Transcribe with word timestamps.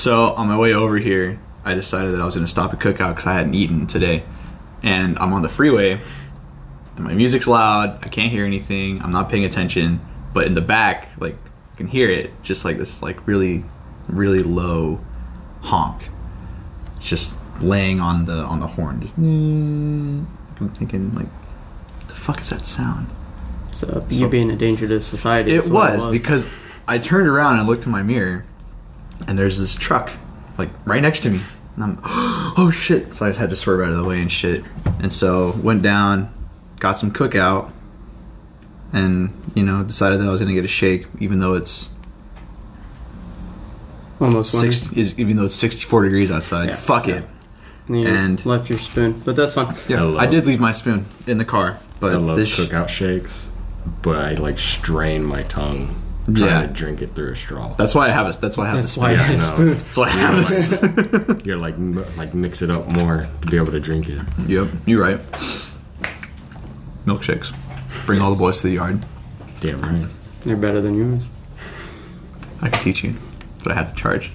So 0.00 0.32
on 0.32 0.48
my 0.48 0.56
way 0.56 0.72
over 0.72 0.96
here, 0.96 1.38
I 1.62 1.74
decided 1.74 2.12
that 2.12 2.22
I 2.22 2.24
was 2.24 2.34
going 2.34 2.46
to 2.46 2.50
stop 2.50 2.72
at 2.72 2.80
Cookout 2.80 3.10
because 3.10 3.26
I 3.26 3.34
hadn't 3.34 3.54
eaten 3.54 3.86
today, 3.86 4.24
and 4.82 5.18
I'm 5.18 5.34
on 5.34 5.42
the 5.42 5.50
freeway, 5.50 6.00
and 6.96 7.04
my 7.04 7.12
music's 7.12 7.46
loud. 7.46 8.02
I 8.02 8.08
can't 8.08 8.32
hear 8.32 8.46
anything. 8.46 9.02
I'm 9.02 9.12
not 9.12 9.28
paying 9.28 9.44
attention, 9.44 10.00
but 10.32 10.46
in 10.46 10.54
the 10.54 10.62
back, 10.62 11.08
like 11.18 11.36
I 11.74 11.76
can 11.76 11.86
hear 11.86 12.08
it, 12.08 12.30
just 12.42 12.64
like 12.64 12.78
this, 12.78 13.02
like 13.02 13.26
really, 13.26 13.62
really 14.08 14.42
low 14.42 15.04
honk. 15.60 16.08
It's 16.96 17.06
just 17.06 17.36
laying 17.60 18.00
on 18.00 18.24
the 18.24 18.38
on 18.38 18.60
the 18.60 18.68
horn. 18.68 19.02
Just 19.02 19.18
I'm 19.18 20.26
thinking 20.78 21.14
like, 21.14 21.28
what 21.28 22.08
the 22.08 22.14
fuck 22.14 22.40
is 22.40 22.48
that 22.48 22.64
sound? 22.64 23.10
So 23.72 24.06
you 24.08 24.30
being 24.30 24.50
a 24.50 24.56
danger 24.56 24.88
to 24.88 25.02
society. 25.02 25.52
It 25.52 25.64
is 25.64 25.68
what 25.70 25.92
was, 25.92 26.06
because 26.06 26.48
I 26.88 26.96
turned 26.96 27.28
around 27.28 27.58
and 27.58 27.68
looked 27.68 27.84
in 27.84 27.92
my 27.92 28.02
mirror, 28.02 28.46
and 29.26 29.38
there's 29.38 29.58
this 29.58 29.76
truck 29.76 30.10
like 30.58 30.70
right 30.84 31.02
next 31.02 31.20
to 31.20 31.30
me, 31.30 31.40
and 31.76 31.84
I'm 31.84 31.98
oh 32.04 32.70
shit! 32.72 33.14
So 33.14 33.26
I 33.26 33.32
had 33.32 33.50
to 33.50 33.56
swerve 33.56 33.80
out 33.80 33.92
of 33.92 33.98
the 33.98 34.04
way 34.04 34.20
and 34.20 34.30
shit, 34.30 34.64
and 35.00 35.12
so 35.12 35.52
went 35.62 35.82
down, 35.82 36.32
got 36.78 36.98
some 36.98 37.10
cookout, 37.12 37.70
and 38.92 39.32
you 39.54 39.62
know 39.62 39.82
decided 39.82 40.20
that 40.20 40.28
I 40.28 40.30
was 40.30 40.40
gonna 40.40 40.54
get 40.54 40.64
a 40.64 40.68
shake, 40.68 41.06
even 41.18 41.38
though 41.38 41.54
it's 41.54 41.90
almost 44.20 44.54
winter. 44.54 44.72
six, 44.72 44.92
is 44.92 45.18
even 45.18 45.36
though 45.36 45.46
it's 45.46 45.54
64 45.56 46.04
degrees 46.04 46.30
outside. 46.30 46.68
Yeah. 46.68 46.74
Fuck 46.76 47.08
it. 47.08 47.24
And 47.88 48.00
you 48.00 48.06
and- 48.06 48.46
left 48.46 48.68
your 48.68 48.78
spoon, 48.78 49.20
but 49.24 49.34
that's 49.36 49.54
fine. 49.54 49.74
Yeah, 49.88 49.98
Hello. 49.98 50.18
I 50.18 50.26
did 50.26 50.46
leave 50.46 50.60
my 50.60 50.72
spoon 50.72 51.06
in 51.26 51.38
the 51.38 51.44
car, 51.44 51.78
but 51.98 52.12
I 52.12 52.16
love 52.16 52.36
this 52.36 52.48
sh- 52.48 52.60
cookout 52.60 52.88
shakes, 52.88 53.50
but 54.02 54.16
I 54.16 54.34
like 54.34 54.58
strain 54.58 55.24
my 55.24 55.42
tongue 55.42 55.96
trying 56.34 56.48
Yeah. 56.48 56.60
to 56.66 56.72
drink 56.72 57.02
it 57.02 57.10
through 57.14 57.32
a 57.32 57.36
straw. 57.36 57.74
that's 57.74 57.94
why 57.94 58.08
I 58.08 58.10
have 58.10 58.26
a 58.26 58.32
that's 58.38 58.56
why 58.56 58.64
I 58.64 58.66
have 58.68 58.76
That's 58.76 58.94
the 58.94 59.00
why 59.00 59.10
I 59.12 59.14
spoon. 59.14 59.26
had 59.26 59.30
a 59.30 59.38
Yeah, 59.38 59.44
I 59.44 59.48
know. 59.48 59.54
spoon. 59.54 59.78
That's 59.78 59.96
why 59.96 60.04
I 60.06 60.10
have 60.10 60.48
this. 60.48 61.46
you 61.46 61.52
gotta 61.54 61.56
like 61.56 61.74
like 62.16 62.34
mix 62.34 62.62
it 62.62 62.70
up 62.70 62.92
more 62.92 63.28
to 63.42 63.46
be 63.48 63.56
able 63.56 63.72
to 63.72 63.80
drink 63.80 64.08
it. 64.08 64.20
Yep, 64.46 64.68
you're 64.86 65.02
right. 65.02 65.20
Milkshakes. 67.06 67.52
Bring 68.06 68.20
all 68.20 68.30
the 68.32 68.38
boys 68.38 68.60
to 68.60 68.68
the 68.68 68.74
yard. 68.74 69.00
Damn 69.60 69.80
right. 69.82 70.06
They're 70.42 70.56
better 70.56 70.80
than 70.80 70.96
yours. 70.96 71.24
I 72.62 72.68
can 72.68 72.82
teach 72.82 73.02
you, 73.04 73.16
but 73.62 73.72
I 73.72 73.74
have 73.74 73.90
to 73.90 73.94
charge. 73.94 74.30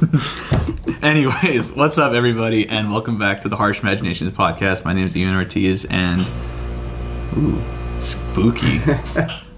Anyways, 1.02 1.72
what's 1.72 1.98
up, 1.98 2.12
everybody, 2.12 2.68
and 2.68 2.90
welcome 2.92 3.18
back 3.18 3.40
to 3.42 3.48
the 3.48 3.56
Harsh 3.56 3.80
Imaginations 3.82 4.32
podcast. 4.36 4.84
My 4.84 4.92
name 4.92 5.06
is 5.06 5.16
Ian 5.16 5.34
Ortiz, 5.34 5.84
and 5.86 6.26
ooh, 7.36 7.60
spooky, 7.98 8.80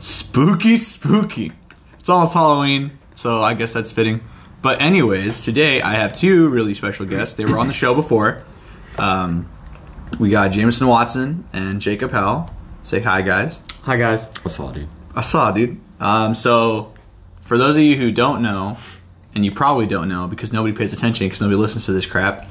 spooky, 0.00 0.76
spooky. 0.76 1.52
It's 1.98 2.08
almost 2.08 2.34
Halloween, 2.34 2.98
so 3.14 3.42
I 3.42 3.54
guess 3.54 3.72
that's 3.72 3.92
fitting. 3.92 4.20
But 4.62 4.80
anyways, 4.80 5.42
today 5.42 5.80
I 5.80 5.92
have 5.92 6.12
two 6.12 6.48
really 6.48 6.74
special 6.74 7.06
guests. 7.06 7.36
They 7.36 7.44
were 7.44 7.58
on 7.58 7.66
the 7.66 7.72
show 7.72 7.94
before. 7.94 8.44
Um, 8.98 9.48
we 10.18 10.30
got 10.30 10.50
Jameson 10.50 10.86
Watson 10.86 11.44
and 11.52 11.80
Jacob 11.80 12.10
Howell. 12.10 12.50
Say 12.82 13.00
hi, 13.00 13.22
guys. 13.22 13.60
Hi 13.82 13.96
guys. 13.96 14.30
I 14.44 14.48
saw 14.48 14.72
dude. 14.72 14.88
I 15.14 15.20
saw, 15.20 15.50
dude. 15.52 15.80
Um, 16.00 16.34
so, 16.34 16.92
for 17.40 17.58
those 17.58 17.76
of 17.76 17.82
you 17.82 17.96
who 17.96 18.10
don't 18.10 18.42
know, 18.42 18.76
and 19.34 19.44
you 19.44 19.52
probably 19.52 19.86
don't 19.86 20.08
know 20.08 20.26
because 20.26 20.52
nobody 20.52 20.74
pays 20.74 20.92
attention 20.92 21.26
because 21.26 21.40
nobody 21.40 21.56
listens 21.56 21.86
to 21.86 21.92
this 21.92 22.06
crap, 22.06 22.46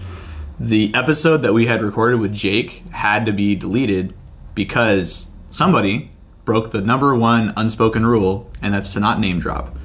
the 0.59 0.93
episode 0.93 1.37
that 1.37 1.53
we 1.53 1.67
had 1.67 1.81
recorded 1.81 2.19
with 2.19 2.33
Jake 2.33 2.83
had 2.89 3.25
to 3.25 3.33
be 3.33 3.55
deleted 3.55 4.13
because 4.55 5.27
somebody 5.51 6.11
broke 6.49 6.71
the 6.71 6.81
number 6.81 7.13
one 7.13 7.53
unspoken 7.57 8.03
rule, 8.03 8.49
and 8.59 8.73
that's 8.73 8.91
to 8.93 8.99
not 8.99 9.19
name 9.19 9.39
drop. 9.39 9.77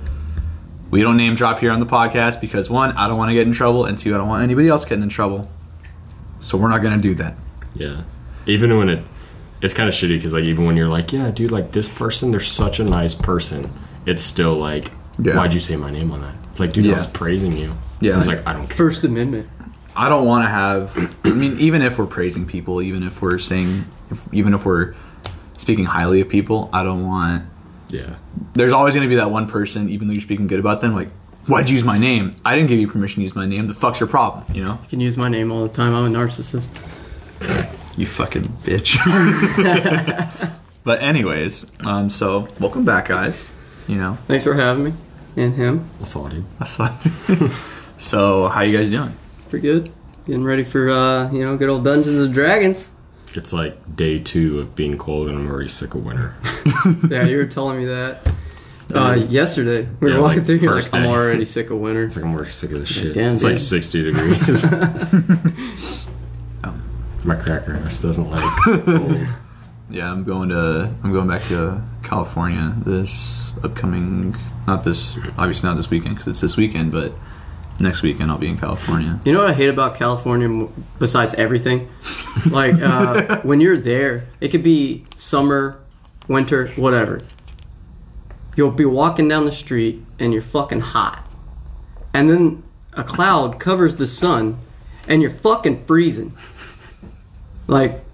We 0.90 1.02
don't 1.02 1.18
name 1.18 1.34
drop 1.34 1.58
here 1.60 1.70
on 1.70 1.78
the 1.78 1.84
podcast 1.84 2.40
because 2.40 2.70
one, 2.70 2.92
I 2.92 3.06
don't 3.06 3.18
want 3.18 3.28
to 3.28 3.34
get 3.34 3.46
in 3.46 3.52
trouble, 3.52 3.84
and 3.84 3.98
two, 3.98 4.14
I 4.14 4.16
don't 4.16 4.28
want 4.28 4.42
anybody 4.42 4.68
else 4.68 4.86
getting 4.86 5.02
in 5.02 5.10
trouble. 5.10 5.50
So 6.40 6.56
we're 6.56 6.70
not 6.70 6.80
going 6.80 6.96
to 6.96 7.02
do 7.02 7.14
that. 7.16 7.36
Yeah. 7.74 8.04
Even 8.46 8.78
when 8.78 8.88
it, 8.88 9.04
it's 9.60 9.74
kind 9.74 9.90
of 9.90 9.94
shitty 9.94 10.16
because 10.16 10.32
like 10.32 10.44
even 10.44 10.64
when 10.64 10.74
you're 10.78 10.88
like, 10.88 11.12
yeah, 11.12 11.30
dude, 11.30 11.50
like 11.50 11.72
this 11.72 11.86
person, 11.86 12.30
they're 12.30 12.40
such 12.40 12.80
a 12.80 12.84
nice 12.84 13.12
person. 13.12 13.70
It's 14.06 14.22
still 14.22 14.54
like, 14.54 14.90
Yeah. 15.20 15.36
why'd 15.36 15.52
you 15.52 15.60
say 15.60 15.76
my 15.76 15.90
name 15.90 16.10
on 16.12 16.22
that? 16.22 16.34
It's 16.50 16.60
like, 16.60 16.72
dude, 16.72 16.86
Yeah. 16.86 16.94
I 16.94 16.96
was 16.96 17.06
praising 17.08 17.58
you. 17.58 17.76
Yeah. 18.00 18.16
It's 18.16 18.26
like 18.26 18.46
I 18.46 18.54
don't 18.54 18.68
care. 18.68 18.76
First 18.78 19.04
Amendment. 19.04 19.50
I 19.94 20.08
don't 20.08 20.24
want 20.26 20.44
to 20.44 20.48
have. 20.48 21.14
I 21.26 21.30
mean, 21.34 21.58
even 21.58 21.82
if 21.82 21.98
we're 21.98 22.06
praising 22.06 22.46
people, 22.46 22.80
even 22.80 23.02
if 23.02 23.20
we're 23.20 23.38
saying, 23.38 23.84
if, 24.10 24.26
even 24.32 24.54
if 24.54 24.64
we're 24.64 24.94
speaking 25.56 25.84
highly 25.84 26.20
of 26.20 26.28
people, 26.28 26.70
I 26.72 26.82
don't 26.82 27.06
want. 27.06 27.44
Yeah. 27.88 28.16
There's 28.54 28.72
always 28.72 28.94
going 28.94 29.04
to 29.06 29.08
be 29.08 29.16
that 29.16 29.30
one 29.30 29.48
person, 29.48 29.88
even 29.88 30.08
though 30.08 30.14
you're 30.14 30.22
speaking 30.22 30.46
good 30.46 30.58
about 30.60 30.80
them, 30.80 30.94
like, 30.94 31.08
why'd 31.46 31.68
you 31.68 31.74
use 31.74 31.84
my 31.84 31.98
name? 31.98 32.32
I 32.44 32.54
didn't 32.56 32.68
give 32.68 32.78
you 32.80 32.88
permission 32.88 33.16
to 33.16 33.22
use 33.22 33.34
my 33.36 33.46
name. 33.46 33.66
The 33.68 33.74
fuck's 33.74 34.00
your 34.00 34.08
problem? 34.08 34.44
You 34.54 34.64
know, 34.64 34.78
You 34.82 34.88
can 34.88 35.00
use 35.00 35.16
my 35.16 35.28
name 35.28 35.52
all 35.52 35.62
the 35.62 35.72
time. 35.72 35.94
I'm 35.94 36.12
a 36.14 36.18
narcissist. 36.18 36.68
you 37.96 38.06
fucking 38.06 38.44
bitch. 38.64 38.96
but 40.84 41.02
anyways, 41.02 41.66
um, 41.84 42.10
so 42.10 42.48
welcome 42.58 42.84
back, 42.84 43.08
guys. 43.08 43.52
You 43.86 43.96
know, 43.96 44.14
Thanks 44.26 44.44
for 44.44 44.54
having 44.54 44.84
me. 44.84 44.92
And 45.36 45.54
him. 45.54 45.90
I 46.00 46.04
saw 46.04 46.28
dude. 46.28 46.44
I 46.60 46.64
saw. 46.64 46.90
so 47.98 48.48
how 48.48 48.62
you 48.62 48.76
guys 48.76 48.90
doing? 48.90 49.14
Pretty 49.50 49.66
good. 49.66 49.92
Getting 50.26 50.44
ready 50.44 50.64
for 50.64 50.88
uh, 50.90 51.30
you 51.32 51.44
know, 51.44 51.56
good 51.56 51.68
old 51.68 51.84
Dungeons 51.84 52.18
and 52.18 52.32
Dragons. 52.32 52.88
It's 53.34 53.52
like 53.52 53.96
day 53.96 54.18
two 54.20 54.60
of 54.60 54.74
being 54.76 54.96
cold 54.98 55.28
and 55.28 55.36
I'm 55.38 55.50
already 55.50 55.68
sick 55.68 55.94
of 55.94 56.04
winter. 56.04 56.34
Yeah, 57.10 57.26
you 57.26 57.36
were 57.38 57.46
telling 57.46 57.78
me 57.78 57.86
that. 57.86 58.30
Uh, 58.94 59.14
yesterday 59.28 59.88
we 60.00 60.08
Yeah, 60.08 60.14
were 60.14 60.18
it 60.18 60.22
walking 60.22 60.38
like 60.38 60.46
through 60.46 60.58
here 60.58 60.70
like 60.70 60.76
first 60.82 60.94
I'm 60.94 61.06
already 61.06 61.44
sick 61.46 61.70
of 61.70 61.78
winter. 61.78 62.04
It's 62.04 62.16
like 62.16 62.24
I'm 62.24 62.34
already 62.34 62.50
sick 62.52 62.70
of 62.72 62.80
this 62.80 62.88
shit. 62.90 63.14
damn, 63.14 63.32
it's 63.32 63.42
dude. 63.42 63.52
like 63.52 63.58
60 63.60 64.02
degrees. 64.12 64.64
Um, 66.62 66.82
My 67.24 67.36
cracker 67.36 67.74
ass 67.76 68.00
doesn't 68.00 68.30
like. 68.30 69.28
Yeah, 69.90 70.10
I'm 70.10 70.24
going 70.24 70.48
to 70.48 70.90
I'm 71.04 71.12
going 71.12 71.28
back 71.28 71.42
to 71.44 71.80
California 72.02 72.74
this 72.86 73.52
upcoming 73.62 74.34
not 74.66 74.82
this 74.82 75.16
obviously 75.36 75.68
not 75.68 75.76
this 75.76 75.90
weekend 75.90 76.14
because 76.14 76.26
it's 76.28 76.40
this 76.40 76.56
weekend, 76.56 76.90
but 76.90 77.12
next 77.80 78.02
weekend 78.02 78.30
I'll 78.30 78.38
be 78.38 78.48
in 78.48 78.58
California. 78.58 79.20
You 79.24 79.32
know 79.32 79.40
what 79.40 79.50
I 79.50 79.54
hate 79.54 79.68
about 79.68 79.96
California 79.96 80.68
besides 80.98 81.34
everything? 81.34 81.88
Like 82.50 82.74
uh, 82.80 83.40
when 83.42 83.60
you're 83.60 83.76
there, 83.76 84.28
it 84.40 84.48
could 84.48 84.62
be 84.62 85.04
summer, 85.16 85.80
winter, 86.28 86.68
whatever. 86.68 87.20
You'll 88.56 88.70
be 88.70 88.84
walking 88.84 89.28
down 89.28 89.44
the 89.44 89.52
street 89.52 90.04
and 90.18 90.32
you're 90.32 90.42
fucking 90.42 90.80
hot. 90.80 91.28
And 92.12 92.30
then 92.30 92.62
a 92.92 93.02
cloud 93.02 93.58
covers 93.58 93.96
the 93.96 94.06
sun 94.06 94.58
and 95.08 95.20
you're 95.20 95.30
fucking 95.30 95.84
freezing. 95.84 96.36
Like 97.66 98.04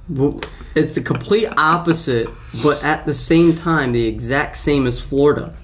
it's 0.75 0.95
the 0.95 1.03
complete 1.03 1.47
opposite, 1.57 2.29
but 2.63 2.83
at 2.83 3.05
the 3.07 3.15
same 3.15 3.57
time 3.57 3.93
the 3.93 4.07
exact 4.07 4.57
same 4.57 4.87
as 4.87 5.01
Florida. 5.01 5.55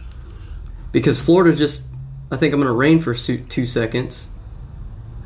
Because 0.93 1.21
Florida 1.21 1.57
just 1.57 1.83
I 2.31 2.37
think 2.37 2.53
I'm 2.53 2.61
going 2.61 2.69
to 2.73 2.77
rain 2.77 2.99
for 2.99 3.15
2 3.15 3.67
seconds 3.67 4.29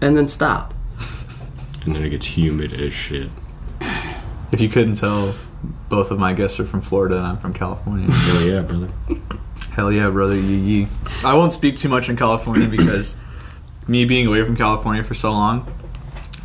and 0.01 0.17
then 0.17 0.29
stop. 0.29 0.75
and 1.85 1.97
then 1.97 2.05
it 2.05 2.11
gets 2.11 2.27
humid 2.27 2.73
as 2.73 2.93
shit. 2.93 3.31
If 4.53 4.61
you 4.61 4.69
couldn't 4.69 4.97
tell, 4.97 5.35
both 5.89 6.11
of 6.11 6.19
my 6.19 6.33
guests 6.33 6.59
are 6.61 6.65
from 6.67 6.81
Florida 6.81 7.17
and 7.17 7.27
I'm 7.27 7.39
from 7.39 7.55
California. 7.55 8.11
Hell 8.13 8.43
yeah, 8.43 8.61
brother. 8.61 8.89
Hell 9.73 9.93
yeah, 9.93 10.11
brother, 10.11 10.35
yee 10.35 10.57
yee. 10.57 10.89
I 11.25 11.35
won't 11.35 11.53
speak 11.53 11.77
too 11.77 11.89
much 11.89 12.09
in 12.09 12.17
California 12.17 12.67
because 12.77 13.17
me 13.87 14.05
being 14.05 14.27
away 14.27 14.43
from 14.45 14.57
California 14.57 15.03
for 15.05 15.15
so 15.15 15.31
long, 15.33 15.73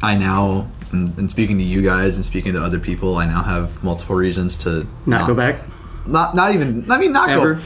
I 0.01 0.15
now 0.15 0.67
and, 0.91 1.17
and 1.17 1.29
speaking 1.31 1.57
to 1.57 1.63
you 1.63 1.81
guys 1.81 2.15
and 2.15 2.23
speaking 2.25 2.53
to 2.53 2.63
other 2.63 2.79
people, 2.79 3.17
I 3.17 3.25
now 3.25 3.43
have 3.43 3.83
multiple 3.83 4.15
reasons 4.15 4.55
to 4.57 4.87
Not 5.05 5.27
go 5.27 5.33
back 5.33 5.61
Not 6.05 6.35
not 6.35 6.53
even. 6.53 6.89
I 6.91 6.97
mean, 6.97 7.11
not 7.11 7.29
ever. 7.29 7.55
go. 7.55 7.61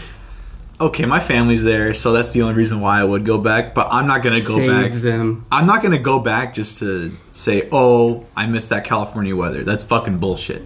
Okay, 0.81 1.05
my 1.05 1.19
family's 1.19 1.63
there, 1.65 1.93
so 1.93 2.13
that's 2.13 2.29
the 2.29 2.41
only 2.41 2.53
reason 2.55 2.79
why 2.79 3.01
I 3.01 3.03
would 3.03 3.25
go 3.25 3.37
back. 3.37 3.73
But 3.73 3.89
I'm 3.91 4.07
not 4.07 4.23
gonna 4.23 4.39
go 4.39 4.55
Save 4.55 4.69
back. 4.93 5.01
them. 5.01 5.45
I'm 5.51 5.65
not 5.65 5.83
gonna 5.83 5.99
go 5.99 6.19
back 6.19 6.53
just 6.53 6.79
to 6.79 7.11
say, 7.33 7.67
"Oh, 7.71 8.25
I 8.35 8.45
missed 8.47 8.69
that 8.69 8.85
California 8.85 9.35
weather." 9.35 9.63
That's 9.65 9.83
fucking 9.83 10.17
bullshit. 10.19 10.63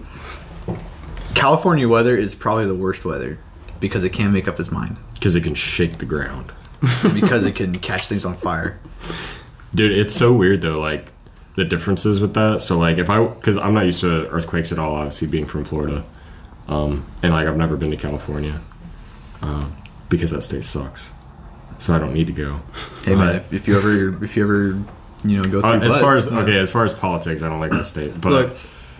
California 1.34 1.88
weather 1.90 2.16
is 2.16 2.36
probably 2.36 2.66
the 2.68 2.76
worst 2.76 3.04
weather 3.06 3.40
because 3.80 4.04
it 4.04 4.10
can't 4.12 4.32
make 4.32 4.48
up 4.48 4.60
its 4.60 4.72
mind 4.72 4.98
Because 5.16 5.36
it 5.36 5.42
can 5.42 5.56
shake 5.56 5.98
the 5.98 6.06
ground. 6.06 6.52
and 7.04 7.14
because 7.20 7.44
it 7.44 7.56
can 7.56 7.74
catch 7.80 8.08
things 8.08 8.24
on 8.24 8.36
fire. 8.36 8.80
Dude, 9.74 9.92
it's 9.98 10.16
so 10.16 10.32
weird 10.32 10.62
though, 10.62 10.80
like 10.80 11.12
the 11.56 11.66
differences 11.66 12.20
with 12.20 12.36
that. 12.36 12.62
So 12.62 12.78
like 12.78 12.98
if 13.00 13.10
I, 13.10 13.26
because 13.26 13.58
I'm 13.58 13.74
not 13.74 13.86
used 13.86 14.02
to 14.02 14.28
earthquakes 14.30 14.72
at 14.72 14.78
all, 14.78 14.94
obviously 14.96 15.28
being 15.28 15.48
from 15.48 15.66
Florida, 15.66 16.04
um, 16.68 17.06
and 17.24 17.34
like 17.34 17.48
I've 17.48 17.58
never 17.58 17.76
been 17.78 17.90
to 17.90 17.98
California, 17.98 18.60
uh, 19.42 19.66
because 20.16 20.32
that 20.32 20.44
state 20.44 20.64
sucks. 20.66 21.12
So 21.80 21.94
I 21.94 22.00
don't 22.00 22.14
need 22.14 22.28
to 22.28 22.34
go. 22.34 22.62
Hey 23.04 23.16
man, 23.16 23.36
if, 23.36 23.52
if 23.52 23.68
you 23.68 23.78
ever, 23.78 24.24
if 24.24 24.38
you 24.38 24.44
ever, 24.44 24.68
you 25.26 25.38
know, 25.38 25.44
go 25.44 25.60
through 25.60 25.70
Uh, 25.70 25.80
as 25.80 25.90
butts, 25.90 26.02
far 26.02 26.14
as 26.18 26.26
you 26.28 26.38
okay, 26.40 26.58
as 26.60 26.72
far 26.72 26.86
as 26.86 26.94
politics, 26.94 27.42
I 27.42 27.50
don't 27.50 27.60
like 27.60 27.72
that 27.72 27.88
state. 27.88 28.20
But 28.22 28.32
Look, 28.32 28.58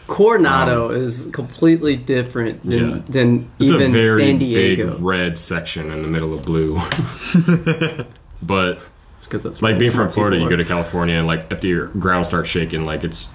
Coronado 0.08 0.90
is 0.90 1.30
completely 1.32 1.96
different 1.96 2.62
than, 2.68 2.90
Yeah. 2.90 3.02
than 3.08 3.52
it's 3.60 3.72
even 3.72 3.82
a 3.96 3.98
very 4.00 4.22
San 4.22 4.38
Diego. 4.40 4.94
big 4.96 5.02
red 5.02 5.40
section 5.40 5.92
in 5.92 6.02
the 6.02 6.08
middle 6.10 6.34
of 6.34 6.44
blue. 6.46 6.76
but 8.44 8.80
because 9.24 9.44
that's 9.44 9.62
like 9.62 9.80
being 9.80 9.92
from 9.92 10.10
Florida, 10.10 10.38
you 10.38 10.50
go 10.50 10.56
to 10.56 10.66
California 10.66 11.16
and 11.16 11.26
like 11.28 11.52
if 11.52 11.64
your 11.64 11.88
ground 11.88 12.26
starts 12.26 12.50
shaking, 12.50 12.84
like 12.86 13.04
it's 13.04 13.32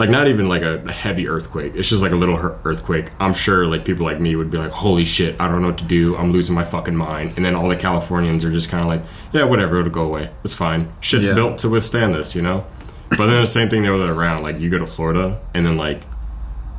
like 0.00 0.10
not 0.10 0.26
even 0.26 0.48
like 0.48 0.62
a 0.62 0.90
heavy 0.90 1.28
earthquake. 1.28 1.74
It's 1.76 1.88
just 1.88 2.02
like 2.02 2.10
a 2.12 2.16
little 2.16 2.36
earthquake. 2.64 3.10
I'm 3.20 3.32
sure 3.34 3.66
like 3.66 3.84
people 3.84 4.04
like 4.06 4.18
me 4.18 4.34
would 4.34 4.50
be 4.50 4.58
like, 4.58 4.72
"Holy 4.72 5.04
shit, 5.04 5.40
I 5.40 5.46
don't 5.46 5.60
know 5.62 5.68
what 5.68 5.78
to 5.78 5.84
do. 5.84 6.16
I'm 6.16 6.32
losing 6.32 6.54
my 6.54 6.64
fucking 6.64 6.96
mind." 6.96 7.34
And 7.36 7.44
then 7.44 7.54
all 7.54 7.68
the 7.68 7.76
Californians 7.76 8.44
are 8.44 8.50
just 8.50 8.70
kind 8.70 8.82
of 8.82 8.88
like, 8.88 9.02
"Yeah, 9.32 9.44
whatever, 9.44 9.78
it'll 9.78 9.92
go 9.92 10.02
away. 10.02 10.30
It's 10.42 10.54
fine. 10.54 10.90
Shit's 11.00 11.26
Yeah. 11.28 11.34
built 11.34 11.58
to 11.58 11.68
withstand 11.68 12.14
this, 12.14 12.34
you 12.34 12.42
know." 12.42 12.64
But 13.10 13.26
then 13.26 13.40
the 13.40 13.46
same 13.46 13.68
thing 13.68 13.82
the 13.82 13.94
other 13.94 14.06
way 14.06 14.10
around. 14.10 14.42
Like 14.42 14.58
you 14.58 14.70
go 14.70 14.78
to 14.78 14.86
Florida 14.86 15.38
and 15.54 15.66
then 15.66 15.76
like 15.76 16.02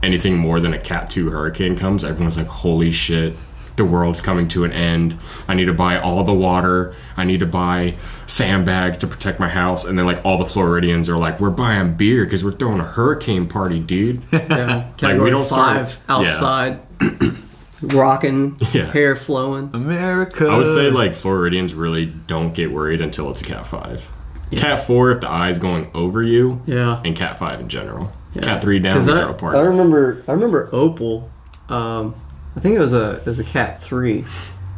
anything 0.04 0.38
more 0.38 0.60
than 0.60 0.74
a 0.74 0.80
Cat 0.80 1.10
two 1.10 1.30
hurricane 1.30 1.78
comes, 1.78 2.04
everyone's 2.04 2.38
like, 2.38 2.48
"Holy 2.48 2.92
shit." 2.92 3.38
The 3.82 3.88
world's 3.88 4.22
coming 4.22 4.48
to 4.50 4.64
an 4.64 4.72
end. 4.72 5.18
I 5.48 5.56
need 5.56 5.66
to 5.66 5.74
buy 5.74 6.00
all 6.00 6.24
the 6.24 6.32
water. 6.36 6.94
I 7.18 7.24
need 7.24 7.40
to 7.40 7.48
buy 7.48 7.96
sandbags 8.28 9.00
to 9.00 9.08
protect 9.08 9.40
my 9.40 9.50
house. 9.50 9.86
And 9.86 9.98
then, 9.98 10.06
like, 10.06 10.24
all 10.24 10.38
the 10.38 10.46
Floridians 10.46 11.10
are 11.10 11.18
like, 11.18 11.40
"We're 11.40 11.50
buying 11.50 11.96
beer 11.96 12.24
because 12.24 12.46
we're 12.46 12.52
throwing 12.52 12.80
a 12.80 12.84
hurricane 12.84 13.48
party, 13.48 13.80
dude." 13.80 14.22
Yeah, 14.32 14.86
category 14.98 15.24
we 15.24 15.30
don't 15.32 15.48
five 15.48 15.90
start- 15.94 16.22
yeah. 16.22 16.28
outside, 16.30 16.80
rocking, 17.82 18.58
Yeah. 18.72 18.92
hair 18.92 19.16
flowing. 19.16 19.72
America. 19.74 20.48
I 20.48 20.58
would 20.58 20.68
say 20.74 20.92
like 20.92 21.16
Floridians 21.16 21.74
really 21.74 22.06
don't 22.06 22.54
get 22.54 22.72
worried 22.72 23.02
until 23.02 23.32
it's 23.32 23.42
a 23.42 23.46
Cat 23.46 23.66
five. 23.66 24.08
Cat 24.52 24.86
four 24.86 25.12
if 25.12 25.22
the 25.22 25.32
eye's 25.32 25.58
going 25.60 25.90
over 25.96 26.22
you, 26.22 26.62
Yeah, 26.68 27.02
and 27.04 27.16
Cat 27.16 27.40
five 27.40 27.60
in 27.60 27.68
general. 27.70 28.12
Yeah. 28.36 28.44
Cat 28.44 28.62
three 28.62 28.80
down. 28.80 28.98
we 28.98 29.02
I, 29.02 29.06
throw 29.06 29.30
a 29.30 29.34
I 29.34 29.34
party. 29.34 29.60
remember, 29.60 30.24
I 30.28 30.34
remember 30.34 30.70
Opal. 30.72 31.30
Um, 31.70 32.14
I 32.56 32.60
think 32.60 32.76
it 32.76 32.80
was 32.80 32.94
a 32.94 33.18
it 33.18 33.26
was 33.26 33.40
a 33.40 33.44
cat 33.44 33.84
three, 33.84 34.26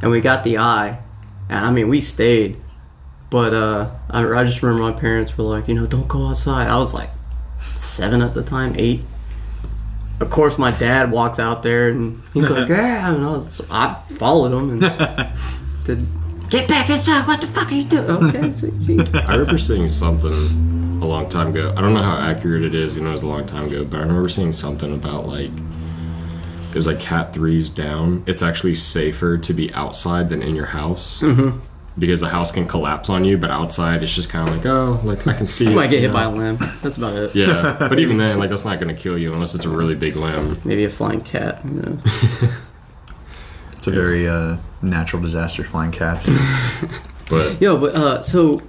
and 0.01 0.11
we 0.11 0.21
got 0.21 0.43
the 0.43 0.57
eye, 0.57 0.99
and 1.49 1.65
I 1.65 1.71
mean 1.71 1.89
we 1.89 2.01
stayed, 2.01 2.57
but 3.29 3.53
uh, 3.53 3.91
I, 4.09 4.25
I 4.25 4.43
just 4.43 4.61
remember 4.61 4.83
my 4.83 4.97
parents 4.97 5.37
were 5.37 5.43
like, 5.43 5.67
you 5.67 5.73
know, 5.73 5.87
don't 5.87 6.07
go 6.07 6.27
outside. 6.27 6.67
I 6.67 6.77
was 6.77 6.93
like 6.93 7.09
seven 7.73 8.21
at 8.21 8.33
the 8.33 8.43
time, 8.43 8.75
eight. 8.77 9.01
Of 10.19 10.29
course, 10.29 10.57
my 10.57 10.71
dad 10.71 11.11
walks 11.11 11.39
out 11.39 11.63
there 11.63 11.89
and 11.89 12.21
he's 12.33 12.49
like, 12.49 12.69
yeah, 12.69 13.13
and 13.13 13.25
I 13.25 13.29
was, 13.29 13.61
I 13.71 13.95
followed 14.09 14.53
him 14.53 14.83
and 14.83 15.33
did. 15.83 16.07
Get 16.49 16.67
back 16.67 16.87
inside! 16.91 17.25
What 17.25 17.41
the 17.41 17.47
fuck 17.47 17.71
are 17.71 17.73
you 17.73 17.83
doing? 17.83 18.07
Okay, 18.07 18.51
so 18.51 18.67
I 19.27 19.33
remember 19.35 19.57
seeing 19.57 19.89
something 19.89 20.99
a 21.01 21.05
long 21.07 21.27
time 21.27 21.47
ago. 21.47 21.73
I 21.75 21.81
don't 21.81 21.95
know 21.95 22.03
how 22.03 22.17
accurate 22.17 22.63
it 22.63 22.75
is. 22.75 22.95
You 22.95 23.01
know, 23.01 23.09
it 23.09 23.13
was 23.13 23.23
a 23.23 23.27
long 23.27 23.47
time 23.47 23.65
ago, 23.65 23.83
but 23.83 23.97
I 23.97 24.03
remember 24.03 24.29
seeing 24.29 24.53
something 24.53 24.93
about 24.93 25.27
like 25.27 25.49
it 26.73 26.77
was 26.77 26.87
like 26.87 26.99
Cat 26.99 27.33
threes 27.33 27.69
down. 27.69 28.23
It's 28.25 28.41
actually 28.41 28.75
safer 28.75 29.37
to 29.37 29.53
be 29.53 29.73
outside 29.73 30.29
than 30.29 30.41
in 30.41 30.55
your 30.55 30.67
house. 30.67 31.21
Mm-hmm. 31.21 31.59
Because 31.97 32.21
the 32.21 32.29
house 32.29 32.51
can 32.51 32.67
collapse 32.67 33.07
on 33.07 33.23
you, 33.23 33.37
but 33.37 33.51
outside 33.51 34.01
it's 34.01 34.15
just 34.15 34.27
kind 34.27 34.49
of 34.49 34.55
like, 34.55 34.65
oh, 34.65 34.99
like 35.03 35.27
I 35.27 35.33
can 35.33 35.45
see. 35.45 35.65
you 35.65 35.71
it, 35.71 35.75
might 35.75 35.91
get 35.91 35.97
you 35.97 36.07
hit 36.07 36.13
by 36.13 36.23
a 36.23 36.31
limb. 36.31 36.57
That's 36.81 36.97
about 36.97 37.15
it. 37.15 37.35
Yeah, 37.35 37.75
but 37.77 37.99
even 37.99 38.17
then, 38.19 38.39
like 38.39 38.49
that's 38.49 38.65
not 38.65 38.79
going 38.79 38.93
to 38.93 38.99
kill 38.99 39.15
you 39.15 39.31
unless 39.31 39.53
it's 39.53 39.65
a 39.65 39.69
really 39.69 39.93
big 39.93 40.15
limb. 40.15 40.59
Maybe 40.65 40.85
a 40.85 40.89
flying 40.89 41.21
cat. 41.21 41.63
You 41.63 41.69
know. 41.69 41.97
it's 43.73 43.85
a 43.85 43.91
very 43.91 44.27
uh, 44.27 44.57
natural 44.81 45.21
disaster. 45.21 45.63
Flying 45.63 45.91
cats. 45.91 46.27
But 47.29 47.61
Yo, 47.61 47.77
but 47.77 47.95
uh, 47.95 48.21
so 48.21 48.59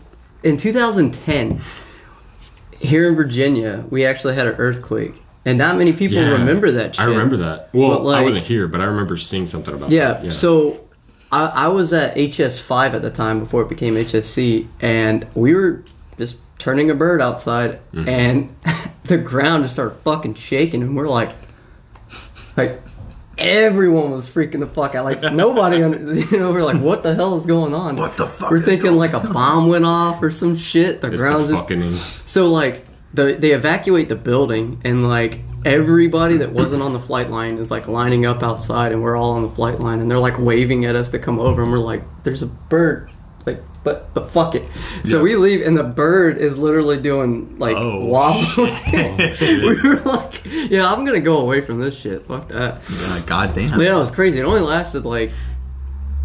in 0.43 0.57
2010, 0.57 1.61
here 2.79 3.09
in 3.09 3.15
Virginia, 3.15 3.85
we 3.91 4.05
actually 4.05 4.35
had 4.35 4.47
an 4.47 4.55
earthquake, 4.55 5.23
and 5.45 5.59
not 5.59 5.77
many 5.77 5.93
people 5.93 6.19
Yeah. 6.19 6.33
remember 6.33 6.71
that. 6.73 6.97
Shit. 6.97 7.05
I 7.05 7.09
remember 7.09 7.37
that. 7.39 7.69
Well, 7.73 8.03
like- 8.03 8.19
I 8.19 8.23
wasn't 8.23 8.45
here, 8.47 8.67
but 8.69 8.81
I 8.81 8.85
remember 8.85 9.17
seeing 9.17 9.47
something 9.47 9.75
about 9.75 9.91
Yeah. 9.91 10.15
that. 10.15 10.33
So 10.33 10.81
I, 11.33 11.47
I 11.47 11.69
was 11.69 11.93
at 11.93 12.17
HS5 12.17 12.95
at 12.95 13.03
the 13.03 13.11
time 13.11 13.41
before 13.41 13.63
it 13.63 13.69
became 13.69 13.95
HSC, 13.97 14.69
and 14.81 15.27
we 15.35 15.55
were 15.55 15.83
just 16.19 16.37
turning 16.59 16.91
a 16.91 16.95
bird 16.95 17.21
outside, 17.21 17.81
Mm-hmm. 17.93 18.09
and 18.09 18.57
the 19.05 19.19
ground 19.19 19.65
just 19.65 19.75
started 19.75 19.97
fucking 20.05 20.35
shaking, 20.35 20.83
and 20.83 20.97
we're 20.97 21.09
like, 21.09 21.31
like. 22.57 22.81
Everyone 23.37 24.13
was 24.13 24.29
freaking 24.31 24.61
the 24.61 24.67
fuck 24.69 24.95
out. 24.95 25.05
Like 25.05 25.21
nobody, 25.35 25.83
under, 25.83 26.15
you 26.15 26.39
know, 26.39 26.53
we're 26.53 26.63
like, 26.63 26.81
"What 26.81 27.03
the 27.03 27.17
hell 27.17 27.35
is 27.37 27.47
going 27.47 27.75
on?" 27.75 27.97
What 27.97 28.17
the 28.17 28.29
fuck 28.29 28.49
We're 28.49 28.61
thinking 28.61 28.93
like 28.97 29.13
a 29.13 29.19
bomb 29.19 29.67
went 29.67 29.85
off 29.85 30.23
or 30.23 30.31
some 30.31 30.57
shit. 30.57 31.01
The 31.01 31.09
it's 31.13 31.21
ground 31.21 31.49
just 31.49 31.63
fucking. 31.65 31.97
so 32.27 32.47
like 32.47 32.87
the 33.15 33.35
they 33.39 33.53
evacuate 33.53 34.09
the 34.09 34.17
building 34.17 34.81
and 34.85 35.09
like 35.09 35.41
everybody 35.65 36.37
that 36.39 36.53
wasn't 36.53 36.83
on 36.83 36.93
the 36.93 37.01
flight 37.01 37.31
line 37.31 37.57
is 37.59 37.71
like 37.71 37.89
lining 37.89 38.27
up 38.27 38.43
outside 38.43 38.93
and 38.93 39.03
we're 39.03 39.17
all 39.17 39.33
on 39.33 39.43
the 39.43 39.49
flight 39.51 39.81
line 39.81 40.01
and 40.01 40.11
they're 40.11 40.19
like 40.19 40.39
waving 40.39 40.85
at 40.85 40.95
us 40.97 41.09
to 41.11 41.19
come 41.19 41.39
over 41.39 41.63
and 41.63 41.73
we're 41.73 41.79
like 41.79 42.03
there's 42.25 42.43
a 42.43 42.47
bird 42.47 43.11
like 43.47 43.63
but 43.83 44.13
but 44.15 44.29
fuck 44.31 44.55
it. 44.55 44.65
So 45.05 45.19
Yeah. 45.19 45.23
we 45.23 45.37
leave 45.37 45.67
and 45.67 45.77
the 45.77 45.83
bird 45.85 46.39
is 46.39 46.57
literally 46.59 46.97
doing 47.01 47.59
like 47.59 47.77
Oh, 47.77 48.05
wobbling. 48.07 48.77
we 49.41 49.89
were 49.89 50.01
like 50.01 50.43
yeah 50.71 50.91
i'm 50.93 51.05
gonna 51.05 51.21
go 51.21 51.39
away 51.39 51.61
from 51.61 51.81
this 51.81 51.95
shit. 51.97 52.27
Fuck 52.27 52.49
that. 52.49 52.81
Yeah, 52.91 53.21
God 53.27 53.55
damn. 53.55 53.81
yeah 53.81 53.97
it 53.97 53.99
was 53.99 54.11
crazy. 54.11 54.41
It 54.41 54.45
only 54.45 54.61
lasted 54.61 55.05
like 55.07 55.31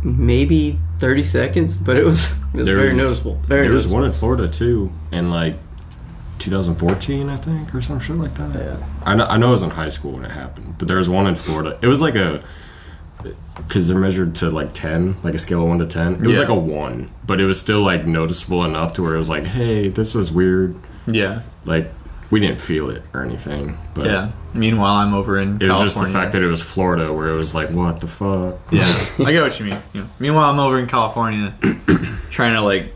maybe 0.04 0.80
30 1.00 1.24
seconds 1.24 1.78
but 1.78 1.98
it 1.98 2.04
was, 2.06 2.32
it 2.54 2.58
was 2.58 2.66
very 2.66 2.94
noticeable. 2.94 3.36
Very 3.48 3.64
there 3.68 3.74
was 3.76 3.88
one 3.88 4.06
in 4.06 4.12
Florida 4.14 4.48
too, 4.48 4.92
and 5.12 5.30
like 5.30 5.56
2014, 6.40 7.30
I 7.30 7.38
think, 7.38 7.74
or 7.76 7.82
some 7.82 8.00
shit 8.00 8.16
like 8.16 8.34
that. 8.36 8.56
yeah 8.56 8.88
I 9.06 9.16
know, 9.16 9.26
I 9.26 9.38
know 9.38 9.50
it 9.50 9.52
was 9.52 9.62
in 9.62 9.70
high 9.72 9.90
school 9.90 10.14
when 10.14 10.26
it 10.26 10.32
happened, 10.32 10.76
but 10.78 10.88
there 10.88 10.98
was 10.98 11.08
one 11.10 11.28
in 11.28 11.36
Florida. 11.36 11.78
It 11.82 11.88
was 11.88 12.02
like 12.02 12.16
a 12.16 12.44
because 13.58 13.88
they're 13.90 13.98
measured 14.00 14.34
to 14.36 14.50
like 14.50 14.74
10, 14.74 15.18
like 15.24 15.34
a 15.34 15.40
scale 15.40 15.62
of 15.64 15.68
1 15.68 15.80
to 15.80 15.86
10. 15.86 16.16
It 16.16 16.22
was 16.22 16.32
Yeah. 16.32 16.40
like 16.40 16.50
a 16.50 16.56
1, 16.56 17.12
but 17.28 17.42
it 17.42 17.46
was 17.46 17.60
still 17.60 17.82
like 17.82 18.06
noticeable 18.06 18.64
enough 18.64 18.94
to 18.96 19.04
where 19.04 19.14
it 19.16 19.18
was 19.18 19.28
like, 19.30 19.44
hey, 19.46 19.90
this 19.90 20.16
is 20.16 20.32
weird. 20.32 20.76
Yeah. 21.06 21.42
Like, 21.66 21.92
we 22.32 22.40
didn't 22.40 22.62
feel 22.62 22.90
it 22.90 23.04
or 23.14 23.24
anything, 23.24 23.78
but 23.94 24.06
Yeah. 24.06 24.32
Meanwhile, 24.54 24.96
I'm 24.96 25.14
over 25.14 25.38
in 25.38 25.58
it 25.62 25.68
was 25.68 25.70
California. 25.70 25.86
just 25.86 25.98
the 26.02 26.12
fact 26.14 26.32
that 26.32 26.42
it 26.42 26.48
was 26.48 26.62
Florida 26.62 27.12
where 27.12 27.28
it 27.30 27.36
was 27.36 27.54
like, 27.54 27.70
what 27.72 28.00
the 28.00 28.08
fuck? 28.08 28.58
Yeah, 28.72 28.84
I 29.26 29.32
get 29.34 29.44
what 29.44 29.60
you 29.60 29.66
mean. 29.66 29.82
Know, 29.94 30.06
meanwhile, 30.20 30.50
I'm 30.50 30.60
over 30.60 30.80
in 30.80 30.88
California, 30.88 31.54
trying 32.30 32.54
to 32.54 32.62
like 32.62 32.94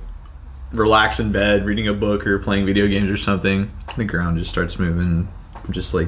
relax 0.73 1.19
in 1.19 1.31
bed, 1.31 1.65
reading 1.65 1.87
a 1.87 1.93
book 1.93 2.25
or 2.27 2.39
playing 2.39 2.65
video 2.65 2.87
games 2.87 3.09
or 3.09 3.17
something. 3.17 3.71
The 3.97 4.03
ground 4.05 4.37
just 4.37 4.49
starts 4.49 4.79
moving. 4.79 5.27
I'm 5.55 5.71
just 5.71 5.93
like, 5.93 6.07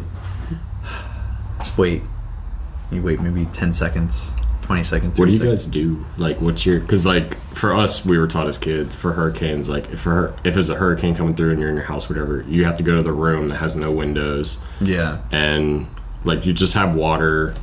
just 1.60 1.78
wait. 1.78 2.02
You 2.92 3.02
wait 3.02 3.20
maybe 3.20 3.46
ten 3.48 3.74
seconds, 3.74 4.32
twenty 4.62 4.84
seconds. 4.84 5.18
What 5.20 5.26
do 5.26 5.32
you 5.32 5.38
seconds. 5.40 5.66
guys 5.66 5.74
do? 5.74 6.06
Like, 6.18 6.40
what's 6.40 6.66
your? 6.66 6.80
Because 6.80 7.06
like 7.06 7.36
for 7.56 7.74
us, 7.74 8.06
we 8.06 8.18
were 8.18 8.28
taught 8.28 8.48
as 8.48 8.58
kids 8.58 8.96
for 8.96 9.14
hurricanes. 9.14 9.68
Like, 9.70 9.90
if 9.92 10.02
for 10.02 10.36
if 10.44 10.54
there's 10.54 10.70
a 10.70 10.76
hurricane 10.76 11.16
coming 11.16 11.36
through 11.36 11.52
and 11.52 11.60
you're 11.60 11.70
in 11.70 11.76
your 11.76 11.86
house, 11.86 12.10
whatever, 12.10 12.44
you 12.48 12.66
have 12.66 12.78
to 12.78 12.84
go 12.84 12.96
to 12.96 13.02
the 13.02 13.12
room 13.14 13.48
that 13.48 13.58
has 13.58 13.76
no 13.76 13.92
windows 13.92 14.60
Yeah, 14.82 15.20
and 15.32 15.88
like 16.24 16.46
you 16.46 16.54
just 16.54 16.76
have 16.76 16.96
water, 16.96 17.56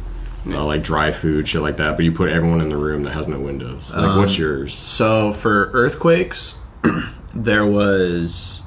uh, 0.49 0.65
like 0.65 0.83
dry 0.83 1.13
food, 1.13 1.47
shit 1.47 1.63
like 1.63 1.77
that. 1.77 1.95
But 1.97 2.05
you 2.05 2.11
put 2.11 2.29
everyone 2.31 2.61
in 2.61 2.69
the 2.69 2.77
room 2.77 3.05
that 3.05 3.13
has 3.13 3.29
no 3.29 3.39
windows. 3.39 3.91
Like, 3.93 4.05
Um, 4.09 4.19
what's 4.19 4.37
yours? 4.37 4.75
So 4.75 5.33
for 5.33 5.71
earthquakes, 5.73 6.57
there 7.35 7.67
was 7.67 8.63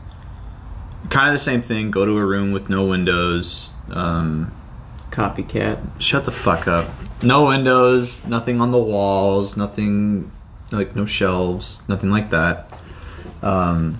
kind 1.10 1.27
of 1.29 1.34
the 1.34 1.39
same 1.39 1.62
thing. 1.62 1.91
Go 1.91 2.05
to 2.05 2.17
a 2.17 2.25
room 2.25 2.51
with 2.51 2.69
no 2.69 2.86
windows. 2.86 3.69
Um, 3.89 4.53
copycat 5.12 5.79
shut 6.00 6.25
the 6.25 6.31
fuck 6.31 6.67
up. 6.67 6.89
No 7.24 7.45
windows, 7.45 8.25
nothing 8.25 8.60
on 8.60 8.72
the 8.72 8.77
walls, 8.77 9.55
nothing 9.55 10.31
like 10.72 10.95
no 10.95 11.05
shelves, 11.05 11.81
nothing 11.88 12.10
like 12.10 12.29
that. 12.31 12.72
Um, 13.41 14.00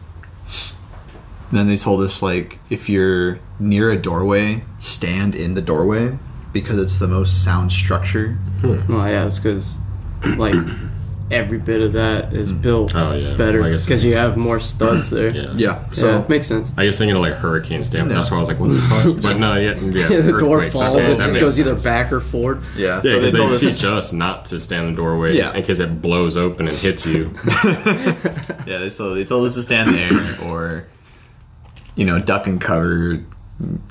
then 1.51 1.67
they 1.67 1.77
told 1.77 2.01
us 2.01 2.22
like 2.22 2.60
if 2.69 2.89
you're 2.89 3.39
near 3.60 3.91
a 3.91 3.98
doorway, 3.98 4.63
stand 4.79 5.36
in 5.36 5.53
the 5.53 5.62
doorway 5.62 6.17
because 6.51 6.79
it's 6.79 6.98
the 6.98 7.07
most 7.07 7.43
sound 7.43 7.72
structure. 7.72 8.38
Well, 8.63 9.10
yeah, 9.10 9.25
it's 9.25 9.39
because 9.39 9.77
like 10.38 10.55
every 11.32 11.58
bit 11.58 11.82
of 11.82 11.94
that 11.94 12.34
is 12.34 12.53
mm. 12.53 12.62
built 12.62 12.94
Oh 12.96 13.13
yeah, 13.13 13.36
better 13.36 13.63
I 13.63 13.72
guess 13.72 13.86
because 13.86 14.03
you 14.03 14.12
makes 14.12 14.20
have 14.20 14.38
more 14.38 14.60
studs 14.60 15.10
there. 15.10 15.34
Yeah. 15.34 15.53
Yeah. 15.55 15.89
so 15.89 16.01
So 16.01 16.20
it 16.22 16.29
makes 16.29 16.48
sense. 16.48 16.72
I 16.77 16.86
was 16.86 16.98
thinking 16.98 17.15
of 17.15 17.22
like 17.22 17.34
hurricane 17.34 17.84
stand. 17.84 18.10
No. 18.10 18.15
That's 18.15 18.29
why 18.29 18.38
I 18.38 18.39
was 18.39 18.50
like, 18.50 18.60
what 18.60 18.70
the 18.70 18.82
fuck? 18.82 19.22
But 19.22 19.38
no, 19.38 19.55
yeah, 19.55 19.75
yeah. 19.75 20.10
Yeah, 20.10 20.22
the 20.22 20.38
door 20.38 20.62
falls. 20.70 20.96
okay, 20.96 21.13
It 21.13 21.17
just 21.17 21.27
makes 21.27 21.38
goes 21.38 21.60
either 21.60 21.75
back 21.77 22.12
or 22.12 22.20
forward. 22.20 22.62
yeah, 22.75 22.98
Yeah, 22.98 23.01
so 23.01 23.22
they 23.22 23.32
they, 23.32 23.58
teach 23.58 23.84
us 23.84 24.13
not 24.13 24.46
to 24.48 24.62
stand 24.62 24.88
in 24.88 24.96
the 24.96 25.01
doorway 25.01 25.36
Yeah. 25.36 25.53
in 25.53 25.63
case 25.63 25.79
it 25.79 26.01
blows 26.01 26.38
open 26.38 26.67
and 26.67 26.77
hits 26.77 27.05
you. 27.05 27.34
Yeah, 28.65 28.79
they 28.79 28.89
so 28.89 29.13
they 29.13 29.24
told 29.25 29.46
us 29.46 29.53
to 29.55 29.62
stand 29.62 29.94
there 29.94 30.50
or 30.50 30.88
you 31.96 32.05
know, 32.05 32.20
duck 32.20 32.48
and 32.48 32.60
cover 32.60 33.24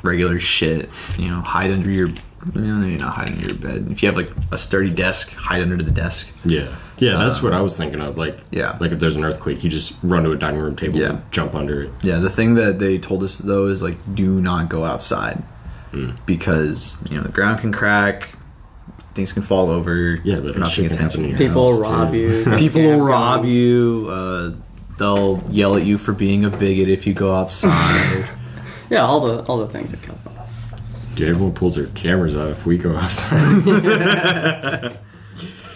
regular 0.02 0.38
shit. 0.38 0.90
You 1.18 1.28
know, 1.28 1.40
hide 1.40 1.70
under 1.70 1.90
your 1.90 2.08
no, 2.54 2.78
no, 2.78 2.86
you're 2.86 2.98
not 2.98 3.14
hide 3.14 3.30
under 3.30 3.46
your 3.46 3.54
bed. 3.56 3.88
If 3.90 4.02
you 4.02 4.08
have 4.08 4.16
like 4.16 4.30
a 4.52 4.58
sturdy 4.58 4.90
desk, 4.90 5.32
hide 5.32 5.62
under 5.62 5.76
the 5.82 5.90
desk. 5.90 6.28
yeah, 6.44 6.74
yeah, 6.98 7.16
that's 7.16 7.42
what 7.42 7.52
I 7.52 7.60
was 7.62 7.76
thinking 7.76 8.00
of. 8.00 8.18
Like, 8.18 8.38
Yeah. 8.50 8.76
like 8.80 8.92
if 8.92 9.00
there's 9.00 9.16
an 9.16 9.24
earthquake, 9.24 9.64
you 9.64 9.70
just 9.70 9.94
run 10.02 10.24
to 10.24 10.32
a 10.32 10.36
dining 10.36 10.60
room 10.60 10.76
table 10.76 10.98
Yeah. 10.98 11.10
and 11.10 11.22
jump 11.32 11.54
under 11.54 11.82
it. 11.84 11.90
Yeah, 12.02 12.18
the 12.18 12.30
thing 12.30 12.54
that 12.56 12.78
they 12.78 12.98
told 12.98 13.24
us 13.24 13.38
though 13.38 13.66
is 13.68 13.82
like 13.82 13.96
do 14.14 14.40
not 14.40 14.68
go 14.68 14.84
outside 14.84 15.42
because 16.26 16.98
you 17.10 17.16
know 17.16 17.22
the 17.22 17.28
ground 17.32 17.60
can 17.60 17.72
crack, 17.72 18.30
things 19.14 19.32
can 19.32 19.42
fall 19.42 19.70
over. 19.70 20.18
Yeah, 20.24 20.36
but 20.40 20.50
if 20.50 20.56
you're 20.56 20.64
not 20.64 20.72
paying 20.72 20.90
attention. 20.90 21.24
in 21.24 21.30
your 21.30 21.38
People 21.38 21.66
will 21.66 21.80
rob 21.80 22.12
too. 22.12 22.18
you. 22.18 22.44
People 22.58 22.82
will 22.82 22.98
Campgrounds. 23.00 23.08
rob 23.08 23.44
you. 23.44 24.06
Uh, 24.10 24.52
they'll 24.98 25.42
yell 25.50 25.76
at 25.76 25.84
you 25.84 25.98
for 25.98 26.12
being 26.12 26.44
a 26.44 26.50
bigot 26.50 26.88
if 26.88 27.06
you 27.06 27.14
go 27.14 27.34
outside. 27.34 28.28
Yeah, 28.90 29.00
all 29.06 29.20
the 29.20 29.42
all 29.44 29.56
the 29.58 29.66
things 29.68 29.92
that 29.92 30.02
come 30.02 30.16
from. 30.18 30.33
Dude, 31.14 31.28
everyone 31.28 31.54
pulls 31.54 31.76
their 31.76 31.86
cameras 31.88 32.36
out 32.36 32.50
if 32.50 32.66
we 32.66 32.78
go 32.78 32.96
outside. 32.96 34.98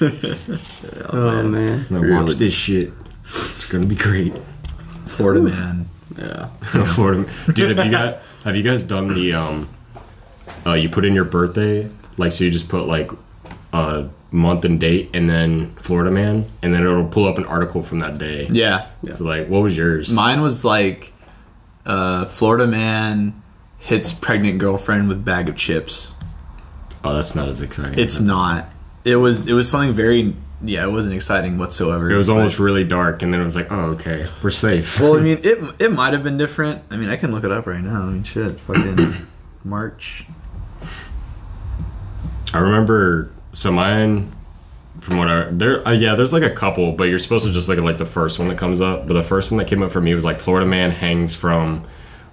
Oh 1.11 1.43
man. 1.43 1.87
Now 1.91 1.99
Really? 1.99 2.23
watch 2.25 2.37
this 2.37 2.55
shit. 2.55 2.93
It's 3.25 3.67
gonna 3.67 3.87
be 3.87 3.97
great. 3.97 4.33
Florida 5.07 5.41
man. 5.43 5.89
Yeah. 6.17 6.47
Florida, 6.95 7.29
dude. 7.53 7.77
Have 7.77 7.87
you 7.87 7.93
got? 7.93 8.19
Have 8.45 8.57
you 8.57 8.63
guys 8.63 8.83
done 8.85 9.09
the 9.09 9.33
um? 9.35 9.69
Uh, 10.67 10.75
you 10.75 10.89
put 10.89 11.05
in 11.05 11.15
your 11.15 11.25
birthday, 11.25 11.89
like 12.17 12.33
so 12.33 12.45
you 12.45 12.51
just 12.51 12.69
put 12.69 12.87
like 12.87 13.11
a 13.73 14.09
month 14.31 14.65
and 14.65 14.79
date, 14.79 15.11
and 15.15 15.29
then 15.29 15.75
Florida 15.77 16.11
man, 16.11 16.45
and 16.63 16.75
then 16.75 16.83
it'll 16.83 17.07
pull 17.09 17.27
up 17.27 17.39
an 17.39 17.47
article 17.47 17.83
from 17.83 17.99
that 18.01 18.19
day. 18.19 18.47
Yeah. 18.51 18.89
So 19.15 19.25
like, 19.25 19.49
what 19.49 19.63
was 19.63 19.77
yours? 19.77 20.13
Mine 20.13 20.43
was 20.43 20.65
like 20.65 21.13
uh, 21.87 22.27
Florida 22.27 22.67
man 22.67 23.43
hits 23.79 24.13
pregnant 24.13 24.59
girlfriend 24.59 25.09
with 25.09 25.25
bag 25.25 25.49
of 25.49 25.57
chips. 25.57 26.13
oh, 27.05 27.15
that's 27.15 27.35
not 27.35 27.49
as 27.49 27.63
exciting. 27.63 27.99
It's 27.99 28.21
not. 28.21 28.69
It 29.05 29.17
was 29.17 29.47
it 29.47 29.53
was 29.55 29.71
something 29.71 29.93
very 29.95 30.35
yeah, 30.61 30.83
it 30.85 30.91
wasn't 30.91 31.15
exciting 31.15 31.57
whatsoever. 31.57 32.11
It 32.11 32.17
was 32.17 32.29
almost 32.29 32.59
really 32.59 32.83
dark, 32.83 33.23
and 33.23 33.33
then 33.33 33.41
it 33.41 33.45
was 33.45 33.55
like, 33.55 33.71
oh, 33.71 33.91
okay, 33.93 34.27
we're 34.43 34.51
safe. 34.51 34.99
Well, 34.99 35.17
I 35.17 35.21
mean, 35.23 35.39
it 35.45 35.59
it 35.79 35.93
might 35.93 36.13
have 36.13 36.25
been 36.25 36.37
different. 36.37 36.83
I 36.91 36.97
mean, 36.97 37.09
I 37.09 37.17
can 37.17 37.31
look 37.31 37.45
it 37.45 37.53
up 37.53 37.67
right 37.67 37.81
now. 37.81 38.03
I 38.03 38.07
mean, 38.07 38.25
shit, 38.25 38.59
fucking 38.61 39.27
March. 39.65 40.27
I 42.53 42.59
remember. 42.59 43.31
So 43.53 43.73
mine, 43.73 44.31
from 45.01 45.17
what 45.19 45.29
I 45.29 45.49
there, 45.51 45.87
uh, 45.87 45.93
yeah, 45.93 46.15
there's 46.15 46.33
like 46.33 46.43
a 46.43 46.51
couple, 46.51 46.93
but 46.93 47.05
you're 47.05 47.19
supposed 47.19 47.47
to 47.47 47.53
just 47.53 47.69
look 47.69 47.79
at 47.79 47.85
like 47.85 47.99
the 47.99 48.07
first 48.07 48.39
one 48.39 48.49
that 48.49 48.59
comes 48.59 48.81
up. 48.81 49.07
But 49.07 49.15
the 49.15 49.23
first 49.23 49.51
one 49.51 49.59
that 49.59 49.67
came 49.69 49.83
up 49.83 49.93
for 49.93 50.01
me 50.01 50.15
was 50.15 50.25
like 50.25 50.41
Florida 50.41 50.67
man 50.67 50.91
hangs 50.91 51.35
from 51.35 51.87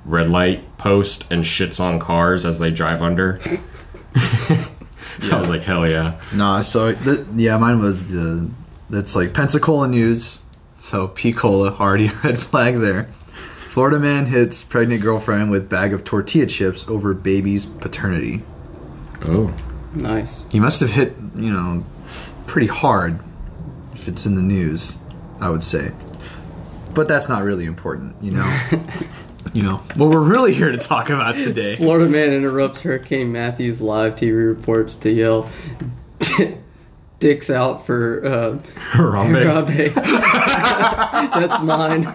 red 0.06 0.30
light 0.30 0.78
post 0.78 1.26
and 1.32 1.44
shits 1.44 1.80
on 1.80 2.00
cars 2.00 2.46
as 2.46 2.60
they 2.60 2.72
drive 2.72 3.02
under. 3.02 3.40
I 4.16 5.40
was 5.40 5.50
like, 5.50 5.64
hell 5.64 5.88
yeah. 5.88 6.20
Nah, 6.34 6.62
so 6.62 6.94
th- 6.94 7.26
yeah, 7.36 7.58
mine 7.58 7.80
was 7.80 8.08
the 8.08 8.50
that's 8.90 9.16
like 9.16 9.34
Pensacola 9.34 9.88
news. 9.88 10.44
So 10.78 11.08
P 11.08 11.34
cola 11.34 11.74
already 11.74 12.10
red 12.24 12.40
flag 12.40 12.78
there. 12.78 13.10
Florida 13.70 14.00
man 14.00 14.28
hits 14.28 14.64
pregnant 14.64 15.02
girlfriend 15.02 15.52
with 15.52 15.70
bag 15.70 15.92
of 15.92 16.04
tortilla 16.04 16.46
chips 16.46 16.86
over 16.88 17.14
baby's 17.14 17.66
paternity. 17.66 18.44
Oh, 19.24 19.54
Nice. 19.96 20.44
He 20.50 20.60
must 20.60 20.82
have 20.82 20.92
hit, 20.92 21.14
you 21.36 21.52
know, 21.52 21.86
pretty 22.46 22.68
hard 22.68 23.20
if 23.94 24.08
it's 24.08 24.26
in 24.26 24.36
the 24.36 24.42
news, 24.42 24.98
I 25.40 25.50
would 25.50 25.64
say. 25.64 25.94
But 26.94 27.08
that's 27.08 27.28
not 27.30 27.44
really 27.44 27.66
important, 27.66 28.16
you 28.22 28.32
know. 28.32 28.60
you 29.54 29.64
know, 29.64 29.78
what 29.96 30.10
we're 30.10 30.20
really 30.20 30.54
here 30.54 30.72
to 30.72 30.78
talk 30.78 31.10
about 31.10 31.36
today. 31.36 31.76
Florida 31.76 32.10
man 32.10 32.32
interrupts 32.34 32.82
Hurricane 32.82 33.32
Matthews 33.32 33.82
live 33.82 34.16
TV 34.16 34.48
reports 34.48 34.96
to 34.96 35.12
yell, 35.12 35.50
"Dicks 37.20 37.50
out 37.50 37.86
for 37.86 38.26
uh, 38.26 38.58
Harambe. 38.92 39.66
Harambe." 39.66 39.94
That's 41.34 41.62
mine. 41.64 42.06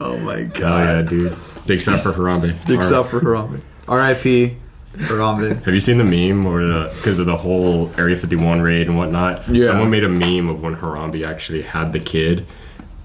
Oh 0.00 0.16
my 0.18 0.34
Oh 0.34 0.38
yeah, 0.38 0.48
god. 0.48 1.08
dude. 1.08 1.36
Dicks 1.66 1.88
out 1.88 2.00
for 2.00 2.12
Harambe. 2.12 2.64
Dicks 2.66 2.90
All 2.90 3.00
out 3.00 3.10
for 3.10 3.20
Harambe. 3.20 3.60
R.I.P. 3.88 4.56
Harambe. 4.96 5.62
Have 5.62 5.72
you 5.74 5.80
seen 5.80 5.96
the 5.98 6.04
meme 6.04 6.44
or 6.44 6.64
the 6.64 6.92
because 6.96 7.18
of 7.18 7.26
the 7.26 7.36
whole 7.36 7.90
Area 7.96 8.16
51 8.16 8.60
raid 8.60 8.88
and 8.88 8.96
whatnot? 8.98 9.48
Yeah. 9.48 9.66
Someone 9.68 9.90
made 9.90 10.04
a 10.04 10.08
meme 10.08 10.48
of 10.48 10.60
when 10.60 10.76
Harambe 10.76 11.22
actually 11.22 11.62
had 11.62 11.92
the 11.92 12.00
kid, 12.00 12.46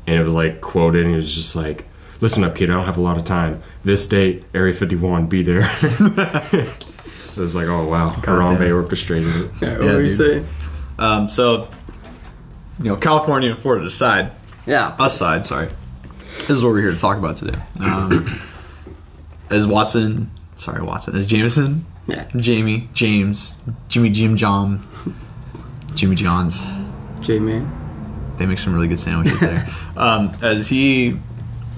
and 0.06 0.20
it 0.20 0.24
was 0.24 0.34
like 0.34 0.60
quoted, 0.62 1.06
and 1.06 1.14
it 1.14 1.18
was 1.18 1.34
just 1.34 1.56
like, 1.56 1.87
"Listen 2.22 2.44
up, 2.44 2.56
kid. 2.56 2.70
I 2.70 2.74
don't 2.74 2.86
have 2.86 2.98
a 2.98 3.02
lot 3.02 3.18
of 3.18 3.24
time. 3.26 3.62
This 3.84 4.08
date, 4.08 4.44
Area 4.54 4.74
51, 4.74 5.28
be 5.28 5.44
there." 5.44 5.70
it 5.82 7.38
was 7.38 7.56
like, 7.56 7.68
"Oh 7.68 7.86
wow, 7.88 8.12
Harambe 8.12 8.60
damn. 8.60 8.74
orchestrated 8.74 9.28
it." 9.36 9.52
Yeah, 9.62 9.78
what 9.78 9.86
Yeah, 9.86 9.94
were 9.94 10.02
you 10.02 10.12
saying? 10.12 10.48
Um, 11.00 11.28
so, 11.28 11.70
you 12.82 12.90
know, 12.90 12.96
California 12.96 13.50
and 13.52 13.58
Florida 13.60 13.86
aside, 13.86 14.32
Yeah. 14.66 14.96
us 15.00 15.18
side, 15.18 15.46
sorry. 15.46 15.70
This 16.40 16.50
is 16.52 16.64
what 16.64 16.72
we're 16.74 16.82
here 16.82 16.92
to 16.92 16.98
talk 17.00 17.18
about 17.18 17.38
today. 17.38 17.58
Um, 17.80 18.40
as 19.50 19.68
Watson, 19.68 20.32
sorry, 20.56 20.82
Watson, 20.82 21.16
as 21.16 21.28
Jameson, 21.28 21.86
Yeah. 22.08 22.26
Jamie, 22.36 22.90
James, 22.94 23.54
Jimmy 23.90 24.10
Jim 24.10 24.36
John, 24.36 24.86
Jimmy 25.94 26.16
John's. 26.16 26.64
J 27.22 27.40
man. 27.40 27.72
They 28.38 28.46
make 28.46 28.60
some 28.60 28.74
really 28.74 28.88
good 28.88 29.00
sandwiches 29.00 29.40
there. 29.40 29.68
um, 29.98 30.32
as 30.42 30.68
he 30.70 31.20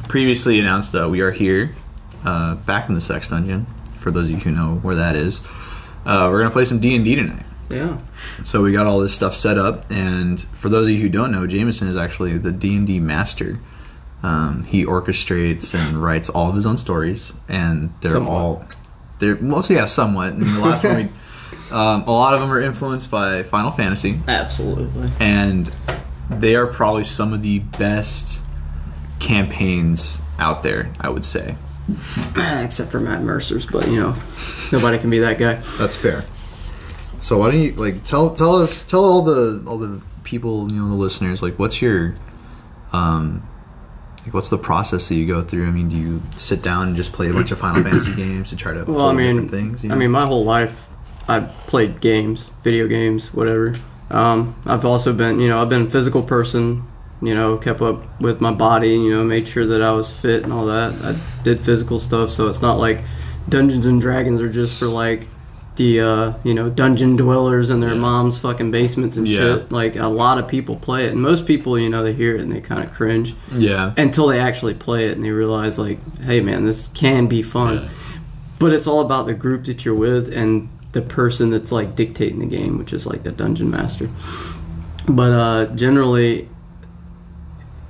previously 0.10 0.60
announced, 0.60 0.94
uh, 0.94 1.08
we 1.08 1.22
are 1.22 1.32
here, 1.32 1.74
uh, 2.26 2.56
back 2.56 2.90
in 2.90 2.96
the 2.96 3.02
Sex 3.02 3.30
Dungeon. 3.30 3.68
For 3.96 4.12
those 4.12 4.26
of 4.26 4.32
you 4.32 4.38
who 4.38 4.52
know 4.52 4.76
where 4.82 4.96
that 4.96 5.16
is, 5.16 5.42
uh, 6.06 6.28
we're 6.30 6.40
gonna 6.40 6.52
play 6.52 6.66
some 6.66 6.80
D 6.80 6.96
and 6.96 7.06
D 7.06 7.16
tonight. 7.16 7.46
Yeah. 7.70 7.98
So 8.44 8.64
we 8.64 8.72
got 8.72 8.88
all 8.88 9.00
this 9.00 9.14
stuff 9.14 9.36
set 9.36 9.58
up, 9.58 9.86
and 9.92 10.40
for 10.42 10.68
those 10.70 10.88
of 10.88 10.92
you 10.92 11.00
who 11.00 11.10
don't 11.10 11.32
know, 11.32 11.46
Jameson 11.46 11.88
is 11.88 11.96
actually 11.96 12.38
the 12.38 12.52
D 12.52 12.76
and 12.76 12.88
D 12.88 13.00
master. 13.00 13.60
Um, 14.24 14.64
he 14.64 14.84
orchestrates 14.84 15.74
and 15.74 16.02
writes 16.02 16.30
all 16.30 16.50
of 16.50 16.56
his 16.56 16.66
own 16.66 16.78
stories, 16.78 17.32
and 17.48 17.94
they're 18.02 18.12
Somewhat. 18.12 18.34
all 18.34 18.66
they're 19.20 19.38
mostly 19.38 19.76
yeah, 19.76 19.86
somewhat. 19.86 20.34
And 20.34 20.46
the 20.46 20.60
last 20.60 20.84
one, 20.84 20.96
we, 20.96 21.04
um, 21.72 22.04
a 22.04 22.12
lot 22.12 22.34
of 22.34 22.40
them 22.40 22.52
are 22.52 22.60
influenced 22.60 23.12
by 23.12 23.44
Final 23.44 23.72
Fantasy, 23.72 24.20
Absolutely. 24.28 25.12
and 25.20 25.72
they 26.30 26.56
are 26.56 26.68
probably 26.68 27.04
some 27.04 27.32
of 27.34 27.44
the 27.44 27.60
best 27.60 28.42
campaigns 29.30 30.20
out 30.40 30.64
there. 30.64 30.92
I 31.00 31.10
would 31.10 31.24
say 31.24 31.56
Except 32.36 32.92
for 32.92 33.00
Matt 33.00 33.22
Mercer's, 33.22 33.68
but 33.68 33.88
you 33.88 34.00
know, 34.00 34.16
nobody 34.72 34.98
can 34.98 35.10
be 35.12 35.20
that 35.20 35.38
guy. 35.38 35.56
that's 35.78 35.96
fair. 35.96 36.26
So 37.22 37.38
why 37.38 37.52
don't 37.52 37.62
you 37.62 37.74
like 37.74 38.04
tell 38.06 38.34
tell 38.34 38.56
us 38.56 38.84
tell 38.84 39.04
all 39.04 39.22
the 39.22 39.64
all 39.68 39.78
the 39.78 40.02
people 40.24 40.72
you 40.72 40.80
know 40.80 40.90
the 40.90 40.96
listeners 40.96 41.42
like 41.42 41.58
what's 41.58 41.82
your 41.82 42.14
um 42.94 43.48
like 44.24 44.34
what's 44.34 44.50
the 44.50 44.58
process 44.58 45.08
that 45.10 45.16
you 45.16 45.28
go 45.28 45.42
through? 45.42 45.68
I 45.68 45.72
mean, 45.72 45.90
do 45.90 45.98
you 45.98 46.22
sit 46.36 46.62
down 46.62 46.88
and 46.88 46.96
just 46.96 47.14
play 47.14 47.30
a 47.30 47.34
bunch 47.34 47.52
of 47.52 47.60
Final 47.60 47.84
Fantasy 47.84 48.14
games 48.24 48.50
to 48.50 48.56
try 48.56 48.74
to 48.74 48.84
Well, 48.84 49.10
I 49.10 49.14
mean, 49.14 49.48
things? 49.48 49.84
You 49.84 49.90
know? 49.90 49.96
I 49.96 49.98
mean, 49.98 50.12
my 50.12 50.26
whole 50.26 50.44
life, 50.44 50.88
I've 51.28 51.50
played 51.68 52.02
games, 52.02 52.52
video 52.64 52.88
games, 52.88 53.34
whatever. 53.34 53.76
Um, 54.10 54.60
I've 54.66 54.86
also 54.86 55.14
been, 55.14 55.40
you 55.40 55.48
know, 55.48 55.62
I've 55.62 55.70
been 55.70 55.88
a 55.88 55.90
physical 55.90 56.24
person. 56.24 56.84
You 57.22 57.36
know, 57.36 57.58
kept 57.58 57.82
up 57.82 58.04
with 58.22 58.40
my 58.42 58.54
body. 58.54 58.90
You 58.92 59.12
know, 59.18 59.24
made 59.24 59.48
sure 59.48 59.66
that 59.66 59.82
I 59.82 59.92
was 59.92 60.10
fit 60.12 60.44
and 60.44 60.54
all 60.54 60.66
that. 60.68 60.94
I 61.04 61.16
did 61.44 61.64
physical 61.66 62.00
stuff, 62.00 62.32
so 62.32 62.48
it's 62.48 62.62
not 62.62 62.80
like 62.80 63.04
Dungeons 63.50 63.86
and 63.86 64.00
Dragons 64.00 64.40
are 64.42 64.50
just 64.50 64.78
for 64.78 64.88
like 64.88 65.28
the 65.76 66.00
uh, 66.02 66.34
you 66.44 66.54
know 66.54 66.70
dungeon 66.70 67.16
dwellers 67.16 67.70
in 67.70 67.80
their 67.80 67.94
Yeah. 67.94 68.00
mom's 68.00 68.38
fucking 68.38 68.70
basements 68.72 69.16
and 69.18 69.28
Yeah. 69.28 69.40
shit. 69.40 69.72
Like 69.72 69.96
a 69.96 70.08
lot 70.08 70.38
of 70.38 70.48
people 70.48 70.76
play 70.76 71.06
it, 71.06 71.12
and 71.14 71.22
most 71.22 71.46
people, 71.46 71.78
you 71.80 71.90
know, 71.90 72.04
they 72.04 72.14
hear 72.14 72.36
it 72.36 72.42
and 72.42 72.52
they 72.52 72.60
kind 72.62 72.84
of 72.84 72.92
cringe 72.94 73.34
yeah, 73.54 73.94
until 73.98 74.28
they 74.28 74.40
actually 74.40 74.74
play 74.74 75.06
it 75.08 75.14
and 75.16 75.24
they 75.24 75.32
realize 75.32 75.78
like 75.80 76.00
hey 76.22 76.42
man 76.42 76.66
this 76.66 76.90
can 76.94 77.28
be 77.28 77.42
fun 77.42 77.76
Yeah. 77.84 77.90
but 78.60 78.74
it's 78.74 78.88
all 78.88 79.00
about 79.00 79.26
the 79.26 79.34
group 79.34 79.66
that 79.66 79.86
you're 79.86 79.96
with 79.96 80.32
and 80.36 80.68
the 80.92 81.02
person 81.02 81.50
that's 81.50 81.72
like 81.72 81.96
dictating 81.96 82.40
the 82.40 82.46
game 82.58 82.78
which 82.78 82.92
is 82.92 83.06
like 83.06 83.24
the 83.24 83.32
dungeon 83.32 83.70
master 83.72 84.10
but 85.08 85.32
uh 85.32 85.66
generally 85.76 86.50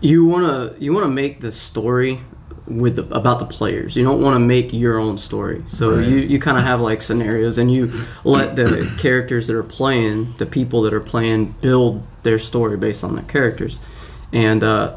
you 0.01 0.25
want 0.25 0.45
to 0.45 0.83
you 0.83 0.93
want 0.93 1.03
to 1.05 1.11
make 1.11 1.39
the 1.41 1.51
story 1.51 2.19
with 2.67 2.95
the, 2.97 3.03
about 3.15 3.39
the 3.39 3.45
players 3.45 3.95
you 3.95 4.03
don't 4.03 4.21
want 4.21 4.35
to 4.35 4.39
make 4.39 4.71
your 4.71 4.99
own 4.99 5.17
story 5.17 5.63
so 5.69 5.95
Right. 5.95 6.07
you 6.07 6.17
you 6.17 6.39
kind 6.39 6.57
of 6.57 6.63
have 6.63 6.79
like 6.81 7.01
scenarios 7.01 7.57
and 7.57 7.71
you 7.73 7.91
let 8.23 8.55
the 8.55 8.91
characters 8.99 9.47
that 9.47 9.55
are 9.55 9.63
playing 9.63 10.35
the 10.37 10.45
people 10.45 10.83
that 10.83 10.93
are 10.93 10.99
playing 10.99 11.55
build 11.61 12.03
their 12.23 12.37
story 12.39 12.77
based 12.77 13.03
on 13.03 13.15
their 13.15 13.25
characters 13.25 13.79
and 14.31 14.63
uh 14.63 14.95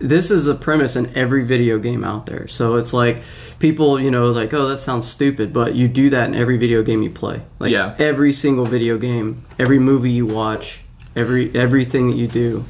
this 0.00 0.30
is 0.30 0.46
a 0.46 0.54
premise 0.54 0.96
in 0.96 1.14
every 1.14 1.44
video 1.44 1.78
game 1.78 2.04
out 2.04 2.24
there. 2.24 2.48
So 2.48 2.76
it's 2.76 2.94
like 2.94 3.22
people, 3.58 4.00
you 4.00 4.10
know, 4.10 4.30
like, 4.30 4.54
oh, 4.54 4.66
that 4.68 4.78
sounds 4.78 5.06
stupid, 5.06 5.52
but 5.52 5.74
you 5.74 5.88
do 5.88 6.08
that 6.08 6.26
in 6.26 6.34
every 6.34 6.56
video 6.56 6.82
game 6.82 7.02
you 7.02 7.10
play. 7.10 7.42
Like 7.58 7.70
Yeah. 7.70 7.96
every 7.98 8.32
single 8.32 8.64
video 8.64 8.96
game, 8.96 9.44
every 9.58 9.78
movie 9.78 10.10
you 10.10 10.24
watch, 10.24 10.80
every 11.14 11.54
everything 11.54 12.08
that 12.08 12.16
you 12.16 12.28
do 12.28 12.64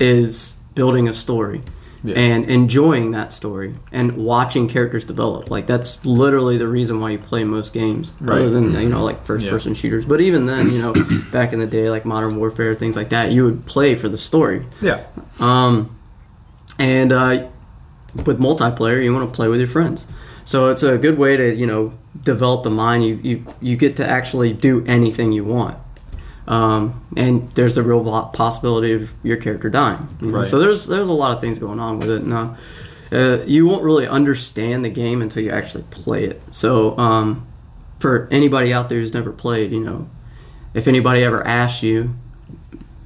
is 0.00 0.54
building 0.74 1.08
a 1.08 1.14
story 1.14 1.60
Yeah. 2.04 2.14
and 2.16 2.44
enjoying 2.50 3.12
that 3.12 3.32
story 3.32 3.74
and 3.92 4.16
watching 4.16 4.66
characters 4.68 5.04
develop. 5.04 5.50
Like 5.50 5.66
that's 5.66 6.04
literally 6.04 6.58
the 6.58 6.66
reason 6.68 7.00
why 7.00 7.10
you 7.10 7.18
play 7.18 7.44
most 7.44 7.72
games, 7.72 8.12
Right. 8.20 8.38
other 8.40 8.50
than 8.50 8.72
you 8.74 8.88
know 8.88 9.04
like 9.04 9.24
first 9.24 9.44
Yeah. 9.44 9.50
person 9.52 9.74
shooters. 9.74 10.04
But 10.04 10.20
even 10.20 10.46
then, 10.46 10.70
you 10.72 10.80
know, 10.82 10.92
back 11.32 11.52
in 11.52 11.58
the 11.58 11.66
day, 11.66 11.90
like 11.90 12.04
Modern 12.04 12.36
Warfare, 12.36 12.74
things 12.74 12.96
like 12.96 13.10
that, 13.10 13.30
you 13.32 13.44
would 13.44 13.66
play 13.66 13.94
for 13.94 14.08
the 14.08 14.18
story. 14.18 14.66
yeah, 14.80 15.00
Um, 15.40 15.90
and 16.78 17.12
uh, 17.12 17.44
with 18.26 18.38
multiplayer, 18.38 19.02
you 19.02 19.12
want 19.14 19.28
to 19.28 19.34
play 19.34 19.48
with 19.48 19.58
your 19.60 19.68
friends. 19.68 20.06
So 20.44 20.70
it's 20.70 20.82
a 20.82 20.98
good 20.98 21.18
way 21.18 21.36
to 21.36 21.54
you 21.54 21.66
know 21.66 21.92
develop 22.24 22.64
the 22.64 22.70
mind. 22.70 23.04
You 23.04 23.18
you 23.22 23.44
you 23.60 23.76
get 23.76 23.94
to 23.96 24.08
actually 24.08 24.52
do 24.52 24.82
anything 24.88 25.30
you 25.32 25.44
want. 25.44 25.76
Um, 26.46 27.04
and 27.16 27.50
there's 27.54 27.76
a 27.78 27.82
real 27.82 28.02
possibility 28.32 28.92
of 28.92 29.12
your 29.22 29.36
character 29.36 29.70
dying. 29.70 30.08
you 30.20 30.28
know? 30.30 30.38
Right. 30.38 30.46
So 30.46 30.58
there's 30.58 30.86
there's 30.86 31.08
a 31.08 31.12
lot 31.12 31.32
of 31.32 31.40
things 31.40 31.58
going 31.58 31.78
on 31.80 31.98
with 31.98 32.10
it. 32.10 32.24
Now, 32.24 32.56
uh, 33.12 33.38
you 33.46 33.66
won't 33.66 33.82
really 33.84 34.06
understand 34.06 34.84
the 34.84 34.88
game 34.90 35.22
until 35.22 35.42
you 35.44 35.50
actually 35.50 35.84
play 35.90 36.24
it. 36.24 36.42
So 36.50 36.96
um, 36.98 37.46
for 38.00 38.28
anybody 38.30 38.72
out 38.72 38.88
there 38.88 38.98
who's 38.98 39.14
never 39.14 39.30
played, 39.32 39.70
you 39.72 39.80
know, 39.80 40.08
if 40.74 40.88
anybody 40.88 41.22
ever 41.22 41.46
asks 41.46 41.82
you, 41.82 42.14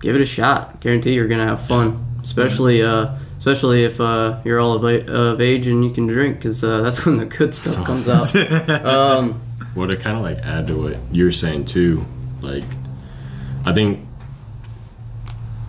give 0.01 0.15
it 0.15 0.21
a 0.23 0.27
shot. 0.27 0.81
Guarantee 0.81 1.15
you're 1.15 1.29
gonna 1.29 1.47
have 1.47 1.67
fun, 1.67 2.21
especially 2.23 2.83
uh, 2.83 3.17
especially 3.39 3.85
if 3.85 4.01
uh, 4.01 4.41
you're 4.45 4.59
all 4.61 4.75
of, 4.75 4.85
a- 4.85 5.07
of 5.13 5.41
age 5.41 5.67
and 5.67 5.85
you 5.85 5.91
can 5.91 6.07
drink, 6.07 6.37
because 6.37 6.65
uh, 6.65 6.81
that's 6.81 7.05
when 7.07 7.17
the 7.19 7.27
good 7.27 7.55
stuff 7.55 7.85
comes 7.85 8.09
out. 8.09 8.35
um, 8.85 9.43
Well, 9.75 9.89
to 9.89 9.97
kind 9.99 10.17
of 10.17 10.23
like 10.23 10.39
add 10.39 10.69
to 10.69 10.77
what 10.81 10.97
you're 11.13 11.33
saying 11.33 11.67
too, 11.67 12.07
like 12.41 12.65
I 13.67 13.73
think 13.75 14.01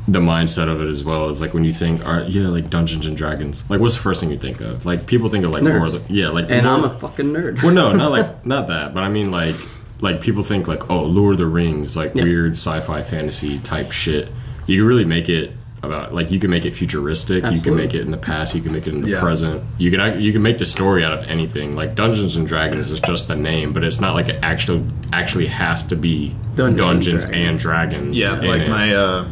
the 0.08 0.20
mindset 0.20 0.70
of 0.70 0.82
it 0.82 0.88
as 0.88 1.04
well 1.04 1.30
is 1.30 1.42
like 1.42 1.54
when 1.54 1.66
you 1.66 1.74
think, 1.74 2.06
all 2.08 2.14
right, 2.14 2.30
yeah, 2.30 2.48
like 2.48 2.70
Dungeons 2.70 3.06
and 3.06 3.18
Dragons. 3.18 3.70
Like, 3.70 3.82
what's 3.82 3.96
the 3.96 4.02
first 4.02 4.22
thing 4.22 4.32
you 4.32 4.38
think 4.38 4.62
of? 4.62 4.86
Like, 4.86 5.06
people 5.06 5.28
think 5.30 5.44
of 5.44 5.52
like 5.52 5.64
Nerds. 5.64 5.92
more, 5.94 6.02
yeah, 6.08 6.30
like, 6.30 6.50
and 6.50 6.66
more- 6.66 6.76
I'm 6.76 6.84
a 6.86 6.98
fucking 6.98 7.34
nerd. 7.34 7.62
well, 7.62 7.74
no, 7.74 7.92
not 7.92 8.12
like 8.12 8.46
not 8.46 8.70
that, 8.70 8.94
but 8.94 9.04
I 9.04 9.10
mean 9.10 9.32
like 9.32 9.56
like 10.00 10.22
people 10.22 10.44
think 10.44 10.68
like 10.68 10.90
oh, 10.90 11.04
Lord 11.04 11.34
of 11.34 11.40
the 11.40 11.46
Rings, 11.48 11.98
like 11.98 12.16
Yeah. 12.16 12.24
weird 12.24 12.54
sci-fi 12.54 13.04
fantasy 13.04 13.60
type 13.60 13.92
shit. 13.92 14.32
You 14.66 14.80
can 14.82 14.88
really 14.88 15.06
make 15.06 15.28
it 15.28 15.52
about 15.88 16.14
like 16.14 16.30
you 16.30 16.40
can 16.40 16.52
make 16.52 16.66
it 16.66 16.72
futuristic. 16.72 17.44
You 17.52 17.60
can 17.60 17.76
make 17.76 17.94
it 17.96 18.02
in 18.02 18.12
the 18.12 18.18
past. 18.18 18.54
You 18.54 18.62
can 18.62 18.74
make 18.74 18.86
it 18.86 18.94
in 18.94 19.02
the 19.02 19.10
Yeah. 19.10 19.20
present. 19.22 19.64
You 19.80 19.90
can 19.90 20.22
you 20.22 20.32
can 20.32 20.42
make 20.44 20.60
the 20.60 20.66
story 20.66 21.04
out 21.04 21.14
of 21.18 21.26
anything. 21.28 21.76
Like 21.76 21.96
Dungeons 21.96 22.36
and 22.36 22.48
Dragons 22.48 22.92
is 22.92 23.00
just 23.00 23.28
the 23.28 23.36
name, 23.36 23.74
but 23.74 23.84
it's 23.84 24.00
not 24.00 24.14
like 24.14 24.30
it 24.30 24.38
actually 24.44 24.84
actually 25.12 25.48
has 25.48 25.84
to 25.88 25.96
be 25.96 26.36
Dungeons 26.56 26.82
Dungeons, 26.82 27.24
and 27.26 27.36
and 27.36 27.60
Dragons. 27.60 28.16
Dragons. 28.16 28.18
Yeah, 28.18 28.32
like 28.50 28.62
it. 28.62 28.70
my 28.70 28.94
uh, 28.94 29.28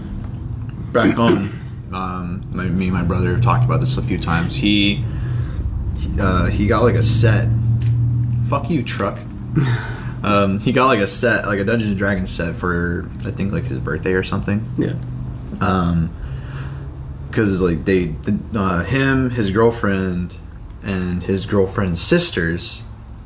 back 0.91 1.13
home, 1.15 1.61
um, 1.93 2.43
my, 2.51 2.65
me 2.65 2.85
and 2.85 2.93
my 2.93 3.03
brother 3.03 3.31
have 3.31 3.41
talked 3.41 3.65
about 3.65 3.79
this 3.79 3.97
a 3.97 4.01
few 4.01 4.17
times. 4.17 4.55
He 4.55 5.03
uh, 6.19 6.47
he 6.49 6.67
got 6.67 6.83
like 6.83 6.95
a 6.95 7.03
set. 7.03 7.47
Fuck 8.45 8.69
you, 8.69 8.83
truck. 8.83 9.17
um, 10.23 10.59
he 10.59 10.71
got 10.71 10.87
like 10.87 10.99
a 10.99 11.07
set, 11.07 11.45
like 11.47 11.59
a 11.59 11.63
Dungeons 11.63 11.89
and 11.91 11.97
Dragons 11.97 12.29
set 12.29 12.55
for 12.55 13.09
I 13.25 13.31
think 13.31 13.51
like 13.51 13.63
his 13.65 13.79
birthday 13.79 14.13
or 14.13 14.23
something. 14.23 14.63
Yeah. 14.77 14.93
Um, 15.61 16.11
because 17.35 17.59
like 17.59 17.83
they, 17.83 18.05
the, 18.05 18.39
uh, 18.57 18.83
him, 18.85 19.29
his 19.29 19.51
girlfriend, 19.51 20.37
and 20.81 21.21
his 21.21 21.45
girlfriend's 21.45 22.01
sisters, 22.01 22.81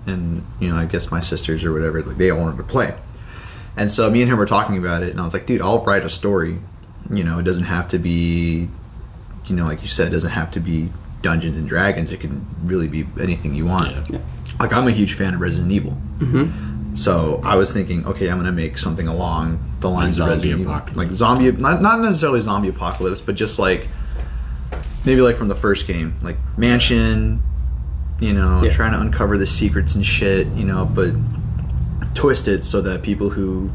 and 0.07 0.43
you 0.59 0.69
know 0.69 0.75
I 0.75 0.85
guess 0.85 1.11
my 1.11 1.21
sisters 1.21 1.63
or 1.63 1.71
whatever, 1.71 2.01
like 2.01 2.17
they 2.17 2.31
all 2.31 2.39
wanted 2.39 2.57
to 2.57 2.63
play. 2.63 2.97
And 3.77 3.91
so 3.91 4.09
me 4.09 4.21
and 4.23 4.31
him 4.31 4.39
were 4.39 4.47
talking 4.47 4.79
about 4.79 5.03
it, 5.03 5.11
and 5.11 5.21
I 5.21 5.23
was 5.23 5.33
like, 5.33 5.45
dude, 5.45 5.61
I'll 5.61 5.83
write 5.85 6.03
a 6.03 6.09
story. 6.09 6.57
You 7.11 7.23
know, 7.23 7.37
it 7.37 7.43
doesn't 7.43 7.65
have 7.65 7.87
to 7.89 7.99
be, 7.99 8.67
you 9.45 9.55
know, 9.55 9.65
like 9.65 9.83
you 9.83 9.87
said, 9.87 10.07
it 10.07 10.11
doesn't 10.11 10.31
have 10.31 10.49
to 10.51 10.59
be 10.59 10.91
Dungeons 11.21 11.55
and 11.55 11.69
Dragons. 11.69 12.11
It 12.11 12.19
can 12.19 12.45
really 12.63 12.87
be 12.87 13.05
anything 13.21 13.53
you 13.53 13.67
want. 13.67 14.09
Yeah. 14.09 14.19
Like 14.59 14.73
I'm 14.73 14.87
a 14.87 14.91
huge 14.91 15.13
fan 15.13 15.35
of 15.35 15.39
Resident 15.39 15.71
Evil. 15.71 15.95
So 16.95 17.39
I 17.43 17.55
was 17.55 17.71
thinking, 17.71 18.05
okay, 18.07 18.29
I'm 18.29 18.37
gonna 18.37 18.51
make 18.51 18.77
something 18.77 19.07
along 19.07 19.59
the 19.79 19.89
lines 19.89 20.19
of 20.19 20.27
zombie 20.29 20.51
apocalypse. 20.51 20.97
like 20.97 21.11
zombie, 21.13 21.51
not 21.51 21.81
not 21.81 22.01
necessarily 22.01 22.41
zombie 22.41 22.69
apocalypse, 22.69 23.21
but 23.21 23.35
just 23.35 23.59
like 23.59 23.87
maybe 25.05 25.21
like 25.21 25.35
from 25.37 25.47
the 25.47 25.55
first 25.55 25.87
game, 25.87 26.15
like 26.21 26.37
mansion, 26.57 27.41
you 28.19 28.33
know, 28.33 28.61
Yeah. 28.63 28.69
trying 28.69 28.91
to 28.91 28.99
uncover 28.99 29.37
the 29.37 29.47
secrets 29.47 29.95
and 29.95 30.05
shit, 30.05 30.47
you 30.47 30.65
know, 30.65 30.85
but 30.85 31.13
twist 32.15 32.47
it 32.47 32.65
so 32.65 32.81
that 32.81 33.01
people 33.03 33.29
who, 33.29 33.69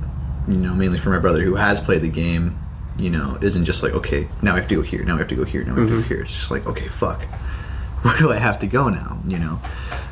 you 0.48 0.58
know, 0.58 0.74
mainly 0.74 0.98
for 0.98 1.10
my 1.10 1.18
brother 1.18 1.42
who 1.42 1.54
has 1.54 1.80
played 1.80 2.02
the 2.02 2.08
game, 2.08 2.58
you 2.98 3.10
know, 3.10 3.38
isn't 3.40 3.64
just 3.64 3.82
like, 3.82 3.92
okay, 3.94 4.28
now 4.42 4.54
I 4.54 4.58
have 4.60 4.68
to 4.68 4.74
go 4.74 4.82
here, 4.82 5.02
now 5.04 5.14
I 5.14 5.18
have 5.18 5.28
to 5.28 5.34
go 5.34 5.44
here, 5.44 5.64
now 5.64 5.74
I 5.76 5.80
have 5.80 5.88
to 5.88 5.96
go 5.96 6.02
here. 6.02 6.20
It's 6.20 6.34
just 6.34 6.50
like, 6.50 6.66
okay, 6.66 6.88
fuck, 6.88 7.22
where 8.02 8.16
do 8.18 8.30
I 8.32 8.38
have 8.38 8.58
to 8.58 8.66
go 8.66 8.88
now? 8.90 9.18
You 9.26 9.38
know, 9.38 9.60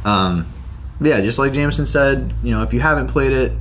um, 0.04 0.46
but 1.02 1.08
yeah, 1.08 1.20
just 1.20 1.38
like 1.38 1.52
Jameson 1.52 1.86
said, 1.86 2.32
you 2.42 2.50
know, 2.52 2.62
if 2.62 2.72
you 2.72 2.80
haven't 2.80 3.08
played 3.08 3.32
it 3.32 3.52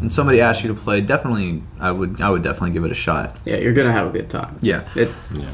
and 0.00 0.12
somebody 0.12 0.40
asks 0.40 0.64
you 0.64 0.68
to 0.74 0.78
play, 0.80 1.00
definitely, 1.00 1.62
I 1.78 1.92
would, 1.92 2.20
I 2.20 2.28
would 2.30 2.42
definitely 2.42 2.72
give 2.72 2.84
it 2.84 2.90
a 2.90 2.94
shot. 2.96 3.38
Yeah, 3.44 3.56
you're 3.56 3.72
gonna 3.72 3.92
have 3.92 4.06
a 4.06 4.10
good 4.10 4.28
time. 4.28 4.58
Yeah. 4.60 4.82
It, 4.96 5.08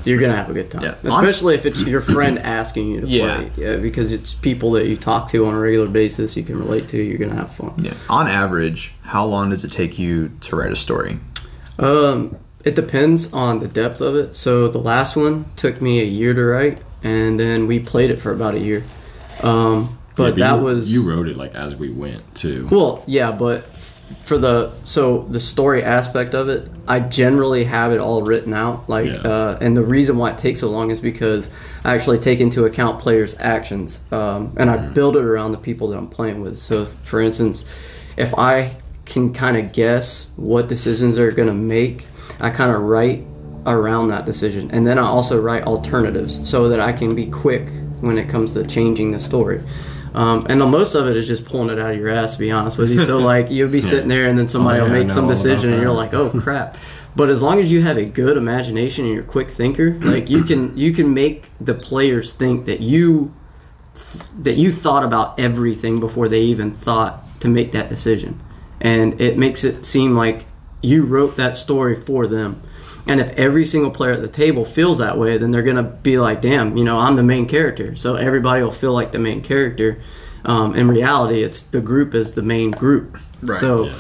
You're 0.05 0.19
gonna 0.19 0.35
have 0.37 0.49
a 0.49 0.55
good 0.55 0.71
time, 0.71 0.83
Yeah. 0.83 0.95
especially 1.05 1.55
if 1.57 1.67
it's 1.67 1.83
your 1.83 2.01
friend 2.01 2.39
asking 2.61 2.89
you 2.89 3.01
to 3.03 3.07
Yeah. 3.07 3.37
play. 3.37 3.53
Yeah, 3.57 3.77
because 3.77 4.13
it's 4.13 4.33
people 4.33 4.73
that 4.73 4.87
you 4.87 4.97
talk 4.97 5.31
to 5.33 5.45
on 5.47 5.55
a 5.55 5.59
regular 5.59 5.89
basis. 5.89 6.37
You 6.37 6.43
can 6.45 6.59
relate 6.59 6.89
to. 6.89 6.97
You're 7.03 7.19
gonna 7.19 7.37
have 7.37 7.55
fun. 7.55 7.75
Yeah. 7.79 7.93
On 8.09 8.27
average, 8.29 8.93
how 9.03 9.25
long 9.27 9.51
does 9.51 9.63
it 9.65 9.73
take 9.73 9.99
you 9.99 10.31
to 10.43 10.57
write 10.57 10.73
a 10.73 10.77
story? 10.77 11.19
Um, 11.79 12.37
it 12.65 12.75
depends 12.75 13.31
on 13.33 13.59
the 13.61 13.69
depth 13.69 14.01
of 14.01 14.15
it. 14.17 14.37
So 14.37 14.69
the 14.69 14.79
last 14.79 15.17
one 15.17 15.47
took 15.57 15.81
me 15.83 16.01
a 16.01 16.05
year 16.05 16.35
to 16.35 16.43
write, 16.45 16.79
and 17.03 17.39
then 17.39 17.67
we 17.67 17.79
played 17.79 18.11
it 18.11 18.17
for 18.21 18.33
about 18.33 18.55
a 18.55 18.61
year. 18.61 18.85
Um, 19.43 19.99
but 20.21 20.37
Yeah, 20.39 20.53
that 20.53 20.57
you, 20.59 20.65
was 20.65 20.93
you 20.93 21.09
wrote 21.09 21.29
it 21.29 21.37
like 21.37 21.55
as 21.55 21.75
we 21.75 21.91
went 21.91 22.35
too. 22.35 22.69
Well, 22.71 23.03
yeah, 23.07 23.33
but 23.33 23.65
for 24.25 24.39
the 24.39 24.73
so 24.85 25.27
the 25.31 25.41
story 25.41 25.83
aspect 25.85 26.35
of 26.35 26.49
it, 26.49 26.69
I 26.89 27.01
generally 27.01 27.65
have 27.65 27.93
it 27.93 27.99
all 27.99 28.23
written 28.23 28.53
out. 28.53 28.89
Like, 28.89 29.07
Yeah. 29.07 29.19
uh, 29.21 29.59
and 29.61 29.77
the 29.77 29.83
reason 29.85 30.17
why 30.19 30.31
it 30.31 30.39
takes 30.39 30.61
so 30.61 30.69
long 30.69 30.91
is 30.91 31.01
because 31.01 31.49
I 31.85 31.95
actually 31.95 32.19
take 32.19 32.41
into 32.41 32.65
account 32.65 33.01
players' 33.01 33.37
actions, 33.39 34.01
um, 34.13 34.53
and 34.57 34.71
I 34.71 34.77
build 34.89 35.17
it 35.17 35.25
around 35.25 35.53
the 35.53 35.59
people 35.59 35.89
that 35.89 35.99
I'm 35.99 36.09
playing 36.09 36.41
with. 36.41 36.59
So, 36.59 36.87
for 37.03 37.21
instance, 37.21 37.65
if 38.17 38.35
I 38.37 38.77
can 39.07 39.33
kind 39.33 39.57
of 39.57 39.73
guess 39.73 40.27
what 40.37 40.69
decisions 40.69 41.17
they're 41.17 41.31
going 41.33 41.49
to 41.49 41.55
make, 41.55 42.07
I 42.41 42.51
kind 42.51 42.71
of 42.71 42.83
write 42.83 43.25
around 43.67 44.09
that 44.09 44.25
decision, 44.27 44.71
and 44.73 44.87
then 44.87 44.99
I 44.99 45.03
also 45.07 45.41
write 45.41 45.65
alternatives 45.65 46.41
so 46.49 46.69
that 46.69 46.81
I 46.81 46.93
can 46.93 47.15
be 47.15 47.27
quick 47.27 47.69
when 48.01 48.19
it 48.19 48.29
comes 48.29 48.53
to 48.55 48.65
changing 48.67 49.13
the 49.13 49.21
story. 49.21 49.61
Um, 50.15 50.47
and 50.49 50.61
the 50.61 50.67
most 50.67 50.95
of 50.95 51.07
it 51.07 51.17
is 51.17 51.29
just 51.29 51.45
pulling 51.45 51.71
it 51.71 51.79
out 51.81 51.93
of 51.93 51.99
your 51.99 52.09
ass, 52.09 52.33
to 52.35 52.39
be 52.39 52.51
honest 52.51 52.79
with 52.79 52.91
you. 52.91 53.05
So 53.05 53.19
like 53.33 53.51
you'll 53.51 53.69
be 53.71 53.81
sitting 53.81 54.09
there, 54.09 54.27
and 54.27 54.39
then 54.39 54.49
somebody 54.49 54.81
Oh, 54.81 54.85
will 54.85 54.91
yeah, 54.91 54.97
I 54.97 54.99
make 55.01 55.11
some 55.11 55.29
decision, 55.29 55.73
and 55.73 55.81
you're 55.81 55.93
like, 55.93 56.13
"Oh 56.15 56.31
crap!" 56.43 56.77
But 57.17 57.29
as 57.29 57.43
long 57.43 57.59
as 57.59 57.71
you 57.73 57.83
have 57.83 57.97
a 57.97 58.05
good 58.05 58.37
imagination 58.37 59.05
and 59.05 59.15
you're 59.15 59.25
a 59.25 59.27
quick 59.27 59.51
thinker, 59.51 59.95
like 60.01 60.31
you 60.31 60.45
can 60.45 60.77
you 60.77 60.93
can 60.93 61.13
make 61.15 61.47
the 61.61 61.75
players 61.75 62.33
think 62.33 62.67
that 62.67 62.81
you 62.81 63.35
that 64.39 64.57
you 64.57 64.73
thought 64.73 65.03
about 65.05 65.39
everything 65.39 65.99
before 66.01 66.29
they 66.29 66.41
even 66.41 66.73
thought 66.73 67.25
to 67.41 67.49
make 67.49 67.73
that 67.73 67.89
decision, 67.89 68.41
and 68.81 69.21
it 69.21 69.37
makes 69.39 69.65
it 69.65 69.85
seem 69.85 70.15
like 70.15 70.45
you 70.83 71.05
wrote 71.05 71.37
that 71.37 71.57
story 71.57 71.95
for 71.95 72.27
them. 72.27 72.63
And 73.07 73.21
if 73.21 73.31
every 73.31 73.65
single 73.65 73.91
player 73.91 74.13
at 74.13 74.21
the 74.21 74.29
table 74.29 74.65
feels 74.65 74.99
that 74.99 75.19
way, 75.19 75.39
then 75.39 75.51
they're 75.51 75.63
gonna 75.63 75.83
be 76.03 76.19
like, 76.19 76.41
"Damn, 76.43 76.77
you 76.77 76.85
know, 76.85 76.99
I'm 76.99 77.17
the 77.17 77.23
main 77.23 77.47
character." 77.47 77.97
So 77.97 78.15
everybody 78.17 78.63
will 78.63 78.71
feel 78.71 78.93
like 78.93 79.13
the 79.13 79.19
main 79.19 79.41
character. 79.41 79.99
Um, 80.45 80.75
in 80.75 80.89
reality, 80.89 81.43
it's 81.43 81.63
the 81.63 81.81
group 81.81 82.15
is 82.15 82.33
the 82.33 82.43
main 82.43 82.71
group. 82.71 83.17
Right. 83.43 83.59
So 83.59 83.85
Yeah. 83.85 83.93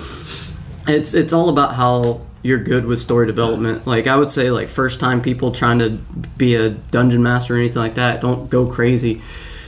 it's 0.88 1.14
it's 1.14 1.32
all 1.32 1.48
about 1.48 1.74
how 1.74 2.20
you're 2.42 2.58
good 2.58 2.86
with 2.86 3.00
story 3.00 3.26
development. 3.26 3.86
Like 3.86 4.06
I 4.06 4.16
would 4.16 4.30
say, 4.30 4.50
like 4.50 4.68
first 4.68 5.00
time 5.00 5.20
people 5.20 5.50
trying 5.52 5.78
to 5.80 5.98
be 6.38 6.54
a 6.54 6.70
dungeon 6.70 7.22
master 7.22 7.54
or 7.54 7.58
anything 7.58 7.82
like 7.82 7.96
that, 7.96 8.20
don't 8.20 8.48
go 8.48 8.66
crazy. 8.66 9.20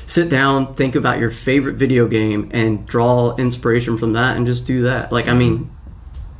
Sit 0.06 0.28
down, 0.28 0.74
think 0.74 0.94
about 0.94 1.18
your 1.18 1.30
favorite 1.30 1.76
video 1.76 2.06
game, 2.06 2.48
and 2.52 2.86
draw 2.86 3.34
inspiration 3.36 3.96
from 3.98 4.14
that, 4.14 4.36
and 4.36 4.46
just 4.46 4.64
do 4.64 4.82
that. 4.82 5.12
Like 5.12 5.28
I 5.28 5.34
mean, 5.34 5.70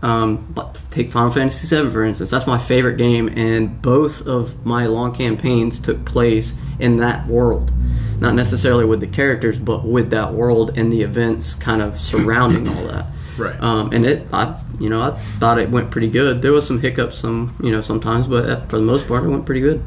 um, 0.02 0.36
but 0.54 0.80
take 0.90 1.10
Final 1.10 1.30
Fantasy 1.30 1.74
VII 1.74 1.90
for 1.90 2.04
instance. 2.04 2.30
That's 2.30 2.46
my 2.46 2.58
favorite 2.58 2.96
game, 2.96 3.28
and 3.36 3.80
both 3.80 4.26
of 4.26 4.64
my 4.66 4.86
long 4.86 5.14
campaigns 5.14 5.78
took 5.78 6.04
place 6.04 6.54
in 6.78 6.96
that 6.98 7.26
world. 7.26 7.72
Not 8.20 8.34
necessarily 8.34 8.84
with 8.84 9.00
the 9.00 9.06
characters, 9.08 9.58
but 9.58 9.84
with 9.84 10.10
that 10.10 10.32
world 10.32 10.76
and 10.78 10.92
the 10.92 11.02
events 11.02 11.54
kind 11.54 11.82
of 11.82 11.98
surrounding 12.00 12.68
all 12.68 12.86
that. 12.88 13.06
Right. 13.38 13.58
Um, 13.62 13.90
and 13.94 14.04
it, 14.04 14.26
I, 14.30 14.62
you 14.78 14.90
know, 14.90 15.00
I 15.00 15.18
thought 15.38 15.58
it 15.58 15.70
went 15.70 15.90
pretty 15.90 16.08
good. 16.10 16.42
There 16.42 16.52
was 16.52 16.66
some 16.66 16.78
hiccups, 16.78 17.18
some, 17.18 17.56
you 17.62 17.70
know, 17.72 17.80
sometimes, 17.80 18.26
but 18.28 18.44
uh, 18.48 18.66
for 18.66 18.76
the 18.76 18.84
most 18.84 19.08
part, 19.08 19.24
it 19.24 19.28
went 19.28 19.46
pretty 19.46 19.62
good. 19.62 19.82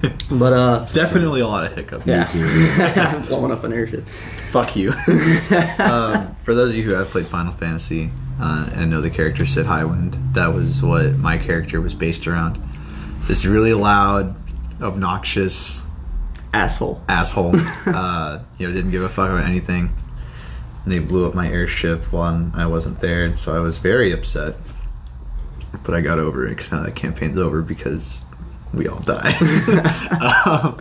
But 0.30 0.52
uh, 0.54 0.80
It's 0.84 0.92
definitely 0.92 1.40
a 1.42 1.46
lot 1.46 1.66
of 1.66 1.74
hiccups. 1.76 2.06
yeah, 2.06 2.30
I'm 3.14 3.22
blowing 3.26 3.52
up 3.52 3.62
an 3.64 3.74
airship. 3.74 4.08
Fuck 4.08 4.74
you. 4.74 4.92
um, 5.78 6.34
for 6.44 6.54
those 6.54 6.70
of 6.70 6.76
you 6.76 6.82
who 6.84 6.92
have 6.92 7.08
played 7.08 7.26
Final 7.26 7.52
Fantasy 7.52 8.10
uh, 8.40 8.70
and 8.74 8.90
know 8.90 9.00
the 9.00 9.10
character 9.10 9.44
Sid 9.46 9.66
Highwind, 9.66 10.34
that 10.34 10.48
was 10.48 10.82
what 10.82 11.16
my 11.16 11.38
character 11.38 11.80
was 11.80 11.94
based 11.94 12.26
around. 12.26 12.62
This 13.26 13.44
really 13.44 13.74
loud, 13.74 14.36
obnoxious 14.80 15.86
Asshole. 16.52 17.02
asshole. 17.08 17.52
uh, 17.86 18.40
you 18.58 18.66
know, 18.66 18.72
didn't 18.72 18.90
give 18.90 19.02
a 19.02 19.08
fuck 19.08 19.30
about 19.30 19.44
anything. 19.44 19.94
And 20.84 20.92
they 20.92 20.98
blew 20.98 21.26
up 21.26 21.34
my 21.34 21.48
airship 21.48 22.12
while 22.12 22.50
I 22.54 22.66
wasn't 22.66 23.00
there, 23.00 23.24
and 23.24 23.36
so 23.38 23.54
I 23.54 23.60
was 23.60 23.78
very 23.78 24.12
upset. 24.12 24.56
But 25.84 25.94
I 25.94 26.00
got 26.00 26.18
over 26.18 26.46
it 26.46 26.50
because 26.50 26.72
now 26.72 26.82
that 26.82 26.94
campaign's 26.94 27.38
over 27.38 27.62
because 27.62 28.22
we 28.72 28.88
all 28.88 29.00
die. 29.00 29.34
um, 30.46 30.80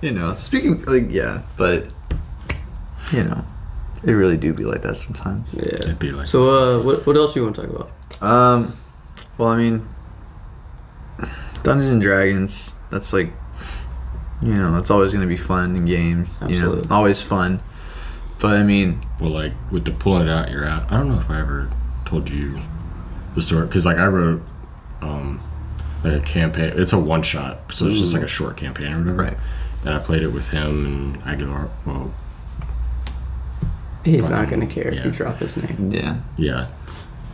you 0.00 0.10
know, 0.10 0.34
speaking 0.34 0.82
like 0.84 1.10
yeah, 1.10 1.42
but 1.56 1.86
you 3.12 3.24
know, 3.24 3.44
it 4.04 4.12
really 4.12 4.36
do 4.36 4.52
be 4.52 4.64
like 4.64 4.82
that 4.82 4.96
sometimes. 4.96 5.54
Yeah. 5.54 5.62
It'd 5.74 5.98
be 5.98 6.10
like 6.12 6.28
So, 6.28 6.48
uh, 6.48 6.82
what, 6.82 7.06
what 7.06 7.16
else 7.16 7.34
you 7.36 7.42
want 7.44 7.56
to 7.56 7.66
talk 7.66 7.70
about? 8.20 8.22
Um, 8.22 8.76
Well, 9.36 9.48
I 9.48 9.56
mean, 9.56 9.88
Dungeons 11.62 11.90
and 11.90 12.00
Dragons. 12.02 12.74
That's 12.90 13.12
like, 13.12 13.32
you 14.40 14.54
know, 14.54 14.78
it's 14.78 14.90
always 14.90 15.10
going 15.12 15.22
to 15.22 15.28
be 15.28 15.36
fun 15.36 15.76
in 15.76 15.84
games. 15.84 16.28
You 16.42 16.60
know, 16.60 16.68
Absolutely. 16.68 16.90
always 16.90 17.22
fun. 17.22 17.60
But 18.40 18.56
I 18.56 18.62
mean, 18.62 19.00
Well, 19.20 19.30
like 19.30 19.52
with 19.70 19.84
the 19.84 19.90
pulling 19.90 20.28
it 20.28 20.30
out, 20.30 20.50
you're 20.50 20.64
at. 20.64 20.90
I 20.90 20.96
don't 20.96 21.08
know 21.08 21.18
if 21.18 21.28
I 21.30 21.40
ever 21.40 21.70
told 22.04 22.30
you 22.30 22.60
the 23.34 23.42
story 23.42 23.66
because 23.66 23.84
like 23.84 23.98
I 23.98 24.06
wrote 24.06 24.40
um 25.02 25.40
like 26.04 26.14
a 26.14 26.20
campaign. 26.20 26.72
It's 26.76 26.92
a 26.92 26.98
one 26.98 27.22
shot, 27.22 27.72
so 27.72 27.86
it's 27.88 27.98
just 27.98 28.14
like 28.14 28.22
a 28.22 28.28
short 28.28 28.56
campaign 28.56 28.92
or 28.92 28.98
whatever. 29.00 29.22
Right. 29.22 29.36
And 29.84 29.90
I 29.94 29.98
played 29.98 30.22
it 30.22 30.28
with 30.28 30.48
him 30.48 30.86
and 30.86 31.22
Aguilar. 31.24 31.68
Well, 31.84 32.14
He's 34.16 34.30
not 34.30 34.48
going 34.48 34.60
to 34.60 34.66
care 34.66 34.88
if 34.88 34.94
Yeah. 34.94 35.04
you 35.06 35.10
drop 35.10 35.38
his 35.38 35.56
name. 35.56 35.90
yeah. 35.92 36.16
yeah, 36.36 36.66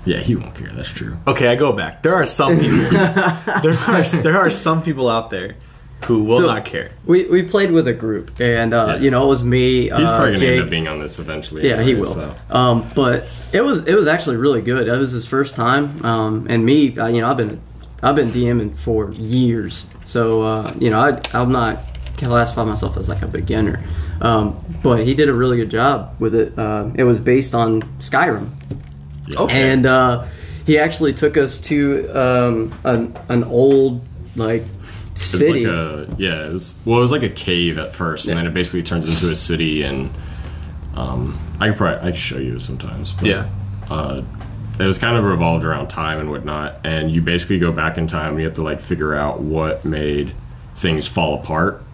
yeah, 0.04 0.18
he 0.20 0.36
won't 0.36 0.54
care. 0.54 0.70
That's 0.74 0.90
true. 0.92 1.16
Okay, 1.26 1.48
I 1.48 1.54
go 1.56 1.72
back. 1.72 2.02
There 2.02 2.14
are 2.14 2.26
some 2.26 2.58
people. 2.58 2.78
there 2.90 3.78
are 3.88 4.02
there 4.22 4.38
are 4.38 4.50
some 4.50 4.82
people 4.82 5.08
out 5.08 5.30
there 5.30 5.56
who 6.06 6.24
will 6.24 6.38
So- 6.38 6.46
not 6.46 6.64
care. 6.66 6.90
We 7.06 7.24
we 7.26 7.42
played 7.42 7.70
with 7.70 7.88
a 7.88 7.94
group, 7.94 8.38
and 8.40 8.74
uh, 8.74 8.86
Yeah. 8.96 8.96
you 9.04 9.10
know 9.10 9.24
it 9.24 9.28
was 9.28 9.42
me. 9.42 9.82
He's 9.84 9.92
uh, 9.92 10.16
probably 10.16 10.26
gonna 10.34 10.38
Jake. 10.38 10.50
end 10.58 10.64
up 10.64 10.70
being 10.70 10.88
on 10.88 10.98
this 11.00 11.18
eventually. 11.18 11.66
Yeah, 11.68 11.80
he 11.82 11.94
will. 11.94 12.04
so. 12.04 12.34
Um, 12.50 12.84
but 12.94 13.26
it 13.52 13.62
was 13.62 13.78
it 13.86 13.94
was 13.94 14.06
actually 14.06 14.36
really 14.36 14.60
good. 14.60 14.88
It 14.88 14.98
was 14.98 15.12
his 15.12 15.26
first 15.26 15.54
time, 15.56 16.04
um, 16.04 16.46
and 16.50 16.64
me, 16.66 16.96
uh, 16.98 17.06
you 17.06 17.22
know, 17.22 17.30
I've 17.30 17.38
been 17.38 17.58
I've 18.02 18.16
been 18.16 18.30
DMing 18.30 18.76
for 18.76 19.12
years, 19.12 19.86
so 20.04 20.42
uh, 20.42 20.72
you 20.78 20.90
know, 20.90 21.00
I, 21.00 21.18
I'm 21.32 21.50
not 21.52 21.78
classify 22.18 22.64
myself 22.64 22.96
as 22.98 23.08
like 23.08 23.22
a 23.22 23.26
beginner. 23.26 23.82
Um, 24.24 24.64
but 24.82 25.04
he 25.04 25.14
did 25.14 25.28
a 25.28 25.34
really 25.34 25.56
good 25.58 25.70
job 25.70 26.16
with 26.18 26.34
it. 26.34 26.58
Uh, 26.58 26.90
it 26.94 27.04
was 27.04 27.20
based 27.20 27.54
on 27.54 27.82
Skyrim, 27.98 28.48
Okay. 29.36 29.70
and 29.72 29.84
uh, 29.86 30.24
he 30.66 30.78
actually 30.78 31.12
took 31.12 31.36
us 31.36 31.58
to 31.58 32.08
um, 32.10 32.74
an 32.84 33.16
an 33.28 33.44
old 33.44 34.02
like 34.34 34.62
It 34.62 34.68
was 35.12 35.20
city. 35.22 35.66
like 35.66 35.74
a 35.74 36.06
yeah. 36.18 36.46
It 36.46 36.52
was 36.54 36.74
well. 36.86 36.98
It 36.98 37.02
was 37.02 37.12
like 37.12 37.22
a 37.22 37.28
cave 37.28 37.76
at 37.78 37.94
first, 37.94 38.26
and 38.28 38.38
then 38.38 38.46
it 38.46 38.54
basically 38.54 38.82
turns 38.82 39.06
into 39.08 39.30
a 39.30 39.34
city. 39.34 39.82
And 39.82 40.10
um, 40.94 41.38
I 41.60 41.68
could 41.68 41.76
probably 41.76 42.08
I 42.08 42.10
could 42.12 42.18
show 42.20 42.38
you 42.38 42.58
sometimes. 42.60 43.12
But, 43.12 43.26
Yeah. 43.26 43.48
Uh, 43.90 44.22
it 44.78 44.86
was 44.86 44.96
kind 44.98 45.16
of 45.16 45.24
revolved 45.24 45.64
around 45.64 45.88
time 45.88 46.18
and 46.18 46.30
whatnot, 46.30 46.80
and 46.84 47.10
you 47.10 47.20
basically 47.22 47.58
go 47.58 47.70
back 47.72 47.98
in 47.98 48.06
time. 48.06 48.30
and 48.32 48.38
You 48.40 48.46
have 48.46 48.54
to 48.56 48.62
like 48.62 48.80
figure 48.80 49.14
out 49.14 49.40
what 49.40 49.84
made 49.84 50.34
things 50.74 51.06
fall 51.06 51.34
apart. 51.40 51.84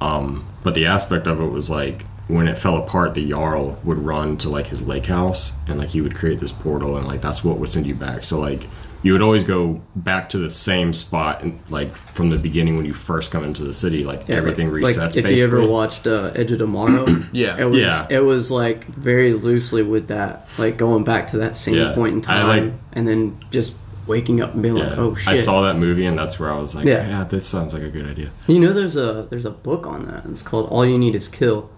Um, 0.00 0.46
but 0.68 0.74
the 0.74 0.84
aspect 0.84 1.26
of 1.26 1.40
it 1.40 1.46
was 1.46 1.70
like 1.70 2.04
when 2.26 2.46
it 2.46 2.58
fell 2.58 2.76
apart, 2.76 3.14
the 3.14 3.26
Jarl 3.30 3.78
would 3.84 3.96
run 3.96 4.36
to 4.36 4.50
like 4.50 4.66
his 4.66 4.86
lake 4.86 5.06
house, 5.06 5.52
and 5.66 5.78
like 5.78 5.88
he 5.88 6.02
would 6.02 6.14
create 6.14 6.40
this 6.40 6.52
portal, 6.52 6.98
and 6.98 7.06
like 7.06 7.22
that's 7.22 7.42
what 7.42 7.58
would 7.58 7.70
send 7.70 7.86
you 7.86 7.94
back. 7.94 8.22
So 8.22 8.38
like 8.38 8.66
you 9.02 9.12
would 9.14 9.22
always 9.22 9.44
go 9.44 9.80
back 9.96 10.28
to 10.28 10.36
the 10.38 10.50
same 10.50 10.92
spot, 10.92 11.42
and 11.42 11.58
like 11.70 11.94
from 11.94 12.28
the 12.28 12.36
beginning 12.36 12.76
when 12.76 12.84
you 12.84 12.92
first 12.92 13.30
come 13.30 13.44
into 13.44 13.64
the 13.64 13.72
city, 13.72 14.04
like 14.04 14.28
Yeah, 14.28 14.36
everything 14.36 14.70
like, 14.70 14.82
resets. 14.94 14.98
Like 14.98 15.16
if 15.16 15.24
basically. 15.24 15.36
you 15.38 15.44
ever 15.44 15.66
watched 15.66 16.06
uh, 16.06 16.32
Edge 16.34 16.52
of 16.52 16.58
Tomorrow, 16.58 17.06
Yeah. 17.32 17.56
it 17.58 17.64
was 17.64 17.80
Yeah. 17.80 18.06
it 18.10 18.20
was 18.20 18.50
like 18.50 18.84
very 18.88 19.32
loosely 19.32 19.82
with 19.82 20.08
that, 20.08 20.46
like 20.58 20.76
going 20.76 21.04
back 21.04 21.28
to 21.28 21.38
that 21.38 21.56
same 21.56 21.76
Yeah. 21.76 21.94
point 21.94 22.12
in 22.12 22.20
I 22.30 22.40
time, 22.40 22.46
like- 22.66 22.74
and 22.92 23.08
then 23.08 23.42
just 23.50 23.72
waking 24.08 24.40
up 24.40 24.54
and 24.54 24.62
being 24.62 24.76
Yeah. 24.76 24.88
like, 24.90 24.98
oh 24.98 25.14
shit. 25.14 25.28
I 25.28 25.36
saw 25.36 25.60
that 25.62 25.76
movie, 25.76 26.06
and 26.06 26.18
that's 26.18 26.38
where 26.40 26.50
I 26.52 26.56
was 26.58 26.74
like, 26.74 26.86
Yeah. 26.86 27.06
yeah, 27.08 27.24
that 27.24 27.44
sounds 27.44 27.72
like 27.74 27.82
a 27.82 27.88
good 27.90 28.06
idea. 28.06 28.30
You 28.46 28.58
know, 28.58 28.72
there's 28.72 28.96
a 28.96 29.26
there's 29.30 29.44
a 29.44 29.50
book 29.50 29.86
on 29.86 30.06
that. 30.06 30.24
It's 30.26 30.42
called 30.42 30.68
All 30.70 30.84
You 30.84 30.98
Need 30.98 31.14
Is 31.14 31.28
Kill, 31.28 31.70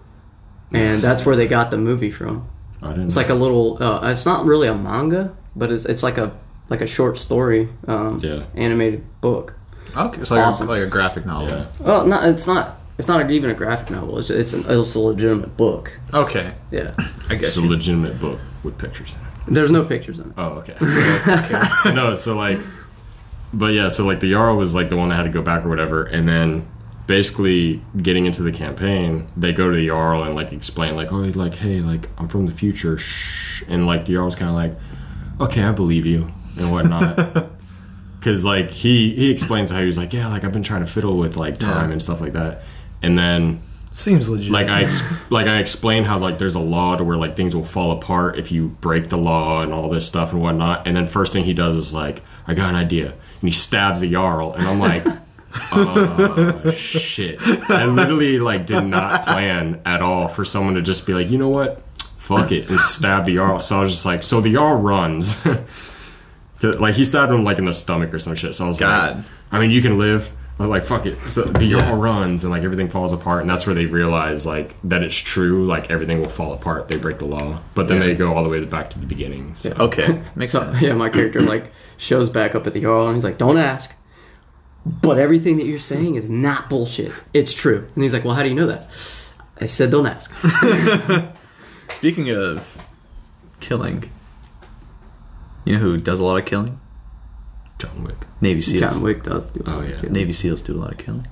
and 0.71 1.01
that's 1.01 1.25
where 1.25 1.35
they 1.35 1.47
got 1.47 1.71
the 1.71 1.77
movie 1.77 2.11
from. 2.11 2.47
I 2.81 2.89
didn't. 2.89 3.07
It's 3.07 3.15
like 3.15 3.29
a 3.29 3.35
little. 3.35 3.77
Uh, 3.83 4.09
it's 4.11 4.25
not 4.25 4.45
really 4.45 4.67
a 4.67 4.73
manga, 4.75 5.35
but 5.55 5.71
it's 5.71 5.85
it's 5.85 6.01
like 6.03 6.17
a 6.17 6.31
like 6.69 6.81
a 6.81 6.87
short 6.87 7.17
story, 7.17 7.67
um, 7.87 8.19
Yeah. 8.23 8.43
animated 8.55 9.03
book. 9.21 9.53
Okay, 9.95 10.23
so 10.23 10.35
like, 10.35 10.45
Awesome. 10.47 10.69
a, 10.69 10.71
like 10.71 10.83
a 10.83 10.87
graphic 10.87 11.25
novel. 11.25 11.49
yeah. 11.49 11.65
Well, 11.79 12.07
not 12.07 12.23
it's 12.25 12.47
not 12.47 12.79
it's 12.97 13.07
not 13.09 13.29
even 13.29 13.49
a 13.49 13.53
graphic 13.53 13.89
novel. 13.91 14.17
It's 14.19 14.29
it's, 14.29 14.53
an, 14.53 14.63
it's 14.67 14.95
a 14.95 14.99
legitimate 14.99 15.57
book. 15.57 15.99
Okay, 16.13 16.53
Yeah. 16.71 16.93
I 17.29 17.35
guess. 17.35 17.49
It's 17.49 17.57
a 17.57 17.61
legitimate 17.61 18.19
book 18.21 18.39
with 18.63 18.77
pictures 18.77 19.15
in 19.15 19.21
it. 19.27 19.30
There's 19.47 19.71
no 19.71 19.83
pictures 19.83 20.19
in 20.19 20.27
it. 20.29 20.33
Oh, 20.37 20.63
okay. 20.67 20.75
no, 21.93 22.15
so 22.15 22.35
like, 22.35 22.59
but 23.53 23.73
yeah, 23.73 23.89
so 23.89 24.05
like 24.05 24.19
the 24.19 24.31
Jarl 24.31 24.55
was 24.55 24.73
like 24.75 24.89
the 24.89 24.95
one 24.97 25.09
that 25.09 25.15
had 25.15 25.23
to 25.23 25.29
go 25.29 25.41
back 25.41 25.65
or 25.65 25.69
whatever, 25.69 26.03
and 26.03 26.27
then 26.27 26.67
basically 27.07 27.81
getting 28.01 28.25
into 28.25 28.43
the 28.43 28.51
campaign, 28.51 29.27
they 29.35 29.51
go 29.51 29.69
to 29.69 29.75
the 29.75 29.87
Jarl 29.87 30.23
and 30.23 30.35
like 30.35 30.53
explain 30.53 30.95
like, 30.95 31.11
oh, 31.11 31.17
like 31.17 31.55
hey, 31.55 31.81
like 31.81 32.09
I'm 32.17 32.27
from 32.27 32.45
the 32.45 32.51
future, 32.53 32.97
shh, 32.97 33.63
and 33.67 33.85
like 33.85 34.05
the 34.05 34.13
Jarl's 34.13 34.35
kind 34.35 34.49
of 34.49 34.55
like, 34.55 35.49
okay, 35.49 35.63
I 35.63 35.71
believe 35.71 36.05
you 36.05 36.31
and 36.57 36.71
whatnot. 36.71 37.49
Cause 38.21 38.45
like 38.45 38.69
he 38.69 39.15
he 39.15 39.31
explains 39.31 39.71
how 39.71 39.81
he's 39.81 39.97
like 39.97 40.13
yeah 40.13 40.27
like 40.27 40.43
I've 40.43 40.51
been 40.51 40.61
trying 40.61 40.81
to 40.85 40.87
fiddle 40.87 41.17
with 41.17 41.37
like 41.37 41.57
time 41.57 41.87
Yeah. 41.87 41.93
and 41.93 42.03
stuff 42.03 42.21
like 42.21 42.33
that, 42.33 42.61
and 43.01 43.17
then 43.17 43.63
Seems 43.93 44.29
legit. 44.29 44.51
like 44.51 44.67
I 44.67 44.83
ex- 44.83 45.01
like 45.29 45.47
I 45.47 45.57
explained 45.59 46.05
how 46.05 46.17
like 46.17 46.39
there's 46.39 46.55
a 46.55 46.59
law 46.59 46.95
to 46.95 47.03
where 47.03 47.17
like 47.17 47.35
things 47.35 47.55
will 47.55 47.65
fall 47.65 47.91
apart 47.91 48.37
if 48.39 48.51
you 48.51 48.69
break 48.79 49.09
the 49.09 49.17
law 49.17 49.61
and 49.61 49.73
all 49.73 49.89
this 49.89 50.07
stuff 50.07 50.31
and 50.31 50.41
whatnot. 50.41 50.87
And 50.87 50.95
then 50.95 51.07
first 51.07 51.33
thing 51.33 51.43
he 51.43 51.53
does 51.53 51.75
is 51.75 51.93
like, 51.93 52.23
I 52.47 52.53
got 52.53 52.69
an 52.69 52.75
idea, 52.75 53.07
and 53.07 53.41
he 53.41 53.51
stabs 53.51 53.99
the 53.99 54.09
jarl, 54.09 54.53
and 54.53 54.63
I'm 54.65 54.79
like, 54.79 55.05
oh 55.73 56.71
shit! 56.71 57.37
I 57.69 57.85
literally 57.85 58.39
like 58.39 58.65
did 58.65 58.85
not 58.85 59.25
plan 59.25 59.81
at 59.85 60.01
all 60.01 60.27
for 60.29 60.45
someone 60.45 60.75
to 60.75 60.81
just 60.81 61.05
be 61.05 61.13
like, 61.13 61.29
you 61.29 61.37
know 61.37 61.49
what, 61.49 61.83
fuck 62.15 62.51
it, 62.53 62.69
and 62.69 62.79
stab 62.79 63.25
the 63.25 63.35
jarl. 63.35 63.59
So 63.59 63.77
I 63.77 63.81
was 63.81 63.91
just 63.91 64.05
like, 64.05 64.23
so 64.23 64.39
the 64.39 64.53
jarl 64.53 64.81
runs, 64.81 65.35
Like 66.63 66.95
he 66.95 67.03
stabbed 67.05 67.31
him 67.31 67.43
like 67.43 67.57
in 67.57 67.65
the 67.65 67.73
stomach 67.73 68.13
or 68.13 68.19
some 68.19 68.35
shit. 68.35 68.55
So 68.55 68.65
I 68.65 68.67
was 68.67 68.79
God. 68.79 69.17
like, 69.17 69.25
I 69.51 69.59
mean, 69.59 69.71
you 69.71 69.81
can 69.81 69.97
live. 69.97 70.31
I 70.59 70.63
was 70.67 70.69
like, 70.69 70.83
fuck 70.83 71.05
it. 71.07 71.19
So 71.23 71.41
the 71.43 71.67
Jarl 71.71 71.95
runs 71.97 72.43
and 72.43 72.51
like 72.51 72.61
everything 72.63 72.87
falls 72.89 73.13
apart, 73.13 73.41
and 73.41 73.49
that's 73.49 73.65
where 73.65 73.73
they 73.73 73.87
realize 73.87 74.45
like 74.45 74.75
that 74.83 75.01
it's 75.01 75.15
true. 75.17 75.65
Like 75.65 75.89
everything 75.89 76.21
will 76.21 76.29
fall 76.29 76.53
apart. 76.53 76.87
They 76.87 76.97
break 76.97 77.17
the 77.17 77.25
law, 77.25 77.59
but 77.73 77.87
then 77.87 77.97
Yeah. 77.99 78.07
they 78.07 78.15
go 78.15 78.33
all 78.35 78.43
the 78.43 78.49
way 78.49 78.63
back 78.65 78.91
to 78.91 78.99
the 78.99 79.07
beginning. 79.07 79.55
So. 79.55 79.71
okay, 79.79 80.21
makes 80.35 80.51
So 80.51 80.59
sense. 80.61 80.81
yeah, 80.81 80.93
my 80.93 81.09
character 81.09 81.41
like 81.41 81.71
shows 81.97 82.29
back 82.29 82.53
up 82.53 82.67
at 82.67 82.73
the 82.73 82.81
Jarl 82.81 83.07
and 83.07 83.15
he's 83.15 83.23
like, 83.23 83.37
"Don't 83.39 83.57
ask." 83.57 83.91
But 84.85 85.17
everything 85.19 85.57
that 85.57 85.65
you're 85.67 85.79
saying 85.79 86.15
is 86.15 86.29
not 86.29 86.69
bullshit. 86.69 87.11
It's 87.33 87.53
true. 87.53 87.87
And 87.95 88.03
he's 88.03 88.13
like, 88.13 88.23
"Well, 88.25 88.33
how 88.35 88.43
do 88.43 88.49
you 88.49 88.55
know 88.55 88.67
that?" 88.67 88.83
I 89.59 89.65
said, 89.67 89.89
"Don't 89.91 90.05
ask." 90.07 90.31
Speaking 91.91 92.29
of 92.31 92.83
killing, 93.59 94.09
you 95.65 95.73
know 95.73 95.79
who 95.79 95.97
does 95.97 96.19
a 96.19 96.23
lot 96.23 96.37
of 96.37 96.45
killing? 96.45 96.79
John 97.81 98.03
Wick. 98.03 98.15
Navy 98.41 98.61
SEALs. 98.61 98.79
John 98.81 99.01
Wick 99.01 99.23
does 99.23 99.47
do. 99.51 99.63
Oh, 99.65 99.71
a 99.71 99.75
lot 99.75 99.83
of 99.83 99.89
yeah. 99.89 99.95
killing. 99.97 100.13
Navy 100.13 100.31
SEAls 100.33 100.63
do 100.63 100.73
a 100.75 100.79
lot 100.79 100.91
of 100.91 100.97
killing, 100.97 101.27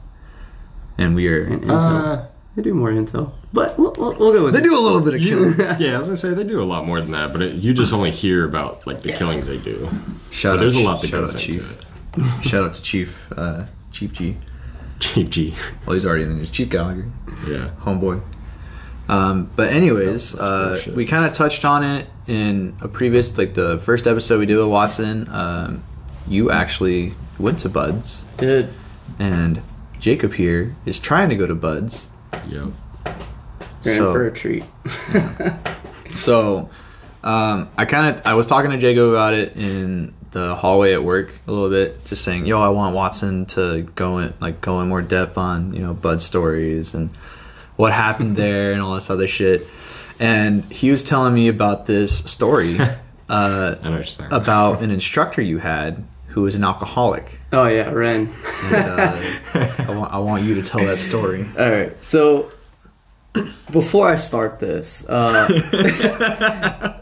and 0.98 1.16
we 1.16 1.28
are. 1.28 1.44
and 1.46 1.62
intel. 1.64 2.28
they 2.56 2.62
do 2.62 2.74
more 2.74 2.92
intel, 2.92 3.32
but 3.54 3.78
we'll, 3.78 3.94
we'll, 3.98 4.14
we'll 4.16 4.34
go 4.34 4.44
with 4.46 4.54
They 4.54 4.60
it. 4.60 4.64
do 4.64 4.78
a 4.78 4.82
little 4.82 5.02
bit 5.02 5.14
of 5.16 5.22
killing. 5.22 5.54
Yeah, 5.80 5.96
I 5.96 6.00
was 6.00 6.08
gonna 6.08 6.18
say 6.18 6.34
they 6.34 6.44
do 6.44 6.62
a 6.62 6.66
lot 6.66 6.86
more 6.86 7.00
than 7.02 7.12
that, 7.12 7.32
but 7.32 7.42
it, 7.42 7.56
you 7.56 7.74
just 7.74 7.94
only 7.94 8.12
hear 8.12 8.46
about 8.46 8.86
like 8.88 9.02
the 9.02 9.14
killings 9.14 9.48
they 9.48 9.58
do. 9.58 9.90
Shout 10.32 10.54
But 10.54 10.58
out, 10.58 10.60
there's 10.62 10.76
a 10.76 10.84
lot 10.84 11.02
that 11.02 11.08
shout 11.08 11.22
goes 11.22 11.36
out, 11.36 11.42
into 11.48 11.54
Chief. 11.60 11.82
it. 11.82 12.44
Shout 12.44 12.64
out 12.66 12.76
to 12.76 12.82
Chief, 12.82 13.32
uh, 13.38 13.66
Chief 13.92 14.12
G. 14.14 14.38
Chief 15.00 15.30
G. 15.30 15.56
Well, 15.86 15.94
he's 15.94 16.06
already 16.06 16.24
in 16.24 16.30
the 16.30 16.36
news. 16.36 16.50
Chief 16.50 16.70
Gallagher, 16.70 17.06
Yeah. 17.48 17.70
homeboy. 17.82 18.22
Um, 19.08 19.50
but 19.56 19.72
anyways, 19.72 20.36
uh, 20.36 20.82
we 20.96 21.06
kind 21.06 21.26
of 21.26 21.34
touched 21.34 21.66
on 21.66 21.84
it 21.84 22.08
in 22.28 22.76
a 22.82 22.88
previous, 22.88 23.36
like 23.38 23.54
the 23.56 23.80
first 23.80 24.06
episode 24.06 24.40
we 24.40 24.46
did 24.46 24.58
with 24.58 24.68
Watson. 24.68 25.28
Um, 25.32 25.84
you 26.30 26.52
actually 26.52 27.14
went 27.38 27.60
to 27.60 27.70
BUD/S, 27.70 28.24
Good. 28.38 28.70
and 29.18 29.62
Jacob 30.00 30.34
here 30.34 30.76
is 30.86 31.00
trying 31.00 31.30
to 31.30 31.36
go 31.36 31.46
to 31.46 31.56
BUD/S. 31.56 32.08
Yep. 32.48 32.68
You're 33.84 33.96
So- 33.96 34.08
in 34.08 34.14
for 34.14 34.26
a 34.28 34.32
treat. 34.32 34.64
So, 36.18 36.70
um, 37.24 37.70
I 37.78 37.86
kind 37.86 38.16
of 38.16 38.26
I 38.26 38.34
was 38.34 38.48
talking 38.48 38.72
to 38.72 38.78
Jacob 38.78 39.10
about 39.10 39.34
it 39.36 39.56
in 39.56 40.14
the 40.32 40.56
hallway 40.56 40.94
at 40.94 41.04
work 41.04 41.32
a 41.48 41.52
little 41.52 41.70
bit, 41.70 42.04
just 42.06 42.24
saying, 42.24 42.46
"Yo, 42.46 42.60
I 42.60 42.70
want 42.70 42.96
Watson 42.96 43.46
to 43.48 43.84
go 43.96 44.18
in 44.18 44.34
like 44.42 44.60
go 44.60 44.82
in 44.82 44.90
more 44.90 45.02
depth 45.02 45.38
on 45.38 45.74
you 45.74 45.82
know 45.82 45.94
Bud 45.94 46.22
stories 46.22 46.94
and 46.94 47.12
what 47.78 47.94
happened 47.94 48.36
there 48.44 48.72
and 48.72 48.82
all 48.82 48.96
this 48.96 49.10
other 49.10 49.28
shit." 49.28 49.66
And 50.20 50.66
he 50.72 50.92
was 50.92 51.04
telling 51.04 51.34
me 51.34 51.48
about 51.48 51.86
this 51.86 52.18
story 52.30 52.78
uh, 52.80 52.90
I 53.30 53.30
know 53.30 53.78
what 53.82 53.84
you're 53.92 54.04
saying. 54.06 54.34
about 54.34 54.82
an 54.82 54.92
instructor 54.92 55.42
you 55.42 55.60
had 55.60 56.04
who 56.30 56.44
was 56.44 56.56
an 56.56 56.64
alcoholic. 56.64 57.40
Oh 57.52 57.66
yeah, 57.66 57.90
Ren. 57.90 58.34
And, 58.64 58.76
uh, 58.76 59.22
I, 59.54 59.96
want, 59.96 60.14
I 60.14 60.20
want 60.20 60.44
you 60.44 60.56
to 60.56 60.64
tell 60.64 60.86
that 60.86 61.00
story. 61.00 61.46
All 61.60 61.70
right. 61.70 62.04
So 62.04 62.52
before 63.72 64.12
I 64.12 64.16
start 64.16 64.60
this, 64.60 65.08
uh, 65.08 67.02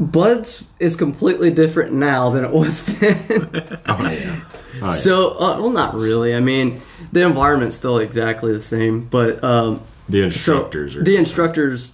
BUD/S 0.00 0.64
is 0.78 0.96
completely 0.96 1.50
different 1.50 1.92
now 1.92 2.30
than 2.30 2.44
it 2.44 2.52
was 2.52 2.82
then. 2.84 3.50
oh 3.86 4.10
yeah. 4.10 4.40
Oh, 4.80 4.86
yeah. 4.86 4.88
So, 4.88 5.30
uh, 5.30 5.60
well, 5.60 5.70
not 5.70 5.94
really. 5.94 6.34
I 6.34 6.40
mean, 6.40 6.82
the 7.10 7.22
environment's 7.22 7.74
still 7.76 7.98
exactly 7.98 8.52
the 8.52 8.60
same, 8.60 9.06
but 9.06 9.42
um, 9.42 9.82
the 10.08 10.20
so 10.20 10.24
instructors 10.26 10.96
are 10.96 11.02
the 11.02 11.16
instructors. 11.16 11.92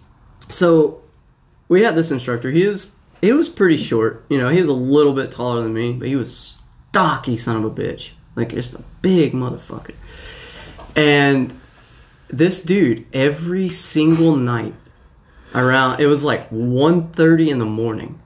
So 0.49 1.03
we 1.69 1.83
had 1.83 1.95
this 1.95 2.11
instructor. 2.11 2.51
He 2.51 2.63
is 2.63 2.93
it 3.23 3.35
was 3.35 3.49
pretty 3.49 3.77
short. 3.77 4.25
You 4.29 4.39
know, 4.39 4.49
he 4.49 4.59
was 4.59 4.69
a 4.69 4.73
little 4.73 5.13
bit 5.13 5.31
taller 5.31 5.61
than 5.61 5.73
me, 5.73 5.93
but 5.93 6.09
he 6.09 6.17
was 6.17 6.61
stocky 6.91 7.37
son 7.37 7.57
of 7.57 7.65
a 7.65 7.71
bitch. 7.71 8.11
Like 8.37 8.51
just 8.51 8.75
a 8.75 8.83
big 9.03 9.33
motherfucker. 9.33 9.95
And 10.97 11.59
this 12.29 12.63
dude, 12.63 13.07
every 13.13 13.69
single 13.69 14.37
night 14.37 14.75
around 15.55 16.01
it 16.01 16.07
was 16.07 16.25
like 16.25 16.51
1.30 16.51 17.49
in 17.49 17.59
the 17.59 17.65
morning. 17.65 18.21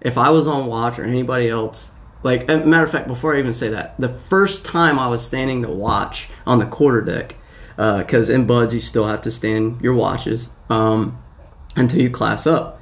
If 0.00 0.16
I 0.16 0.30
was 0.30 0.46
on 0.46 0.66
watch 0.66 0.98
or 0.98 1.04
anybody 1.04 1.48
else, 1.48 1.90
like 2.22 2.48
matter 2.48 2.84
of 2.84 2.90
fact, 2.90 3.06
before 3.06 3.34
I 3.34 3.38
even 3.38 3.54
say 3.54 3.68
that, 3.68 3.98
the 3.98 4.08
first 4.08 4.64
time 4.64 4.98
I 4.98 5.08
was 5.08 5.24
standing 5.24 5.62
to 5.62 5.68
watch 5.68 6.28
on 6.46 6.58
the 6.58 6.66
quarter 6.66 7.02
deck, 7.02 7.36
because 7.76 8.30
in 8.30 8.46
BUD/S 8.46 8.74
you 8.74 8.80
still 8.80 9.06
have 9.06 9.22
to 9.22 9.30
stand 9.30 9.80
your 9.82 9.94
watches 9.94 10.48
um, 10.70 11.22
until 11.76 12.00
you 12.00 12.10
class 12.10 12.46
up 12.46 12.79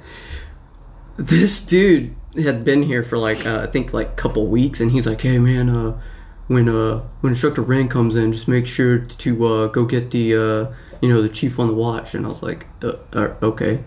this 1.19 1.59
dude 1.59 2.15
had 2.35 2.63
been 2.63 2.83
here 2.83 3.03
for 3.03 3.17
like 3.17 3.45
uh, 3.45 3.59
I 3.59 3.67
think 3.67 3.93
like 3.93 4.07
a 4.07 4.15
couple 4.15 4.47
weeks, 4.47 4.79
and 4.79 4.91
he's 4.91 5.05
like, 5.05 5.21
"Hey 5.21 5.37
man, 5.37 5.69
uh, 5.69 5.99
when 6.47 6.69
uh, 6.69 6.99
when 7.19 7.33
instructor 7.33 7.61
Rand 7.61 7.91
comes 7.91 8.15
in, 8.15 8.31
just 8.31 8.47
make 8.47 8.67
sure 8.67 8.99
to 8.99 9.45
uh, 9.45 9.67
go 9.67 9.85
get 9.85 10.11
the 10.11 10.33
uh, 10.33 10.73
you 11.01 11.09
know 11.09 11.21
the 11.21 11.29
chief 11.29 11.59
on 11.59 11.67
the 11.67 11.73
watch." 11.73 12.15
And 12.15 12.25
I 12.25 12.29
was 12.29 12.41
like, 12.41 12.67
uh, 12.81 12.93
uh, 13.13 13.33
"Okay." 13.43 13.83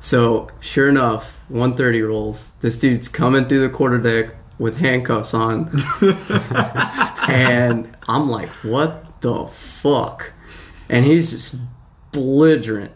So 0.00 0.48
sure 0.58 0.88
enough, 0.88 1.38
130 1.48 2.02
rolls. 2.02 2.50
This 2.60 2.76
dude's 2.76 3.06
coming 3.06 3.46
through 3.46 3.60
the 3.60 3.72
quarter 3.72 3.98
deck 3.98 4.34
with 4.58 4.78
handcuffs 4.78 5.32
on, 5.32 5.70
and 7.28 7.96
I'm 8.08 8.28
like, 8.28 8.48
"What 8.64 9.20
the 9.22 9.46
fuck?" 9.46 10.32
And 10.88 11.04
he's 11.04 11.30
just 11.30 11.54
belligerent. 12.10 12.92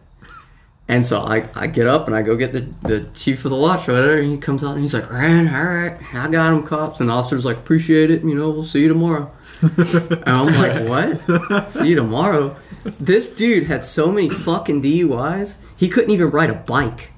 And 0.88 1.04
so 1.04 1.20
I, 1.20 1.48
I 1.54 1.66
get 1.66 1.88
up 1.88 2.06
and 2.06 2.14
I 2.14 2.22
go 2.22 2.36
get 2.36 2.52
the, 2.52 2.60
the 2.82 3.08
chief 3.14 3.44
of 3.44 3.50
the 3.50 3.56
watch 3.56 3.88
whatever. 3.88 4.18
And 4.18 4.30
he 4.30 4.38
comes 4.38 4.62
out 4.62 4.74
and 4.74 4.82
he's 4.82 4.94
like, 4.94 5.10
Ran, 5.10 5.52
all 5.52 5.64
right, 5.64 5.98
I 6.14 6.28
got 6.28 6.52
him, 6.52 6.62
cops. 6.64 7.00
And 7.00 7.08
the 7.08 7.14
officer's 7.14 7.44
like, 7.44 7.56
appreciate 7.56 8.10
it. 8.10 8.22
You 8.22 8.34
know, 8.34 8.50
we'll 8.50 8.64
see 8.64 8.82
you 8.82 8.88
tomorrow. 8.88 9.32
and 9.62 10.22
I'm 10.26 10.46
like, 10.46 10.88
what? 10.88 11.70
see 11.72 11.88
you 11.88 11.96
tomorrow? 11.96 12.56
This 12.84 13.28
dude 13.28 13.64
had 13.64 13.84
so 13.84 14.12
many 14.12 14.28
fucking 14.28 14.82
DUIs, 14.82 15.56
he 15.76 15.88
couldn't 15.88 16.10
even 16.10 16.30
ride 16.30 16.50
a 16.50 16.54
bike. 16.54 17.10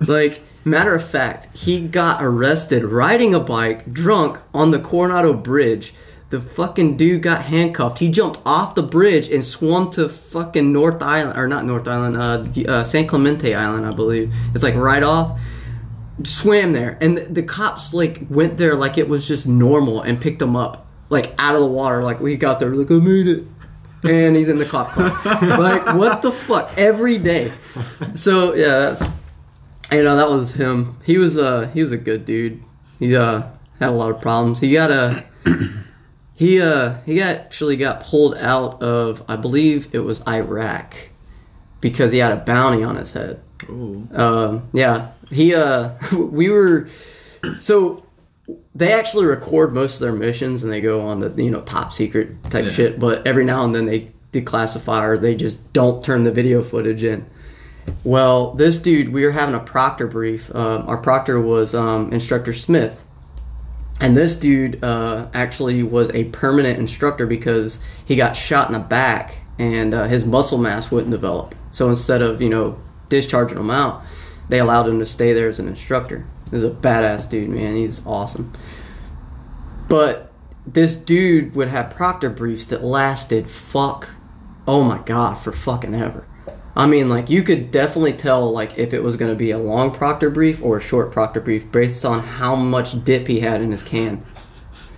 Like, 0.00 0.42
matter 0.64 0.94
of 0.94 1.08
fact, 1.08 1.56
he 1.56 1.86
got 1.86 2.22
arrested 2.22 2.84
riding 2.84 3.34
a 3.34 3.40
bike 3.40 3.92
drunk 3.92 4.38
on 4.52 4.70
the 4.70 4.80
Coronado 4.80 5.34
Bridge. 5.34 5.94
The 6.30 6.40
fucking 6.40 6.96
dude 6.96 7.22
got 7.22 7.44
handcuffed. 7.44 7.98
He 7.98 8.08
jumped 8.08 8.40
off 8.44 8.74
the 8.74 8.82
bridge 8.82 9.28
and 9.28 9.44
swam 9.44 9.90
to 9.92 10.08
fucking 10.08 10.72
North 10.72 11.02
Island, 11.02 11.38
or 11.38 11.46
not 11.46 11.64
North 11.64 11.86
Island, 11.86 12.16
uh, 12.16 12.38
the, 12.38 12.66
uh, 12.66 12.84
San 12.84 13.06
Clemente 13.06 13.54
Island, 13.54 13.86
I 13.86 13.92
believe. 13.92 14.34
It's 14.54 14.62
like 14.62 14.74
right 14.74 15.02
off. 15.02 15.38
Swam 16.22 16.72
there, 16.72 16.96
and 17.00 17.18
the, 17.18 17.22
the 17.22 17.42
cops 17.42 17.92
like 17.92 18.26
went 18.30 18.56
there 18.56 18.76
like 18.76 18.98
it 18.98 19.08
was 19.08 19.26
just 19.26 19.48
normal 19.48 20.00
and 20.02 20.20
picked 20.20 20.40
him 20.40 20.54
up 20.54 20.86
like 21.10 21.34
out 21.38 21.54
of 21.54 21.60
the 21.60 21.66
water. 21.66 22.02
Like 22.02 22.20
we 22.20 22.36
got 22.36 22.58
there, 22.58 22.70
like 22.74 22.90
I 22.90 22.94
made 22.94 23.26
it, 23.26 23.44
and 24.04 24.36
he's 24.36 24.48
in 24.48 24.58
the 24.58 24.64
cop 24.64 24.90
car. 24.90 25.08
like 25.58 25.94
what 25.94 26.22
the 26.22 26.32
fuck? 26.32 26.72
Every 26.76 27.18
day. 27.18 27.52
So 28.14 28.54
yeah, 28.54 28.78
that's 28.78 29.02
you 29.92 30.02
know 30.02 30.16
that 30.16 30.30
was 30.30 30.52
him. 30.52 30.98
He 31.04 31.18
was 31.18 31.36
uh 31.36 31.68
he 31.74 31.80
was 31.80 31.92
a 31.92 31.96
good 31.96 32.24
dude. 32.24 32.62
He 32.98 33.16
uh 33.16 33.42
had 33.80 33.88
a 33.88 33.92
lot 33.92 34.10
of 34.10 34.20
problems. 34.20 34.60
He 34.60 34.72
got 34.72 34.90
a 34.90 35.24
he 36.34 36.60
uh 36.60 36.94
he 37.06 37.22
actually 37.22 37.76
got 37.76 38.02
pulled 38.04 38.36
out 38.36 38.82
of 38.82 39.22
I 39.28 39.36
believe 39.36 39.88
it 39.92 40.00
was 40.00 40.20
Iraq 40.26 40.94
because 41.80 42.12
he 42.12 42.18
had 42.18 42.32
a 42.32 42.36
bounty 42.36 42.82
on 42.82 42.96
his 42.96 43.12
head. 43.12 43.40
Ooh. 43.68 44.08
Um, 44.12 44.68
yeah, 44.72 45.12
he 45.30 45.54
uh 45.54 45.90
we 46.12 46.50
were 46.50 46.88
so 47.60 48.04
they 48.74 48.92
actually 48.92 49.26
record 49.26 49.72
most 49.72 49.94
of 49.94 50.00
their 50.00 50.12
missions 50.12 50.62
and 50.64 50.72
they 50.72 50.80
go 50.80 51.00
on 51.02 51.20
the 51.20 51.42
you 51.42 51.50
know 51.50 51.60
top 51.62 51.92
secret 51.92 52.42
type 52.44 52.64
Yeah. 52.66 52.70
shit, 52.72 52.98
but 52.98 53.26
every 53.26 53.44
now 53.44 53.64
and 53.64 53.74
then 53.74 53.86
they 53.86 54.10
declassify 54.32 55.02
or 55.02 55.16
they 55.18 55.34
just 55.36 55.72
don't 55.72 56.04
turn 56.04 56.24
the 56.24 56.32
video 56.32 56.62
footage 56.62 57.04
in. 57.04 57.24
Well, 58.02 58.52
this 58.54 58.78
dude, 58.78 59.10
we 59.10 59.24
were 59.24 59.30
having 59.30 59.54
a 59.54 59.60
proctor 59.60 60.06
brief. 60.06 60.52
Um, 60.54 60.88
our 60.88 60.96
proctor 60.96 61.40
was 61.40 61.74
um, 61.74 62.12
Instructor 62.12 62.52
Smith, 62.52 63.04
and 64.00 64.16
this 64.16 64.34
dude 64.34 64.82
uh, 64.84 65.28
actually 65.32 65.82
was 65.82 66.10
a 66.10 66.24
permanent 66.24 66.78
instructor 66.78 67.26
because 67.26 67.78
he 68.04 68.16
got 68.16 68.34
shot 68.34 68.66
in 68.66 68.72
the 68.72 68.80
back 68.80 69.38
and 69.58 69.94
uh, 69.94 70.04
his 70.04 70.26
muscle 70.26 70.58
mass 70.58 70.90
wouldn't 70.90 71.10
develop. 71.10 71.54
So 71.70 71.88
instead 71.88 72.22
of 72.22 72.42
you 72.42 72.48
know 72.48 72.78
discharging 73.08 73.58
him 73.58 73.70
out, 73.70 74.02
they 74.48 74.58
allowed 74.58 74.88
him 74.88 74.98
to 74.98 75.06
stay 75.06 75.32
there 75.32 75.48
as 75.48 75.58
an 75.58 75.68
instructor. 75.68 76.26
He's 76.50 76.64
a 76.64 76.70
badass 76.70 77.28
dude, 77.28 77.50
man. 77.50 77.76
He's 77.76 78.04
awesome. 78.06 78.52
But 79.88 80.32
this 80.66 80.94
dude 80.94 81.54
would 81.54 81.68
have 81.68 81.90
proctor 81.90 82.30
briefs 82.30 82.64
that 82.66 82.82
lasted 82.82 83.48
fuck, 83.48 84.08
oh 84.66 84.82
my 84.82 84.98
god, 84.98 85.34
for 85.34 85.52
fucking 85.52 85.94
ever. 85.94 86.26
I 86.76 86.86
mean, 86.86 87.08
like 87.08 87.30
you 87.30 87.42
could 87.42 87.70
definitely 87.70 88.14
tell 88.14 88.50
like 88.50 88.78
if 88.78 88.92
it 88.92 89.02
was 89.02 89.16
going 89.16 89.30
to 89.30 89.36
be 89.36 89.52
a 89.52 89.58
long 89.58 89.92
proctor 89.92 90.28
brief 90.28 90.62
or 90.62 90.78
a 90.78 90.80
short 90.80 91.12
proctor 91.12 91.40
brief 91.40 91.70
based 91.70 92.04
on 92.04 92.20
how 92.20 92.56
much 92.56 93.04
dip 93.04 93.28
he 93.28 93.40
had 93.40 93.62
in 93.62 93.70
his 93.70 93.82
can. 93.82 94.24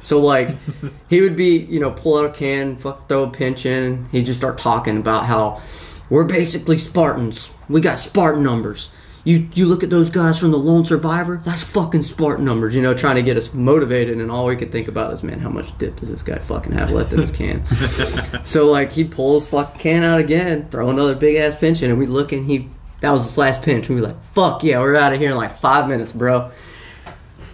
So 0.03 0.21
like 0.21 0.57
he 1.09 1.21
would 1.21 1.37
be, 1.37 1.59
you 1.59 1.81
know, 1.81 1.91
pull 1.91 2.19
out 2.19 2.25
a 2.25 2.33
can, 2.33 2.77
fuck 2.77 3.09
throw 3.09 3.25
a 3.25 3.31
pinch 3.31 3.67
in. 3.67 4.07
He'd 4.11 4.27
just 4.27 4.41
start 4.41 4.57
talking 4.57 4.97
about 4.97 5.27
how 5.27 5.61
we're 6.09 6.25
basically 6.25 6.79
Spartans. 6.79 7.51
We 7.69 7.81
got 7.81 7.99
Spartan 7.99 8.43
numbers. 8.43 8.91
You 9.27 9.49
you 9.55 9.67
look 9.67 9.83
at 9.83 9.91
those 9.91 10.09
guys 10.09 10.39
from 10.39 10.53
the 10.53 10.57
Lone 10.57 10.85
Survivor. 10.85 11.43
That's 11.45 11.65
fucking 11.65 12.05
Spartan 12.05 12.45
numbers. 12.45 12.77
You 12.77 12.83
know, 12.83 12.95
trying 12.95 13.17
to 13.17 13.25
get 13.25 13.37
us 13.37 13.53
motivated, 13.53 14.21
and 14.21 14.31
all 14.31 14.47
we 14.47 14.55
could 14.55 14.71
think 14.71 14.87
about 14.87 15.13
is, 15.13 15.25
man, 15.25 15.41
how 15.41 15.49
much 15.49 15.77
dip 15.79 15.99
does 15.99 16.13
this 16.13 16.23
guy 16.23 16.39
fucking 16.39 16.71
have 16.71 16.93
left 16.93 17.13
in 17.13 17.19
his 17.19 17.33
can? 17.33 17.67
so 18.45 18.71
like 18.71 18.93
he'd 18.93 19.11
pull 19.11 19.35
his 19.35 19.49
fucking 19.49 19.81
can 19.81 20.05
out 20.05 20.21
again, 20.21 20.69
throw 20.71 20.91
another 20.91 21.17
big 21.17 21.35
ass 21.35 21.57
pinch 21.57 21.83
in, 21.83 21.91
and 21.91 21.99
we 21.99 22.07
look 22.07 22.31
and 22.31 22.47
he 22.47 22.71
that 23.01 23.11
was 23.11 23.25
his 23.25 23.37
last 23.37 23.63
pinch. 23.63 23.89
We 23.89 23.97
were 23.97 24.03
like, 24.03 24.23
fuck 24.27 24.63
yeah, 24.63 24.79
we're 24.79 24.95
out 24.95 25.13
of 25.13 25.19
here 25.19 25.31
in 25.31 25.37
like 25.37 25.57
five 25.57 25.89
minutes, 25.89 26.13
bro. 26.13 26.53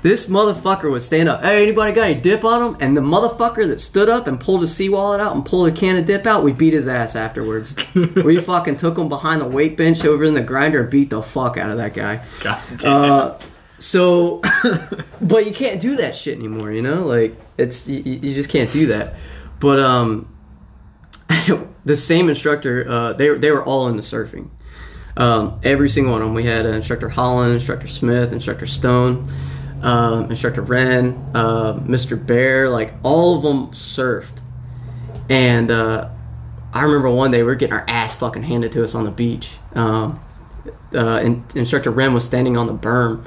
This 0.03 0.27
motherfucker 0.27 0.91
would 0.91 1.03
stand 1.03 1.29
up. 1.29 1.43
Hey, 1.43 1.62
anybody 1.62 1.93
got 1.93 2.11
any 2.11 2.21
dip 2.21 2.45
on 2.45 2.75
him? 2.75 2.77
And 2.81 2.97
the 2.97 3.01
motherfucker 3.01 3.69
that 3.69 3.81
stood 3.81 4.09
up 4.09 4.27
and 4.27 4.41
pulled 4.41 4.62
his 4.62 4.75
sea 4.75 4.88
wallet 4.88 5.21
out 5.21 5.35
and 5.35 5.47
pulled 5.47 5.69
a 5.69 5.73
can 5.73 5.97
of 5.97 6.07
dip 6.07 6.27
out, 6.27 6.43
we 6.43 6.53
beat 6.53 6.73
his 6.73 6.88
ass 6.88 7.15
afterwards. 7.15 7.77
we 7.95 8.38
fucking 8.38 8.79
took 8.79 8.99
him 8.99 9.09
behind 9.09 9.41
the 9.41 9.47
weight 9.47 9.77
bench 9.77 10.05
over 10.05 10.25
in 10.25 10.35
the 10.35 10.43
grinder 10.43 10.81
and 10.83 10.91
beat 10.91 11.11
the 11.11 11.23
fuck 11.23 11.57
out 11.57 11.71
of 11.71 11.77
that 11.77 11.95
guy. 11.95 12.25
God 12.41 12.62
damn. 12.79 13.12
Uh, 13.12 13.38
so, 13.79 14.43
but 15.21 15.47
you 15.47 15.53
can't 15.53 15.81
do 15.81 15.97
that 15.97 16.17
shit 16.17 16.37
anymore. 16.37 16.73
You 16.73 16.83
know, 16.83 17.07
like 17.07 17.37
it's 17.57 17.88
you, 17.88 18.03
you 18.03 18.35
just 18.35 18.51
can't 18.51 18.73
do 18.73 18.87
that. 18.87 19.15
But 19.61 19.79
um, 19.79 20.29
the 21.85 21.97
same 21.97 22.29
instructor, 22.29 22.88
uh, 22.88 23.12
they 23.12 23.37
they 23.37 23.51
were 23.51 23.65
all 23.65 23.88
into 23.88 24.03
surfing. 24.03 24.51
Um, 25.17 25.61
every 25.62 25.91
single 25.91 26.12
one 26.12 26.23
of 26.23 26.29
them. 26.29 26.35
We 26.35 26.45
had 26.45 26.65
uh, 26.65 26.71
instructor 26.71 27.09
Holland, 27.09 27.53
instructor 27.53 27.87
Smith, 27.87 28.33
instructor 28.33 28.67
Stone, 28.67 29.31
um, 29.83 30.31
instructor 30.31 30.62
Ren, 30.62 31.31
uh, 31.35 31.75
Mr. 31.75 32.25
Bear. 32.25 32.68
Like 32.71 32.95
all 33.03 33.37
of 33.37 33.42
them 33.42 33.73
surfed, 33.73 34.38
and 35.29 35.71
uh, 35.71 36.09
I 36.73 36.85
remember 36.85 37.11
one 37.11 37.31
day 37.31 37.38
we 37.38 37.45
were 37.45 37.55
getting 37.55 37.75
our 37.75 37.85
ass 37.87 38.14
fucking 38.14 38.45
handed 38.45 38.73
to 38.73 38.85
us 38.85 38.95
on 38.95 39.05
the 39.05 39.11
beach. 39.11 39.57
Um, 39.75 40.21
uh, 40.95 41.21
in, 41.23 41.45
instructor 41.55 41.90
Ren 41.90 42.14
was 42.14 42.25
standing 42.25 42.57
on 42.57 42.66
the 42.66 42.75
berm, 42.75 43.25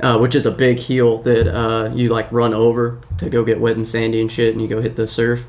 uh, 0.00 0.18
which 0.18 0.34
is 0.34 0.46
a 0.46 0.50
big 0.50 0.78
heel 0.78 1.18
that 1.18 1.52
uh, 1.52 1.92
you 1.94 2.08
like 2.08 2.30
run 2.32 2.54
over 2.54 3.00
to 3.18 3.28
go 3.28 3.44
get 3.44 3.60
wet 3.60 3.76
and 3.76 3.86
sandy 3.86 4.20
and 4.20 4.30
shit, 4.30 4.52
and 4.52 4.62
you 4.62 4.68
go 4.68 4.80
hit 4.80 4.96
the 4.96 5.06
surf. 5.06 5.46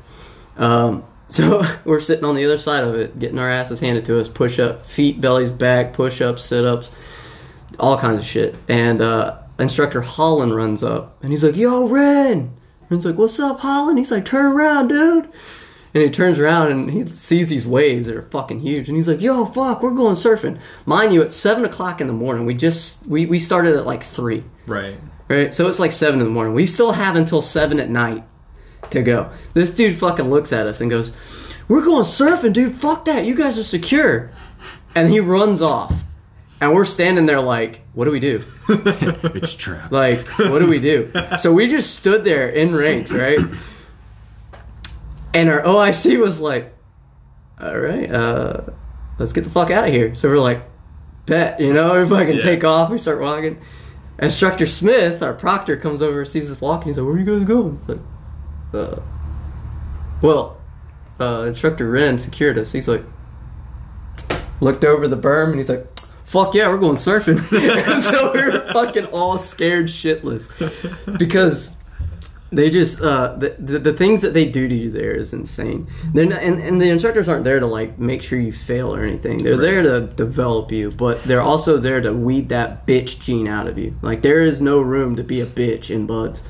Um, 0.56 1.04
so 1.28 1.62
we're 1.84 2.00
sitting 2.00 2.26
on 2.26 2.36
the 2.36 2.44
other 2.44 2.58
side 2.58 2.84
of 2.84 2.94
it, 2.94 3.18
getting 3.18 3.38
our 3.38 3.48
asses 3.48 3.80
handed 3.80 4.04
to 4.06 4.20
us, 4.20 4.28
push 4.28 4.58
up, 4.58 4.84
feet, 4.84 5.20
bellies 5.20 5.48
back, 5.50 5.94
push 5.94 6.20
ups, 6.20 6.44
sit 6.44 6.66
ups, 6.66 6.92
all 7.78 7.96
kinds 7.96 8.18
of 8.18 8.26
shit. 8.26 8.54
And 8.68 9.00
uh, 9.00 9.38
instructor 9.58 10.00
Holland 10.02 10.54
runs 10.54 10.82
up, 10.82 11.18
and 11.22 11.30
he's 11.30 11.42
like, 11.42 11.56
"Yo, 11.56 11.86
Ren." 11.88 12.52
Ren's 12.88 13.06
like, 13.06 13.16
"What's 13.16 13.40
up, 13.40 13.60
Holland?" 13.60 13.98
He's 13.98 14.10
like, 14.10 14.24
"Turn 14.24 14.46
around, 14.46 14.88
dude." 14.88 15.28
And 15.94 16.02
he 16.02 16.10
turns 16.10 16.38
around 16.38 16.70
and 16.70 16.90
he 16.90 17.06
sees 17.06 17.48
these 17.48 17.66
waves 17.66 18.06
that 18.06 18.16
are 18.16 18.22
fucking 18.30 18.60
huge, 18.60 18.88
and 18.88 18.96
he's 18.96 19.08
like, 19.08 19.20
"Yo, 19.20 19.44
fuck, 19.46 19.82
we're 19.82 19.90
going 19.90 20.16
surfing." 20.16 20.58
Mind 20.86 21.12
you, 21.12 21.20
it's 21.20 21.36
seven 21.36 21.64
o'clock 21.64 22.00
in 22.00 22.06
the 22.06 22.12
morning. 22.12 22.46
We 22.46 22.54
just 22.54 23.06
we 23.06 23.26
we 23.26 23.38
started 23.38 23.76
at 23.76 23.86
like 23.86 24.02
three, 24.02 24.44
right. 24.66 24.96
right? 25.28 25.54
So 25.54 25.68
it's 25.68 25.78
like 25.78 25.92
seven 25.92 26.20
in 26.20 26.26
the 26.26 26.32
morning. 26.32 26.54
We 26.54 26.66
still 26.66 26.92
have 26.92 27.14
until 27.14 27.42
seven 27.42 27.78
at 27.78 27.90
night 27.90 28.24
to 28.90 29.02
go. 29.02 29.30
This 29.52 29.70
dude 29.70 29.98
fucking 29.98 30.30
looks 30.30 30.52
at 30.52 30.66
us 30.66 30.80
and 30.80 30.90
goes, 30.90 31.12
"We're 31.68 31.84
going 31.84 32.04
surfing, 32.04 32.54
dude. 32.54 32.76
Fuck 32.76 33.04
that. 33.04 33.26
You 33.26 33.34
guys 33.34 33.58
are 33.58 33.64
secure." 33.64 34.30
And 34.94 35.08
he 35.08 35.20
runs 35.20 35.62
off, 35.62 36.04
and 36.62 36.72
we're 36.72 36.84
standing 36.84 37.26
there 37.26 37.40
like, 37.40 37.82
"What 37.92 38.04
do 38.06 38.12
we 38.12 38.20
do?" 38.20 38.42
it's 38.68 39.52
trap. 39.54 39.90
Like, 40.02 40.26
what 40.38 40.60
do 40.60 40.66
we 40.68 40.78
do? 40.80 41.10
So 41.40 41.52
we 41.52 41.66
just 41.66 41.94
stood 41.96 42.22
there 42.24 42.48
in 42.48 42.74
ranks, 42.74 43.10
right? 43.10 43.38
And 45.34 45.48
our 45.50 45.60
OIC 45.62 46.20
was 46.20 46.40
like, 46.40 46.72
all 47.60 47.76
right, 47.78 48.10
uh, 48.10 48.60
let's 49.18 49.32
get 49.32 49.44
the 49.44 49.50
fuck 49.50 49.70
out 49.70 49.88
of 49.88 49.92
here. 49.92 50.14
So 50.14 50.28
we're 50.28 50.38
like, 50.38 50.62
bet, 51.26 51.58
you 51.58 51.72
know, 51.72 52.00
we 52.02 52.08
fucking 52.08 52.36
Yeah. 52.36 52.42
take 52.42 52.64
off, 52.64 52.90
we 52.90 52.98
start 52.98 53.20
walking. 53.20 53.58
Instructor 54.18 54.66
Smith, 54.66 55.22
our 55.22 55.32
proctor, 55.32 55.76
comes 55.76 56.00
over, 56.02 56.24
sees 56.24 56.50
us 56.50 56.60
walking. 56.60 56.88
He's 56.88 56.98
like, 56.98 57.06
"Where 57.06 57.14
are 57.14 57.18
you 57.18 57.24
guys 57.24 57.44
going?" 57.48 57.80
Like, 57.88 57.98
uh, 58.74 59.00
well, 60.20 60.58
uh, 61.18 61.42
Instructor 61.48 61.90
Ren 61.90 62.18
secured 62.18 62.56
us. 62.58 62.70
He's 62.72 62.86
like, 62.86 63.04
looked 64.60 64.84
over 64.84 65.08
the 65.08 65.16
berm 65.16 65.48
and 65.48 65.56
he's 65.56 65.68
like, 65.68 65.86
"Fuck 66.32 66.54
yeah, 66.54 66.68
we're 66.68 66.78
going 66.78 66.96
surfing." 66.96 67.36
and 67.92 68.02
so 68.04 68.32
we 68.32 68.42
were 68.42 68.72
fucking 68.72 69.04
all 69.06 69.38
scared 69.38 69.86
shitless 69.86 70.48
because 71.18 71.76
they 72.50 72.70
just 72.70 73.02
uh, 73.02 73.36
the, 73.36 73.54
the 73.58 73.78
the 73.78 73.92
things 73.92 74.22
that 74.22 74.32
they 74.32 74.46
do 74.46 74.66
to 74.66 74.74
you 74.74 74.90
there 74.90 75.12
is 75.12 75.34
insane. 75.34 75.88
They're 76.14 76.24
not, 76.24 76.42
and, 76.42 76.58
and 76.58 76.80
the 76.80 76.88
instructors 76.88 77.28
aren't 77.28 77.44
there 77.44 77.60
to 77.60 77.66
like 77.66 77.98
make 77.98 78.22
sure 78.22 78.38
you 78.38 78.50
fail 78.52 78.94
or 78.94 79.02
anything. 79.02 79.42
They're 79.42 79.58
there 79.58 79.82
to 79.82 80.06
develop 80.06 80.70
you, 80.70 80.90
but 80.90 81.22
they're 81.24 81.42
also 81.42 81.78
there 81.78 82.00
to 82.00 82.12
weed 82.12 82.50
that 82.50 82.86
bitch 82.86 83.20
gene 83.20 83.48
out 83.48 83.66
of 83.66 83.76
you. 83.76 83.98
Like 84.02 84.22
there 84.22 84.40
is 84.40 84.60
no 84.60 84.80
room 84.80 85.16
to 85.16 85.24
be 85.24 85.40
a 85.40 85.46
bitch 85.46 85.90
in 85.90 86.06
BUD/S, 86.06 86.42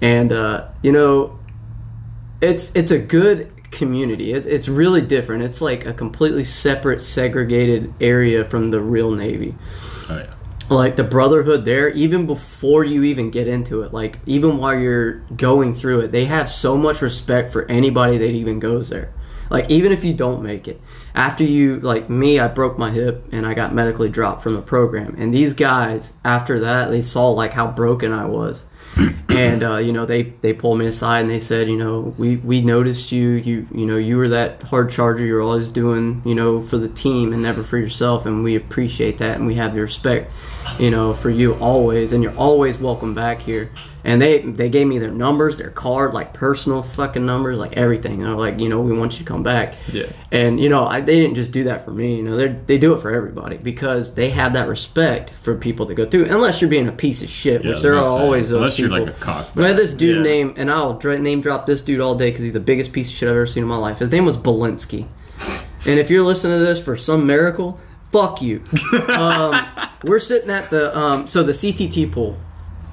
and 0.00 0.32
uh, 0.32 0.68
you 0.82 0.92
know, 0.92 1.38
it's 2.40 2.70
it's 2.74 2.92
a 2.92 2.98
good 2.98 3.51
community. 3.72 4.32
It, 4.32 4.46
it's 4.46 4.68
really 4.68 5.00
different. 5.00 5.42
It's 5.42 5.60
like 5.60 5.84
a 5.86 5.92
completely 5.92 6.44
separate, 6.44 7.02
segregated 7.02 7.92
area 8.00 8.44
from 8.44 8.70
the 8.70 8.80
real 8.80 9.10
Navy 9.10 9.54
Oh 10.08 10.18
yeah. 10.18 10.34
like 10.74 10.96
the 10.96 11.04
brotherhood 11.04 11.64
there 11.64 11.88
even 11.90 12.26
before 12.26 12.84
you 12.84 13.02
even 13.04 13.30
get 13.30 13.46
into 13.48 13.82
it 13.82 13.92
like 13.92 14.18
even 14.26 14.58
while 14.58 14.78
you're 14.78 15.14
going 15.36 15.72
through 15.74 16.00
it 16.00 16.12
they 16.12 16.24
have 16.26 16.50
so 16.50 16.76
much 16.76 17.02
respect 17.02 17.52
for 17.52 17.64
anybody 17.70 18.18
that 18.18 18.30
even 18.30 18.58
goes 18.58 18.88
there 18.88 19.12
like 19.50 19.68
even 19.70 19.92
if 19.92 20.02
you 20.04 20.14
don't 20.14 20.42
make 20.42 20.66
it 20.68 20.80
after 21.14 21.44
you 21.44 21.78
like 21.80 22.08
me 22.08 22.38
i 22.40 22.48
broke 22.48 22.78
my 22.78 22.90
hip 22.90 23.24
and 23.32 23.46
i 23.46 23.52
got 23.54 23.74
medically 23.74 24.08
dropped 24.08 24.42
from 24.42 24.54
the 24.54 24.62
program 24.62 25.14
and 25.18 25.32
these 25.34 25.52
guys 25.54 26.12
after 26.24 26.60
that 26.60 26.90
they 26.90 27.00
saw 27.00 27.28
like 27.30 27.52
how 27.52 27.66
broken 27.66 28.12
i 28.12 28.24
was 28.24 28.64
and 29.28 29.64
uh, 29.64 29.76
you 29.76 29.92
know 29.92 30.04
they 30.04 30.22
they 30.22 30.52
pulled 30.52 30.78
me 30.78 30.86
aside 30.86 31.20
and 31.20 31.30
they 31.30 31.38
said 31.38 31.68
you 31.68 31.76
know 31.76 32.14
we 32.18 32.36
we 32.36 32.60
noticed 32.60 33.10
you 33.12 33.30
you 33.30 33.66
you 33.72 33.86
know 33.86 33.96
you 33.96 34.16
were 34.16 34.28
that 34.28 34.62
hard 34.62 34.90
charger 34.90 35.24
you're 35.24 35.42
always 35.42 35.70
doing 35.70 36.20
you 36.24 36.34
know 36.34 36.62
for 36.62 36.76
the 36.76 36.88
team 36.88 37.32
and 37.32 37.42
never 37.42 37.62
for 37.62 37.78
yourself. 37.78 38.26
And 38.26 38.44
we 38.44 38.56
appreciate 38.56 39.18
that 39.18 39.38
and 39.38 39.46
we 39.46 39.54
have 39.54 39.74
the 39.74 39.80
respect 39.80 40.32
you 40.78 40.90
know 40.90 41.14
for 41.14 41.30
you 41.30 41.54
always. 41.54 42.12
And 42.12 42.22
you're 42.22 42.36
always 42.36 42.78
welcome 42.78 43.14
back 43.14 43.40
here 43.40 43.70
and 44.04 44.20
they 44.20 44.38
they 44.40 44.68
gave 44.68 44.86
me 44.86 44.98
their 44.98 45.10
numbers 45.10 45.58
their 45.58 45.70
card 45.70 46.12
like 46.14 46.32
personal 46.34 46.82
fucking 46.82 47.24
numbers 47.24 47.58
like 47.58 47.72
everything 47.74 48.14
and 48.20 48.24
they're 48.26 48.34
like 48.36 48.58
you 48.58 48.68
know 48.68 48.80
we 48.80 48.96
want 48.96 49.12
you 49.12 49.18
to 49.18 49.24
come 49.24 49.42
back 49.42 49.74
Yeah. 49.92 50.06
and 50.30 50.58
you 50.60 50.68
know 50.68 50.86
I, 50.86 51.00
they 51.00 51.20
didn't 51.20 51.36
just 51.36 51.52
do 51.52 51.64
that 51.64 51.84
for 51.84 51.92
me 51.92 52.16
you 52.16 52.22
know 52.22 52.36
they 52.36 52.48
they 52.48 52.78
do 52.78 52.94
it 52.94 53.00
for 53.00 53.14
everybody 53.14 53.56
because 53.58 54.14
they 54.14 54.30
have 54.30 54.54
that 54.54 54.68
respect 54.68 55.30
for 55.30 55.54
people 55.56 55.86
that 55.86 55.94
go 55.94 56.04
through 56.06 56.24
unless 56.26 56.60
you're 56.60 56.70
being 56.70 56.88
a 56.88 56.92
piece 56.92 57.22
of 57.22 57.28
shit 57.28 57.62
Yeah, 57.64 57.70
which 57.72 57.80
there 57.82 57.96
are 57.96 58.04
always 58.04 58.48
those 58.48 58.56
unless 58.58 58.78
you're 58.78 58.88
people. 58.88 59.06
like 59.06 59.16
a 59.16 59.20
cock. 59.20 59.46
Had 59.54 59.76
this 59.76 59.94
dude 59.94 60.16
Yeah. 60.16 60.22
name, 60.22 60.54
and 60.56 60.70
I'll 60.70 60.98
name 60.98 61.40
drop 61.40 61.66
this 61.66 61.80
dude 61.80 62.00
all 62.00 62.14
day 62.14 62.30
because 62.30 62.42
he's 62.42 62.52
the 62.54 62.60
biggest 62.60 62.92
piece 62.92 63.08
of 63.08 63.14
shit 63.14 63.28
I've 63.28 63.36
ever 63.36 63.46
seen 63.46 63.62
in 63.62 63.68
my 63.68 63.76
life. 63.76 63.98
His 63.98 64.10
name 64.10 64.24
was 64.24 64.36
Belinsky. 64.36 65.06
And 65.86 65.98
if 65.98 66.10
you're 66.10 66.22
listening 66.24 66.58
to 66.58 66.64
this 66.64 66.80
for 66.80 66.96
some 66.96 67.26
miracle, 67.26 67.78
fuck 68.12 68.40
you. 68.42 68.62
um, 69.16 69.66
we're 70.04 70.20
sitting 70.20 70.50
at 70.50 70.70
the 70.70 70.96
um, 70.96 71.26
so 71.26 71.42
the 71.42 71.52
CTT 71.52 72.10
pool. 72.12 72.36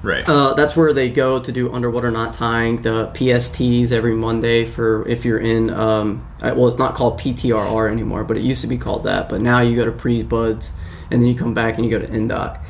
Right. 0.02 0.26
Uh, 0.26 0.54
that's 0.54 0.76
where 0.76 0.92
they 0.94 1.10
go 1.10 1.38
to 1.38 1.52
do 1.52 1.72
underwater 1.72 2.10
knot 2.10 2.32
tying, 2.32 2.80
the 2.80 3.08
PSTs 3.08 3.92
every 3.92 4.14
Monday 4.14 4.64
for 4.64 5.06
if 5.06 5.24
you're 5.24 5.38
in. 5.38 5.70
Um, 5.70 6.26
uh, 6.42 6.54
well, 6.56 6.68
it's 6.68 6.78
not 6.78 6.94
called 6.94 7.20
PTRR 7.20 7.90
anymore, 7.90 8.24
but 8.24 8.36
it 8.38 8.42
used 8.42 8.62
to 8.62 8.66
be 8.66 8.78
called 8.78 9.04
that. 9.04 9.28
But 9.28 9.42
now 9.42 9.60
you 9.60 9.76
go 9.76 9.84
to 9.84 9.92
pre 9.92 10.22
BUD/S, 10.22 10.72
and 11.10 11.20
then 11.20 11.28
you 11.28 11.34
come 11.34 11.52
back 11.52 11.76
and 11.76 11.84
you 11.84 11.90
go 11.90 11.98
to 11.98 12.10
Indoc. 12.10 12.60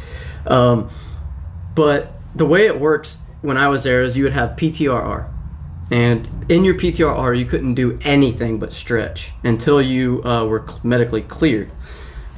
Um, 0.47 0.90
but 1.75 2.12
the 2.35 2.47
way 2.47 2.66
it 2.66 2.81
works 2.81 3.19
when 3.43 3.57
I 3.57 3.69
was 3.69 3.85
there 3.85 4.03
is 4.03 4.16
you 4.16 4.25
would 4.25 4.33
have 4.33 4.51
PTRR, 4.51 5.31
and 5.93 6.29
in 6.49 6.64
your 6.64 6.75
PTRR 6.75 7.38
you 7.38 7.45
couldn't 7.45 7.75
do 7.75 7.97
anything 8.03 8.59
but 8.59 8.75
stretch 8.75 9.31
until 9.45 9.81
you 9.81 10.21
uh, 10.25 10.45
were 10.47 10.66
medically 10.83 11.23
cleared. 11.23 11.71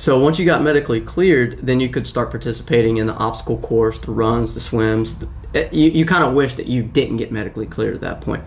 So 0.02 0.18
once 0.18 0.36
you 0.36 0.44
got 0.44 0.62
medically 0.62 1.00
cleared, 1.00 1.64
then 1.64 1.78
you 1.78 1.88
could 1.88 2.08
start 2.08 2.30
participating 2.30 2.96
in 2.96 3.06
the 3.06 3.12
obstacle 3.12 3.56
course, 3.58 4.00
the 4.00 4.10
runs, 4.10 4.52
the 4.52 4.58
swims. 4.58 5.14
The, 5.14 5.28
eh, 5.54 5.68
you 5.70 5.90
you 5.90 6.04
kind 6.04 6.24
of 6.24 6.34
wish 6.34 6.54
that 6.54 6.66
you 6.66 6.82
didn't 6.82 7.18
get 7.18 7.30
medically 7.30 7.66
cleared 7.66 7.94
at 7.94 8.00
that 8.00 8.20
point. 8.20 8.42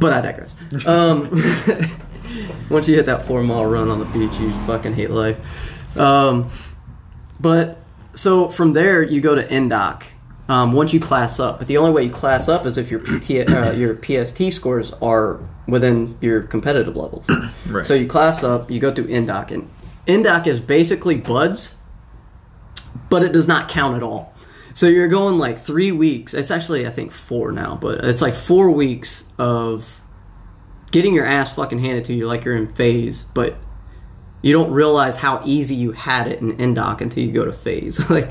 But 0.00 0.14
I 0.14 0.22
digress. 0.22 0.54
Um, 0.86 1.28
once 2.70 2.88
you 2.88 2.96
hit 2.96 3.04
that 3.04 3.26
four 3.26 3.42
mile 3.42 3.66
run 3.66 3.90
on 3.90 3.98
the 3.98 4.06
beach, 4.06 4.40
you 4.40 4.52
fucking 4.64 4.94
hate 4.94 5.10
life. 5.10 5.38
Um, 5.98 6.48
but 7.38 7.78
so 8.14 8.48
from 8.48 8.72
there, 8.72 9.02
you 9.02 9.20
go 9.20 9.34
to 9.34 9.46
Indoc. 9.46 10.04
Um, 10.48 10.72
once 10.72 10.94
you 10.94 11.00
class 11.00 11.38
up, 11.38 11.58
but 11.58 11.68
the 11.68 11.76
only 11.76 11.90
way 11.90 12.04
you 12.04 12.10
class 12.10 12.48
up 12.48 12.64
is 12.64 12.78
if 12.78 12.90
your 12.90 13.00
PT, 13.00 13.50
uh, 13.50 13.72
your 13.72 13.94
PST 13.94 14.50
scores 14.50 14.92
are 15.02 15.40
within 15.66 16.16
your 16.22 16.42
competitive 16.42 16.96
levels. 16.96 17.28
Right. 17.66 17.84
So 17.84 17.92
you 17.92 18.06
class 18.06 18.42
up, 18.42 18.70
you 18.70 18.80
go 18.80 18.94
through 18.94 19.08
Indoc, 19.08 19.50
and 19.50 19.68
Indoc 20.06 20.46
is 20.46 20.58
basically 20.58 21.16
BUD/S, 21.16 21.74
but 23.10 23.22
it 23.22 23.32
does 23.32 23.46
not 23.46 23.68
count 23.68 23.94
at 23.94 24.02
all. 24.02 24.32
So 24.72 24.86
you're 24.86 25.08
going 25.08 25.38
like 25.38 25.58
three 25.58 25.92
weeks. 25.92 26.32
It's 26.32 26.50
actually 26.50 26.86
I 26.86 26.90
think 26.90 27.12
four 27.12 27.52
now, 27.52 27.76
but 27.78 28.04
it's 28.04 28.22
like 28.22 28.32
four 28.32 28.70
weeks 28.70 29.24
of 29.36 30.00
getting 30.92 31.14
your 31.14 31.26
ass 31.26 31.52
fucking 31.52 31.80
handed 31.80 32.06
to 32.06 32.14
you 32.14 32.26
like 32.26 32.44
you're 32.44 32.56
in 32.56 32.68
phase, 32.68 33.24
but 33.34 33.56
you 34.40 34.52
don't 34.52 34.70
realize 34.70 35.16
how 35.16 35.42
easy 35.44 35.74
you 35.74 35.92
had 35.92 36.28
it 36.28 36.40
in 36.40 36.56
Indoc 36.56 37.00
until 37.00 37.24
you 37.24 37.32
go 37.32 37.44
to 37.44 37.52
phase. 37.52 38.08
like 38.10 38.30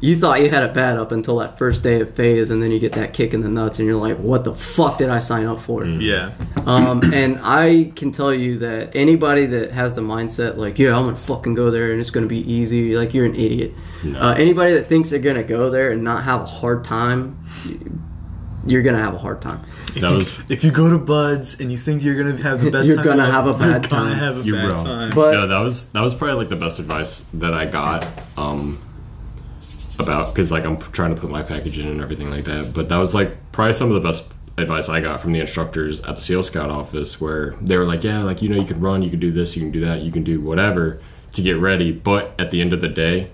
you 0.00 0.18
thought 0.18 0.40
you 0.40 0.50
had 0.50 0.62
it 0.62 0.74
bad 0.74 0.96
up 0.98 1.12
until 1.12 1.38
that 1.38 1.58
first 1.58 1.82
day 1.82 2.00
of 2.00 2.14
phase, 2.14 2.50
and 2.50 2.62
then 2.62 2.70
you 2.70 2.78
get 2.78 2.92
that 2.94 3.12
kick 3.12 3.34
in 3.34 3.40
the 3.40 3.48
nuts, 3.48 3.78
and 3.78 3.86
you're 3.88 4.00
like, 4.00 4.16
"What 4.18 4.44
the 4.44 4.54
fuck 4.54 4.98
did 4.98 5.08
I 5.10 5.18
sign 5.18 5.46
up 5.46 5.58
for?" 5.60 5.84
yeah. 5.84 6.32
Um, 6.66 7.02
and 7.12 7.38
I 7.42 7.92
can 7.96 8.10
tell 8.12 8.32
you 8.32 8.58
that 8.60 8.94
anybody 8.96 9.46
that 9.46 9.72
has 9.72 9.94
the 9.94 10.02
mindset 10.02 10.56
like, 10.56 10.78
yeah, 10.78 10.96
I'm 10.96 11.04
gonna 11.04 11.16
fucking 11.16 11.54
go 11.54 11.70
there 11.70 11.92
and 11.92 12.00
it's 12.00 12.10
gonna 12.10 12.26
be 12.26 12.40
easy, 12.50 12.96
like 12.96 13.12
you're 13.14 13.26
an 13.26 13.34
idiot. 13.34 13.72
Uh, 14.16 14.34
anybody 14.38 14.74
that 14.74 14.86
thinks 14.86 15.10
they're 15.10 15.18
gonna 15.18 15.42
go 15.42 15.70
there 15.70 15.90
and 15.90 16.02
not 16.02 16.24
have 16.24 16.40
a 16.42 16.46
hard 16.46 16.84
time, 16.84 17.38
you're 18.66 18.82
gonna 18.82 19.02
have 19.02 19.14
a 19.14 19.18
hard 19.18 19.42
time. 19.42 19.60
That 20.00 20.12
was 20.12 20.32
If 20.48 20.64
you 20.64 20.70
go 20.70 20.90
to 20.90 20.98
BUD/S 20.98 21.60
and 21.60 21.70
you 21.70 21.76
think 21.78 22.02
you're 22.02 22.16
gonna 22.16 22.42
have 22.42 22.60
the 22.62 22.70
best, 22.70 22.88
You're 22.88 22.96
time 22.96 23.04
gonna 23.04 23.24
of 23.24 23.30
have 23.30 23.46
a 23.46 23.52
bad 23.52 23.82
you're 23.82 23.90
time. 23.90 24.16
have 24.18 24.38
a 24.38 24.40
You're 24.42 24.56
bad 24.56 24.68
wrong. 24.70 24.84
time. 24.84 25.12
But 25.14 25.32
no, 25.32 25.46
that 25.46 25.58
was 25.60 25.86
that 25.90 26.00
was 26.02 26.14
probably 26.14 26.36
like 26.36 26.48
the 26.48 26.56
best 26.56 26.78
advice 26.78 27.24
that 27.34 27.52
I 27.54 27.66
got 27.66 28.06
um, 28.36 28.78
about 29.98 30.34
because 30.34 30.50
like 30.50 30.64
I'm 30.64 30.78
trying 30.78 31.14
to 31.14 31.20
put 31.20 31.30
my 31.30 31.42
package 31.42 31.78
in 31.78 31.88
and 31.88 32.00
everything 32.00 32.30
like 32.30 32.44
that. 32.44 32.72
But 32.74 32.88
that 32.88 32.98
was 32.98 33.14
like 33.14 33.36
probably 33.52 33.74
some 33.74 33.90
of 33.90 33.94
the 33.94 34.06
best 34.06 34.28
advice 34.56 34.88
I 34.88 35.00
got 35.00 35.20
from 35.20 35.32
the 35.32 35.40
instructors 35.40 36.00
at 36.00 36.16
the 36.16 36.22
SEAL 36.22 36.44
Scout 36.44 36.70
office, 36.70 37.20
where 37.20 37.54
they 37.60 37.76
were 37.76 37.84
like, 37.84 38.04
"Yeah, 38.04 38.22
like 38.22 38.42
you 38.42 38.48
know, 38.48 38.56
you 38.56 38.66
can 38.66 38.80
run, 38.80 39.02
you 39.02 39.10
can 39.10 39.20
do 39.20 39.32
this, 39.32 39.56
you 39.56 39.62
can 39.62 39.70
do 39.70 39.80
that, 39.80 40.02
you 40.02 40.12
can 40.12 40.22
do 40.22 40.40
whatever 40.40 41.00
to 41.32 41.42
get 41.42 41.58
ready." 41.58 41.92
But 41.92 42.34
at 42.38 42.50
the 42.50 42.60
end 42.60 42.72
of 42.72 42.80
the 42.80 42.88
day, 42.88 43.30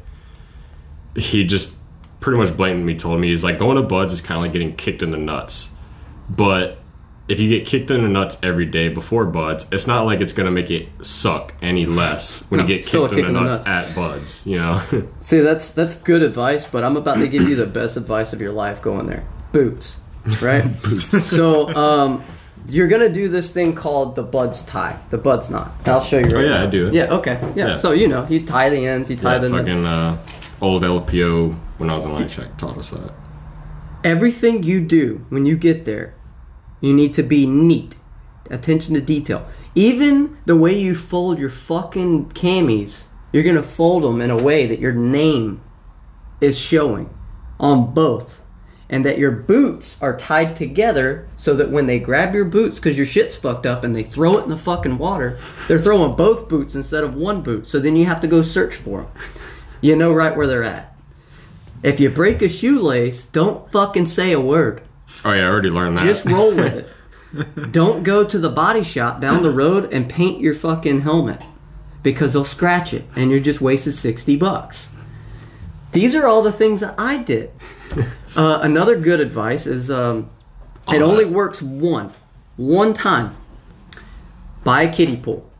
he 1.17 1.45
just 1.45 1.75
pretty 2.21 2.39
much 2.39 2.57
blatantly 2.57 2.95
told 2.95 3.21
me 3.21 3.29
he's 3.29 3.45
like 3.45 3.59
going 3.59 3.77
to 3.77 3.83
BUD/S 3.83 4.13
is 4.13 4.21
kind 4.21 4.37
of 4.37 4.43
like 4.43 4.53
getting 4.53 4.77
kicked 4.77 5.03
in 5.03 5.11
the 5.11 5.19
nuts, 5.19 5.71
but 6.29 6.80
if 7.31 7.39
you 7.41 7.49
get 7.49 7.67
kicked 7.67 7.91
in 7.91 8.03
the 8.03 8.09
nuts 8.09 8.37
every 8.43 8.67
day 8.67 8.89
before 8.89 9.25
BUD/S, 9.25 9.69
it's 9.73 9.87
not 9.87 10.05
like 10.05 10.21
it's 10.21 10.33
gonna 10.33 10.51
make 10.51 10.71
it 10.71 10.89
suck 11.03 11.55
any 11.63 11.87
less 11.87 12.45
when 12.51 12.59
No, 12.61 12.67
you 12.67 12.77
get 12.77 12.85
kicked 12.85 13.13
in 13.13 13.19
the 13.27 13.33
the 13.33 13.33
nuts, 13.33 13.67
at 13.67 13.95
BUD/S. 13.95 14.47
You 14.47 14.59
know, 14.59 14.83
see, 15.21 15.41
that's 15.41 15.71
that's 15.71 15.95
good 15.95 16.23
advice, 16.23 16.67
but 16.67 16.83
I'm 16.85 16.97
about 16.97 17.19
to 17.19 17.29
give 17.29 17.49
you 17.49 17.55
the 17.57 17.67
best 17.67 17.97
advice 17.97 18.33
of 18.33 18.41
your 18.41 18.53
life 18.53 18.83
going 18.83 19.07
there. 19.07 19.25
Boots, 19.53 20.01
right? 20.43 20.65
Boots. 20.83 21.25
So, 21.31 21.69
um, 21.75 22.25
you're 22.69 22.89
gonna 22.89 23.09
do 23.09 23.29
this 23.29 23.51
thing 23.51 23.75
called 23.75 24.17
the 24.17 24.23
BUD/S 24.23 24.63
tie, 24.67 24.99
the 25.11 25.19
BUD/S 25.19 25.51
knot. 25.51 25.73
I'll 25.87 26.01
show 26.01 26.19
you. 26.19 26.25
Right 26.25 26.35
Oh, 26.35 26.41
yeah, 26.41 26.49
now. 26.59 26.63
I 26.65 26.67
do 26.67 26.89
it. 26.89 26.95
Yeah, 26.95 27.15
okay, 27.15 27.39
yeah. 27.57 27.69
Yeah. 27.69 27.77
So 27.77 27.93
you 27.93 28.09
know, 28.09 28.27
you 28.29 28.45
tie 28.45 28.69
the 28.71 28.85
ends, 28.87 29.09
you 29.09 29.17
tie 29.17 29.39
that 29.39 29.49
the 29.49 29.57
fucking 29.57 29.85
uh, 29.87 30.17
old 30.61 30.83
LPO 30.83 31.55
when 31.79 31.89
I 31.91 31.95
was 31.95 32.05
in 32.05 32.13
line 32.13 32.29
check 32.29 32.57
taught 32.59 32.77
us 32.77 32.91
that. 32.91 33.13
everything 34.05 34.63
you 34.63 34.81
do 34.81 35.25
when 35.31 35.47
you 35.47 35.57
get 35.57 35.85
there, 35.85 36.15
you 36.81 36.93
need 36.93 37.13
to 37.15 37.23
be 37.23 37.47
neat. 37.47 37.97
Attention 38.51 38.95
to 38.95 39.01
detail. 39.01 39.47
Even 39.75 40.39
the 40.45 40.57
way 40.57 40.79
you 40.79 40.95
fold 40.95 41.39
your 41.39 41.51
fucking 41.51 42.31
camis, 42.31 43.05
you're 43.33 43.45
gonna 43.45 43.63
fold 43.63 44.03
them 44.03 44.21
in 44.21 44.31
a 44.31 44.43
way 44.43 44.67
that 44.67 44.81
your 44.81 44.93
name 44.93 45.61
is 46.41 46.59
showing 46.59 47.11
on 47.59 47.93
both. 47.95 48.43
And 48.93 49.07
that 49.07 49.19
your 49.19 49.31
boots 49.31 50.03
are 50.03 50.17
tied 50.17 50.57
together 50.57 51.29
so 51.37 51.55
that 51.55 51.71
when 51.71 51.87
they 51.87 52.01
grab 52.01 52.35
your 52.35 52.45
boots 52.45 52.81
because 52.81 52.97
your 52.97 53.07
shit's 53.07 53.37
fucked 53.37 53.65
up 53.65 53.85
and 53.85 53.95
they 53.95 54.03
throw 54.03 54.37
it 54.39 54.43
in 54.43 54.51
the 54.51 54.57
fucking 54.57 54.99
water, 54.99 55.39
they're 55.69 55.79
throwing 55.79 56.17
both 56.17 56.49
boots 56.49 56.75
instead 56.75 57.05
of 57.05 57.15
one 57.15 57.41
boot. 57.41 57.69
So 57.69 57.79
then 57.79 57.95
you 57.95 58.07
have 58.07 58.21
to 58.23 58.27
go 58.27 58.43
search 58.43 58.75
for 58.75 59.03
them. 59.03 59.11
You 59.81 59.95
know 59.95 60.13
right 60.13 60.37
where 60.37 60.49
they're 60.49 60.65
at. 60.65 60.93
If 61.85 62.01
you 62.01 62.11
break 62.11 62.43
a 62.43 62.49
shoelace, 62.49 63.27
don't 63.27 63.71
fucking 63.71 64.07
say 64.07 64.33
a 64.33 64.41
word. 64.41 64.83
Oh 65.25 65.33
yeah, 65.33 65.47
I 65.47 65.51
already 65.51 65.71
learned 65.71 65.99
that. 65.99 66.07
Just 66.07 66.25
roll 66.25 66.55
with 66.55 66.75
it. 66.75 67.73
Don't 67.73 68.03
go 68.03 68.25
to 68.25 68.39
the 68.39 68.49
body 68.49 68.83
shop 68.83 69.21
down 69.21 69.43
the 69.43 69.51
road 69.51 69.93
and 69.93 70.09
paint 70.09 70.41
your 70.41 70.55
fucking 70.55 71.03
helmet 71.03 71.41
because 72.03 72.33
they'll 72.33 72.45
scratch 72.45 72.93
it 72.93 73.05
and 73.15 73.31
you're 73.31 73.41
just 73.41 73.61
wasted 73.61 73.95
60 73.95 74.37
bucks. 74.37 74.91
these 75.93 76.15
are 76.15 76.27
all 76.27 76.43
the 76.43 76.53
things 76.53 76.81
that 76.81 76.95
I 76.99 77.19
did. 77.19 77.51
Uh, 78.37 78.61
another 78.63 78.97
good 78.97 79.19
advice 79.19 79.67
is 79.67 79.91
um, 79.91 80.31
it 80.89 81.03
only 81.03 81.25
works 81.25 81.61
one, 81.61 82.13
one 82.57 82.95
time. 82.95 83.37
Buy 84.63 84.83
a 84.83 84.93
kiddie 84.93 85.17
pool. 85.17 85.51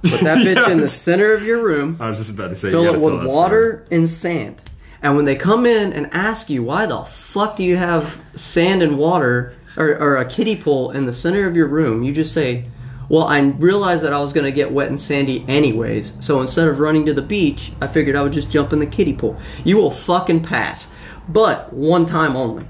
Put 0.00 0.22
that 0.22 0.38
bitch 0.46 0.66
in 0.70 0.80
the 0.80 0.88
center 0.88 1.34
of 1.34 1.42
your 1.44 1.62
room. 1.62 1.98
I 2.00 2.08
was 2.08 2.16
just 2.16 2.30
about 2.30 2.48
to 2.48 2.56
say. 2.56 2.70
Fill 2.70 2.84
it 2.86 2.98
with 2.98 3.26
water 3.26 3.86
and 3.90 4.08
sand. 4.08 4.62
And 5.02 5.16
when 5.16 5.24
they 5.24 5.36
come 5.36 5.66
in 5.66 5.92
and 5.92 6.08
ask 6.12 6.48
you 6.50 6.62
why 6.62 6.86
the 6.86 7.04
fuck 7.04 7.56
do 7.56 7.64
you 7.64 7.76
have 7.76 8.20
sand 8.34 8.82
and 8.82 8.98
water 8.98 9.54
or, 9.76 9.90
or 9.96 10.16
a 10.16 10.24
kiddie 10.24 10.56
pool 10.56 10.90
in 10.90 11.04
the 11.04 11.12
center 11.12 11.46
of 11.46 11.54
your 11.54 11.68
room, 11.68 12.02
you 12.02 12.12
just 12.12 12.32
say, 12.32 12.64
"Well, 13.08 13.24
I 13.24 13.40
realized 13.40 14.02
that 14.04 14.12
I 14.12 14.20
was 14.20 14.32
going 14.32 14.46
to 14.46 14.52
get 14.52 14.72
wet 14.72 14.88
and 14.88 14.98
sandy 14.98 15.44
anyways, 15.48 16.14
so 16.20 16.40
instead 16.40 16.68
of 16.68 16.78
running 16.78 17.06
to 17.06 17.14
the 17.14 17.22
beach, 17.22 17.72
I 17.80 17.86
figured 17.86 18.16
I 18.16 18.22
would 18.22 18.32
just 18.32 18.50
jump 18.50 18.72
in 18.72 18.78
the 18.78 18.86
kiddie 18.86 19.12
pool." 19.12 19.38
You 19.64 19.76
will 19.76 19.90
fucking 19.90 20.44
pass, 20.44 20.90
but 21.28 21.72
one 21.72 22.06
time 22.06 22.36
only. 22.36 22.64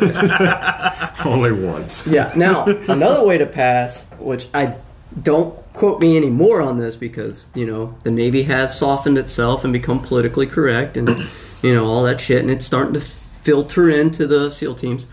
Only 1.24 1.52
once. 1.52 2.04
Yeah. 2.04 2.32
Now, 2.34 2.64
another 2.64 3.24
way 3.24 3.38
to 3.38 3.46
pass, 3.46 4.08
which 4.18 4.48
I 4.52 4.74
don't 5.22 5.54
quote 5.72 6.00
me 6.00 6.16
anymore 6.16 6.60
on 6.60 6.78
this 6.78 6.96
because, 6.96 7.46
you 7.54 7.64
know, 7.64 7.96
the 8.02 8.10
Navy 8.10 8.42
has 8.44 8.76
softened 8.76 9.18
itself 9.18 9.62
and 9.62 9.72
become 9.72 10.00
politically 10.00 10.46
correct 10.46 10.96
and, 10.96 11.28
you 11.62 11.72
know, 11.74 11.86
all 11.86 12.02
that 12.04 12.20
shit, 12.20 12.40
and 12.40 12.50
it's 12.50 12.66
starting 12.66 12.94
to 12.94 13.00
filter 13.00 13.88
into 13.88 14.26
the 14.26 14.50
SEAL 14.50 14.74
teams. 14.76 15.06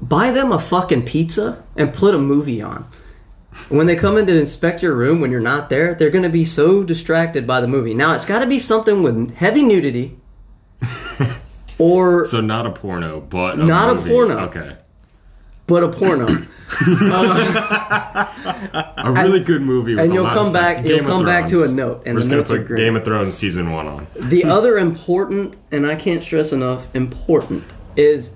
Buy 0.00 0.30
them 0.30 0.52
a 0.52 0.58
fucking 0.58 1.04
pizza 1.04 1.64
and 1.76 1.92
put 1.92 2.14
a 2.14 2.18
movie 2.18 2.62
on. 2.62 2.88
When 3.68 3.86
they 3.86 3.96
come 3.96 4.18
in 4.18 4.26
to 4.26 4.38
inspect 4.38 4.82
your 4.82 4.94
room 4.94 5.20
when 5.20 5.30
you're 5.30 5.40
not 5.40 5.70
there, 5.70 5.94
they're 5.94 6.10
going 6.10 6.22
to 6.24 6.28
be 6.28 6.44
so 6.44 6.84
distracted 6.84 7.46
by 7.46 7.60
the 7.60 7.66
movie. 7.66 7.94
Now, 7.94 8.12
it's 8.12 8.26
got 8.26 8.40
to 8.40 8.46
be 8.46 8.58
something 8.58 9.02
with 9.02 9.34
heavy 9.34 9.62
nudity 9.62 10.18
or 11.78 12.26
So 12.26 12.40
not 12.40 12.66
a 12.66 12.70
porno, 12.70 13.20
but 13.20 13.58
a 13.58 13.64
Not 13.64 13.96
a 13.96 14.00
porno. 14.02 14.38
Okay. 14.40 14.76
but 15.66 15.82
a 15.82 15.88
porno. 15.88 16.46
A 16.68 19.12
really 19.12 19.40
good 19.40 19.62
movie. 19.62 19.94
With 19.94 20.04
and 20.04 20.14
you'll 20.14 20.26
come 20.26 20.52
back- 20.52 20.86
you'll 20.86 21.04
come 21.04 21.24
back 21.24 21.46
to 21.48 21.62
a 21.62 21.68
note, 21.68 22.02
and 22.06 22.14
We're 22.14 22.14
the 22.14 22.20
just 22.20 22.30
gonna 22.30 22.40
notes 22.42 22.50
are 22.50 22.58
put 22.58 22.66
great. 22.66 22.78
Game 22.78 22.96
of 22.96 23.04
Thrones 23.04 23.36
season 23.36 23.70
one 23.70 23.86
on. 23.86 24.06
The 24.16 24.44
other 24.44 24.76
important, 24.76 25.56
and 25.70 25.86
I 25.86 25.94
can't 25.94 26.22
stress 26.22 26.52
enough, 26.52 26.88
important 26.94 27.64
is 27.96 28.32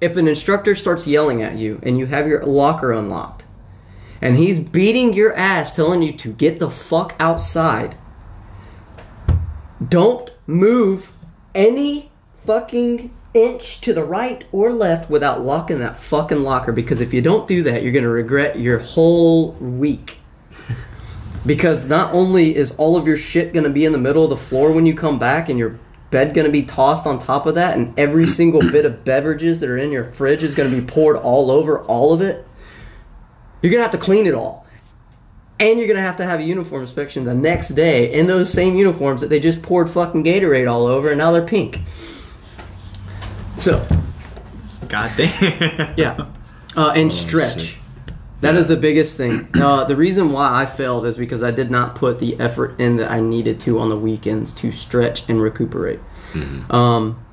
if 0.00 0.16
an 0.16 0.26
instructor 0.28 0.74
starts 0.74 1.06
yelling 1.06 1.42
at 1.42 1.56
you 1.56 1.78
and 1.82 1.98
you 1.98 2.06
have 2.06 2.26
your 2.26 2.44
locker 2.44 2.92
unlocked 2.92 3.44
and 4.20 4.36
he's 4.36 4.58
beating 4.58 5.12
your 5.14 5.34
ass 5.34 5.74
telling 5.74 6.02
you 6.02 6.12
to 6.12 6.32
get 6.32 6.58
the 6.58 6.68
fuck 6.70 7.14
outside, 7.20 7.94
don't 9.88 10.32
move 10.46 11.12
any 11.54 12.10
fucking 12.44 13.13
inch 13.34 13.80
to 13.80 13.92
the 13.92 14.04
right 14.04 14.44
or 14.52 14.72
left 14.72 15.10
without 15.10 15.44
locking 15.44 15.80
that 15.80 15.96
fucking 15.96 16.42
locker 16.42 16.72
because 16.72 17.00
if 17.00 17.12
you 17.12 17.20
don't 17.20 17.48
do 17.48 17.64
that, 17.64 17.82
you're 17.82 17.92
going 17.92 18.04
to 18.04 18.08
regret 18.08 18.58
your 18.58 18.78
whole 18.78 19.52
week. 19.54 20.18
Because 21.44 21.88
not 21.88 22.14
only 22.14 22.56
is 22.56 22.70
all 22.78 22.96
of 22.96 23.06
your 23.06 23.18
shit 23.18 23.52
going 23.52 23.64
to 23.64 23.70
be 23.70 23.84
in 23.84 23.92
the 23.92 23.98
middle 23.98 24.24
of 24.24 24.30
the 24.30 24.36
floor 24.36 24.72
when 24.72 24.86
you 24.86 24.94
come 24.94 25.18
back 25.18 25.48
and 25.48 25.58
your 25.58 25.78
bed 26.10 26.32
going 26.32 26.46
to 26.46 26.52
be 26.52 26.62
tossed 26.62 27.06
on 27.06 27.18
top 27.18 27.44
of 27.44 27.56
that 27.56 27.76
and 27.76 27.92
every 27.98 28.26
single 28.26 28.60
bit 28.70 28.84
of 28.84 29.04
beverages 29.04 29.60
that 29.60 29.68
are 29.68 29.76
in 29.76 29.90
your 29.90 30.12
fridge 30.12 30.42
is 30.42 30.54
going 30.54 30.70
to 30.70 30.80
be 30.80 30.86
poured 30.86 31.16
all 31.16 31.50
over 31.50 31.82
all 31.82 32.14
of 32.14 32.22
it. 32.22 32.46
You're 33.60 33.70
going 33.70 33.80
to 33.80 33.90
have 33.90 33.98
to 33.98 33.98
clean 33.98 34.26
it 34.26 34.34
all. 34.34 34.64
And 35.58 35.78
you're 35.78 35.86
going 35.86 35.96
to 35.96 36.02
have 36.02 36.16
to 36.16 36.24
have 36.24 36.40
a 36.40 36.44
uniform 36.44 36.82
inspection 36.82 37.24
the 37.24 37.34
next 37.34 37.70
day 37.70 38.12
in 38.12 38.26
those 38.26 38.52
same 38.52 38.76
uniforms 38.76 39.20
that 39.20 39.28
they 39.28 39.40
just 39.40 39.62
poured 39.62 39.90
fucking 39.90 40.24
Gatorade 40.24 40.70
all 40.70 40.86
over 40.86 41.10
and 41.10 41.18
now 41.18 41.32
they're 41.32 41.46
pink. 41.46 41.80
So, 43.56 43.86
God 44.88 45.10
damn. 45.16 45.94
yeah. 45.96 46.26
Uh, 46.76 46.92
and 46.94 47.12
stretch. 47.12 47.62
shit. 47.62 47.78
That 48.40 48.56
is 48.56 48.68
the 48.68 48.76
biggest 48.76 49.16
thing. 49.16 49.48
Uh, 49.54 49.84
the 49.84 49.96
reason 49.96 50.30
why 50.30 50.62
I 50.62 50.66
failed 50.66 51.06
is 51.06 51.16
because 51.16 51.42
I 51.42 51.50
did 51.50 51.70
not 51.70 51.94
put 51.94 52.18
the 52.18 52.38
effort 52.38 52.78
in 52.78 52.96
that 52.96 53.10
I 53.10 53.20
needed 53.20 53.58
to 53.60 53.78
on 53.78 53.88
the 53.88 53.96
weekends 53.96 54.52
to 54.54 54.70
stretch 54.70 55.26
and 55.30 55.40
recuperate. 55.40 56.00
Um, 56.68 57.24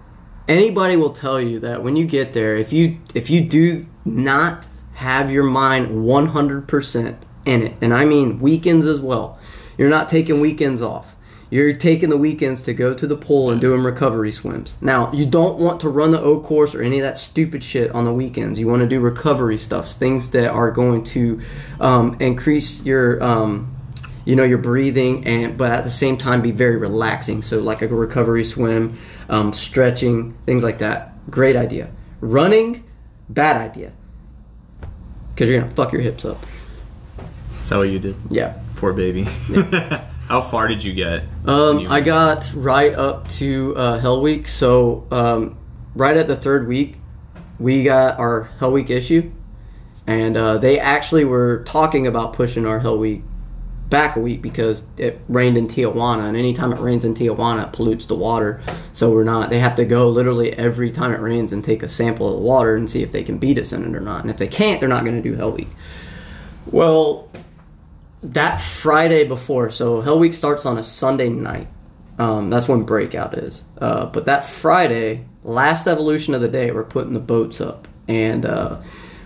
anybody 0.48 0.96
will 0.96 1.12
tell 1.12 1.42
you 1.42 1.60
that 1.62 1.84
when 1.84 1.96
you 1.96 2.06
get 2.06 2.34
there, 2.34 2.56
if 2.56 2.72
you 2.72 3.00
if 3.14 3.30
you 3.30 3.42
do 3.42 3.88
not 4.06 4.68
have 4.94 5.32
your 5.32 5.44
mind 5.44 6.06
one 6.06 6.28
hundred 6.28 6.68
percent 6.68 7.18
in 7.46 7.64
it, 7.64 7.74
and 7.82 7.94
I 7.94 8.06
mean 8.06 8.40
weekends 8.40 8.86
as 8.86 9.00
well, 9.00 9.40
you're 9.78 9.90
not 9.90 10.08
taking 10.08 10.40
weekends 10.40 10.82
off. 10.82 11.16
You're 11.52 11.74
taking 11.74 12.10
the 12.10 12.18
weekends 12.18 12.64
to 12.64 12.74
go 12.74 12.94
to 12.94 13.06
the 13.06 13.18
pool 13.18 13.52
and 13.52 13.60
doing 13.60 13.84
recovery 13.84 14.32
swims. 14.32 14.78
Now, 14.80 15.12
you 15.12 15.26
don't 15.26 15.60
want 15.60 15.82
to 15.82 15.90
run 15.90 16.12
the 16.12 16.22
O 16.22 16.40
course 16.40 16.74
or 16.74 16.82
any 16.82 17.00
of 17.00 17.04
that 17.04 17.18
stupid 17.18 17.62
shit 17.62 17.92
on 17.92 18.06
the 18.06 18.14
weekends. 18.14 18.58
You 18.58 18.70
want 18.70 18.84
to 18.84 18.88
do 18.88 19.02
recovery 19.02 19.58
stuff, 19.58 19.92
things 19.92 20.30
that 20.30 20.50
are 20.50 20.72
going 20.72 21.04
to 21.04 21.42
um, 21.82 22.16
increase 22.22 22.82
your, 22.86 23.22
um, 23.22 23.76
you 24.24 24.38
know, 24.38 24.46
your 24.46 24.60
breathing, 24.60 25.28
and 25.28 25.58
but 25.58 25.72
at 25.72 25.84
the 25.84 25.90
same 25.90 26.18
time 26.18 26.42
be 26.42 26.52
very 26.52 26.78
relaxing. 26.78 27.42
So, 27.42 27.60
like 27.60 27.82
a 27.82 27.88
recovery 27.90 28.46
swim, 28.46 28.98
um, 29.28 29.52
stretching, 29.52 30.38
things 30.46 30.64
like 30.64 30.78
that. 30.78 31.30
Great 31.30 31.58
idea. 31.58 31.92
Running, 32.22 32.86
bad 33.28 33.58
idea, 33.58 33.92
because 35.36 35.50
you're 35.50 35.60
gonna 35.60 35.74
fuck 35.74 35.92
your 35.92 36.02
hips 36.02 36.24
up. 36.24 36.46
Is 37.62 37.68
that 37.70 37.78
what 37.78 37.90
you 37.90 38.00
did? 38.00 38.16
Yeah. 38.30 38.58
Poor 38.78 38.94
baby. 38.94 39.28
How 40.32 40.40
far 40.40 40.70
did 40.70 40.82
you 40.82 40.94
get? 40.94 41.24
Um, 41.46 41.80
you- 41.80 41.90
I 41.90 42.00
got 42.00 42.50
right 42.56 42.94
up 42.94 43.28
to 43.32 43.76
uh, 43.76 44.00
Hell 44.00 44.22
Week. 44.22 44.48
So 44.48 45.06
um, 45.12 45.58
right 45.94 46.16
at 46.16 46.30
the 46.30 46.38
third 46.38 46.70
week, 46.70 46.96
we 47.60 47.84
got 47.84 48.18
our 48.18 48.44
Hell 48.58 48.72
Week 48.72 48.90
issue, 48.90 49.30
and 50.08 50.38
uh, 50.38 50.58
they 50.58 50.80
actually 50.80 51.26
were 51.26 51.66
talking 51.66 52.08
about 52.08 52.32
pushing 52.32 52.66
our 52.66 52.80
Hell 52.80 52.98
Week 52.98 53.24
back 53.90 54.16
a 54.16 54.22
week 54.22 54.42
because 54.42 54.84
it 54.98 55.20
rained 55.28 55.58
in 55.58 55.68
Tijuana, 55.68 56.30
and 56.30 56.38
anytime 56.38 56.72
it 56.72 56.80
rains 56.80 57.04
in 57.04 57.14
Tijuana, 57.14 57.68
it 57.68 57.74
pollutes 57.74 58.06
the 58.06 58.16
water. 58.16 58.62
So 58.94 59.12
we're 59.12 59.26
not. 59.26 59.50
They 59.50 59.60
have 59.60 59.76
to 59.76 59.84
go 59.84 60.08
literally 60.08 60.54
every 60.54 60.92
time 60.92 61.12
it 61.12 61.20
rains 61.20 61.52
and 61.52 61.62
take 61.62 61.84
a 61.84 61.90
sample 61.90 62.28
of 62.30 62.36
the 62.36 62.42
water 62.42 62.78
and 62.78 62.90
see 62.90 63.04
if 63.04 63.12
they 63.12 63.24
can 63.24 63.38
beat 63.38 63.58
us 63.58 63.74
in 63.74 63.84
it 63.84 63.94
or 63.94 64.00
not. 64.00 64.22
And 64.22 64.30
if 64.32 64.38
they 64.38 64.48
can't, 64.48 64.80
they're 64.80 64.88
not 64.88 65.04
going 65.04 65.22
to 65.22 65.30
do 65.30 65.36
Hell 65.36 65.52
Week. 65.52 65.68
Well, 66.68 67.28
that 68.24 68.62
Friday 68.62 69.28
before, 69.28 69.72
so 69.72 70.02
Hell 70.02 70.20
Week 70.20 70.34
starts 70.34 70.66
on 70.66 70.78
a 70.78 70.84
Sunday 70.84 71.30
night. 71.30 71.68
Um, 72.20 72.50
that's 72.50 72.68
when 72.68 72.84
breakout 72.84 73.38
is. 73.38 73.64
Uh, 73.80 74.06
but 74.06 74.26
that 74.26 74.44
Friday, 74.44 75.26
last 75.44 75.88
evolution 75.88 76.34
of 76.34 76.42
the 76.42 76.48
day, 76.48 76.72
we're 76.72 76.84
putting 76.84 77.14
the 77.14 77.20
boats 77.20 77.60
up, 77.60 77.88
and 78.08 78.46
uh, 78.46 78.78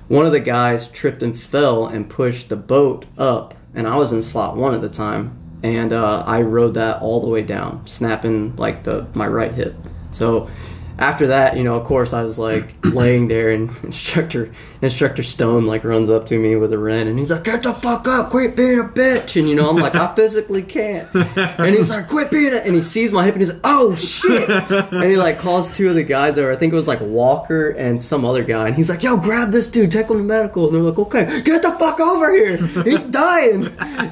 one 0.07 0.25
of 0.25 0.31
the 0.31 0.39
guys 0.39 0.87
tripped 0.87 1.23
and 1.23 1.37
fell 1.37 1.87
and 1.87 2.09
pushed 2.09 2.49
the 2.49 2.55
boat 2.55 3.05
up, 3.17 3.53
and 3.73 3.87
I 3.87 3.97
was 3.97 4.11
in 4.11 4.21
slot 4.21 4.55
one 4.55 4.73
at 4.73 4.81
the 4.81 4.89
time, 4.89 5.37
and 5.63 5.91
uh, 5.91 6.23
I 6.25 6.41
rode 6.41 6.75
that 6.75 7.01
all 7.01 7.21
the 7.21 7.27
way 7.27 7.41
down, 7.41 7.85
snapping 7.87 8.55
like 8.55 8.83
the 8.83 9.07
my 9.13 9.27
right 9.27 9.51
hip. 9.53 9.75
So 10.11 10.49
after 10.97 11.27
that, 11.27 11.57
you 11.57 11.63
know, 11.63 11.75
of 11.75 11.85
course, 11.85 12.13
I 12.13 12.21
was 12.21 12.39
like 12.39 12.75
laying 12.83 13.27
there, 13.27 13.49
and 13.49 13.69
instructor 13.83 14.51
instructor 14.81 15.23
Stone 15.23 15.65
like 15.65 15.83
runs 15.83 16.09
up 16.09 16.25
to 16.27 16.39
me 16.39 16.55
with 16.55 16.71
a 16.73 16.77
wren, 16.77 17.07
and 17.07 17.19
he's 17.19 17.29
like, 17.29 17.43
"Get 17.43 17.63
the 17.63 17.73
fuck 17.73 18.07
up! 18.07 18.29
Quit 18.29 18.55
being 18.55 18.79
a 18.79 18.83
bitch!" 18.83 19.39
And 19.39 19.49
you 19.49 19.55
know, 19.55 19.69
I'm 19.69 19.77
like, 19.77 19.95
"I 19.95 20.13
physically 20.15 20.61
can't." 20.61 21.07
And 21.13 21.75
he's 21.75 21.89
like, 21.89 22.07
"Quit 22.07 22.31
being 22.31 22.53
it!" 22.53 22.65
And 22.65 22.75
he 22.75 22.81
sees 22.81 23.11
my 23.11 23.25
hip, 23.25 23.35
and 23.35 23.41
he's 23.41 23.53
like, 23.53 23.61
"Oh 23.63 23.95
shit!" 23.95 24.49
And 24.49 25.03
he 25.03 25.17
like 25.17 25.39
calls 25.39 25.75
two 25.75 25.89
of 25.89 25.95
the 25.95 26.03
guys 26.03 26.37
over. 26.37 26.51
I 26.51 26.55
think 26.55 26.71
it 26.71 26.75
was 26.75 26.87
like 26.87 27.01
Walker 27.01 27.69
and 27.69 28.01
some 28.01 28.23
other 28.25 28.43
guy, 28.43 28.67
and 28.67 28.75
he's 28.75 28.89
like, 28.89 29.03
"Yo, 29.03 29.17
grab 29.17 29.51
this 29.51 29.67
dude, 29.67 29.91
take 29.91 30.09
him 30.09 30.17
to 30.17 30.23
medical." 30.23 30.67
And 30.67 30.75
they're 30.75 30.81
like, 30.81 30.99
"Okay, 30.99 31.41
get 31.41 31.61
the 31.61 31.71
fuck 31.71 31.99
over 31.99 32.33
here! 32.33 32.57
He's 32.83 33.03
dying!" 33.05 33.63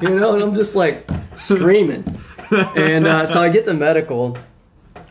You 0.02 0.20
know, 0.20 0.34
and 0.34 0.42
I'm 0.42 0.54
just 0.54 0.74
like 0.74 1.08
screaming. 1.36 2.04
And 2.76 3.06
uh, 3.06 3.26
so 3.26 3.40
I 3.40 3.48
get 3.48 3.64
the 3.64 3.74
medical. 3.74 4.36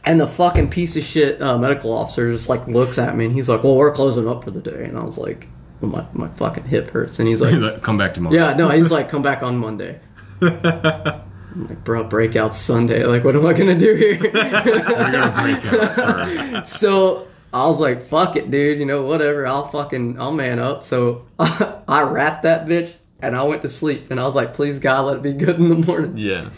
And 0.06 0.20
the 0.20 0.28
fucking 0.28 0.70
piece 0.70 0.97
of 0.97 1.04
shit 1.04 1.41
uh, 1.41 1.58
medical 1.58 1.93
officer 1.93 2.32
just 2.32 2.49
like 2.49 2.68
looks 2.68 2.97
at 2.97 3.16
me 3.16 3.26
and 3.26 3.34
he's 3.34 3.47
like, 3.47 3.64
"Well, 3.64 3.78
we're 3.78 3.93
closing 3.93 4.28
up 4.28 4.43
for 4.43 4.51
the 4.51 4.60
day." 4.60 4.84
And 4.84 4.97
I 4.97 5.04
was 5.04 5.18
like, 5.18 5.47
well, 5.80 5.91
"My 5.91 6.06
my 6.14 6.28
fucking 6.36 6.66
hip 6.66 6.89
hurts." 6.89 7.20
And 7.20 7.28
he's 7.28 7.39
like, 7.41 7.82
Come 7.82 7.97
back 7.97 8.14
tomorrow. 8.14 8.36
"Yeah, 8.36 8.54
no." 8.54 8.70
He's 8.70 8.91
like, 8.91 9.08
"Come 9.14 9.22
back 9.22 9.43
on 9.43 9.58
Monday." 9.58 9.99
I'm 10.41 11.68
like, 11.70 11.84
"Bro, 11.86 12.06
breakout 12.06 12.54
Sunday. 12.54 13.06
Like, 13.06 13.24
what 13.24 13.36
am 13.36 13.45
I 13.45 13.54
gonna 13.54 13.78
do 13.78 13.93
here?" 13.93 14.16
Gonna 14.18 15.34
break 15.41 15.74
out. 15.74 16.70
So 16.70 17.28
I 17.54 17.68
was 17.68 17.80
like, 17.80 18.04
"Fuck 18.04 18.36
it, 18.36 18.51
dude. 18.51 18.80
You 18.80 18.86
know, 18.86 19.04
whatever. 19.04 19.47
I'll 19.47 19.68
fucking 19.70 20.20
I'll 20.20 20.34
man 20.34 20.60
up." 20.60 20.84
So 20.84 21.26
I 21.39 22.01
wrapped 22.01 22.43
that 22.43 22.66
bitch 22.66 22.93
and 23.22 23.38
I 23.38 23.43
went 23.43 23.62
to 23.62 23.70
sleep. 23.70 24.12
And 24.12 24.20
I 24.20 24.26
was 24.26 24.36
like, 24.36 24.54
"Please 24.54 24.80
God, 24.80 25.06
let 25.06 25.16
it 25.16 25.24
be 25.24 25.32
good 25.34 25.56
in 25.58 25.70
the 25.70 25.76
morning." 25.76 26.18
yeah. 26.18 26.49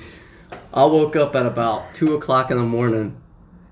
I 0.74 0.84
woke 0.86 1.16
up 1.16 1.36
at 1.36 1.46
about 1.46 1.94
two 1.94 2.16
o'clock 2.16 2.52
in 2.52 2.58
the 2.58 2.64
morning, 2.64 3.16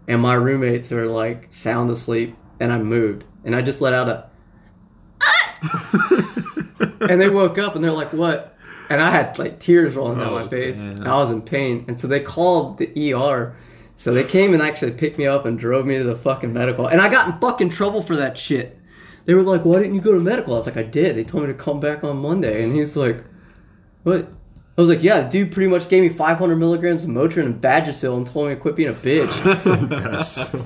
and 0.08 0.22
my 0.22 0.34
roommates 0.34 0.92
are 0.92 1.08
like 1.08 1.48
sound 1.52 1.90
asleep, 1.92 2.36
and 2.60 2.72
I 2.72 2.78
moved, 2.78 3.24
and 3.44 3.56
I 3.56 3.62
just 3.62 3.82
let 3.82 3.94
out 3.94 4.10
a, 4.10 4.30
and 7.10 7.20
they 7.22 7.30
woke 7.30 7.58
up 7.58 7.76
and 7.76 7.84
they're 7.84 7.92
like, 7.92 8.14
"What?" 8.14 8.56
And 8.90 9.02
I 9.02 9.12
had 9.12 9.38
like 9.40 9.60
tears 9.60 9.96
rolling 9.96 10.20
down 10.20 10.34
my 10.34 10.44
Oh, 10.44 10.50
face, 10.50 10.80
man. 10.80 11.08
I 11.08 11.16
was 11.22 11.32
in 11.32 11.42
pain, 11.42 11.86
and 11.88 12.00
so 12.00 12.08
they 12.08 12.20
called 12.20 12.78
the 12.78 13.14
ER, 13.14 13.56
So 13.96 14.14
they 14.14 14.24
came 14.24 14.54
and 14.54 14.62
actually 14.62 14.92
picked 14.92 15.18
me 15.18 15.26
up 15.26 15.46
and 15.46 15.58
drove 15.58 15.86
me 15.86 15.98
to 15.98 16.04
the 16.04 16.16
fucking 16.16 16.52
medical. 16.52 16.88
And 16.88 17.00
I 17.02 17.10
got 17.10 17.28
in 17.34 17.40
fucking 17.40 17.70
trouble 17.70 18.02
for 18.02 18.16
that 18.18 18.38
shit. 18.38 18.78
They 19.26 19.34
were 19.34 19.42
like, 19.42 19.64
why 19.64 19.80
didn't 19.80 19.96
you 19.96 20.02
go 20.02 20.12
to 20.12 20.20
medical? 20.20 20.54
I 20.54 20.58
was 20.58 20.66
like, 20.66 20.76
I 20.76 20.84
did. 20.84 21.16
They 21.16 21.24
told 21.24 21.44
me 21.44 21.48
to 21.48 21.54
come 21.58 21.80
back 21.80 22.04
on 22.04 22.18
Monday. 22.18 22.62
And 22.64 22.76
he's 22.76 22.98
like, 22.98 23.24
what? 24.04 24.28
I 24.76 24.82
was 24.82 24.90
like, 24.90 25.04
yeah, 25.04 25.22
the 25.22 25.30
dude 25.30 25.52
pretty 25.52 25.70
much 25.70 25.88
gave 25.88 26.02
me 26.02 26.10
500 26.10 26.56
milligrams 26.56 27.04
of 27.04 27.12
Motrin 27.12 27.46
and 27.46 27.62
Vagisil 27.62 28.18
and 28.18 28.26
told 28.26 28.48
me 28.48 28.56
to 28.56 28.60
quit 28.60 28.76
being 28.76 28.90
a 28.90 28.94
bitch. 28.94 29.30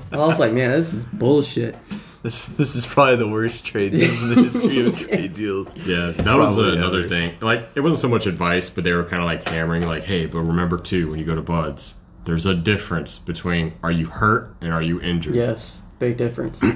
I 0.13 0.17
was 0.17 0.39
like, 0.39 0.53
man, 0.53 0.71
this 0.71 0.93
is 0.93 1.03
bullshit. 1.03 1.75
This 2.23 2.45
this 2.45 2.75
is 2.75 2.85
probably 2.85 3.17
the 3.17 3.27
worst 3.27 3.63
trade 3.65 3.91
deal 3.91 4.09
in 4.09 4.29
the 4.35 4.41
history 4.43 4.85
of 4.85 4.97
trade 5.07 5.35
deals. 5.35 5.75
Yeah, 5.85 6.11
that 6.11 6.37
was 6.37 6.57
another 6.57 7.01
ever. 7.01 7.07
thing. 7.09 7.35
Like, 7.41 7.69
it 7.75 7.81
wasn't 7.81 7.99
so 7.99 8.07
much 8.07 8.25
advice, 8.27 8.69
but 8.69 8.83
they 8.83 8.91
were 8.93 9.03
kind 9.03 9.21
of 9.21 9.25
like 9.27 9.47
hammering, 9.47 9.83
like, 9.85 10.03
hey, 10.03 10.25
but 10.25 10.39
remember 10.39 10.77
too, 10.77 11.09
when 11.09 11.19
you 11.19 11.25
go 11.25 11.35
to 11.35 11.41
BUD/S, 11.41 11.95
there's 12.25 12.45
a 12.45 12.55
difference 12.55 13.19
between 13.19 13.73
are 13.83 13.91
you 13.91 14.07
hurt 14.07 14.55
and 14.61 14.73
are 14.73 14.81
you 14.81 14.99
injured? 15.01 15.35
Yes, 15.35 15.81
big 15.99 16.17
difference. 16.17 16.61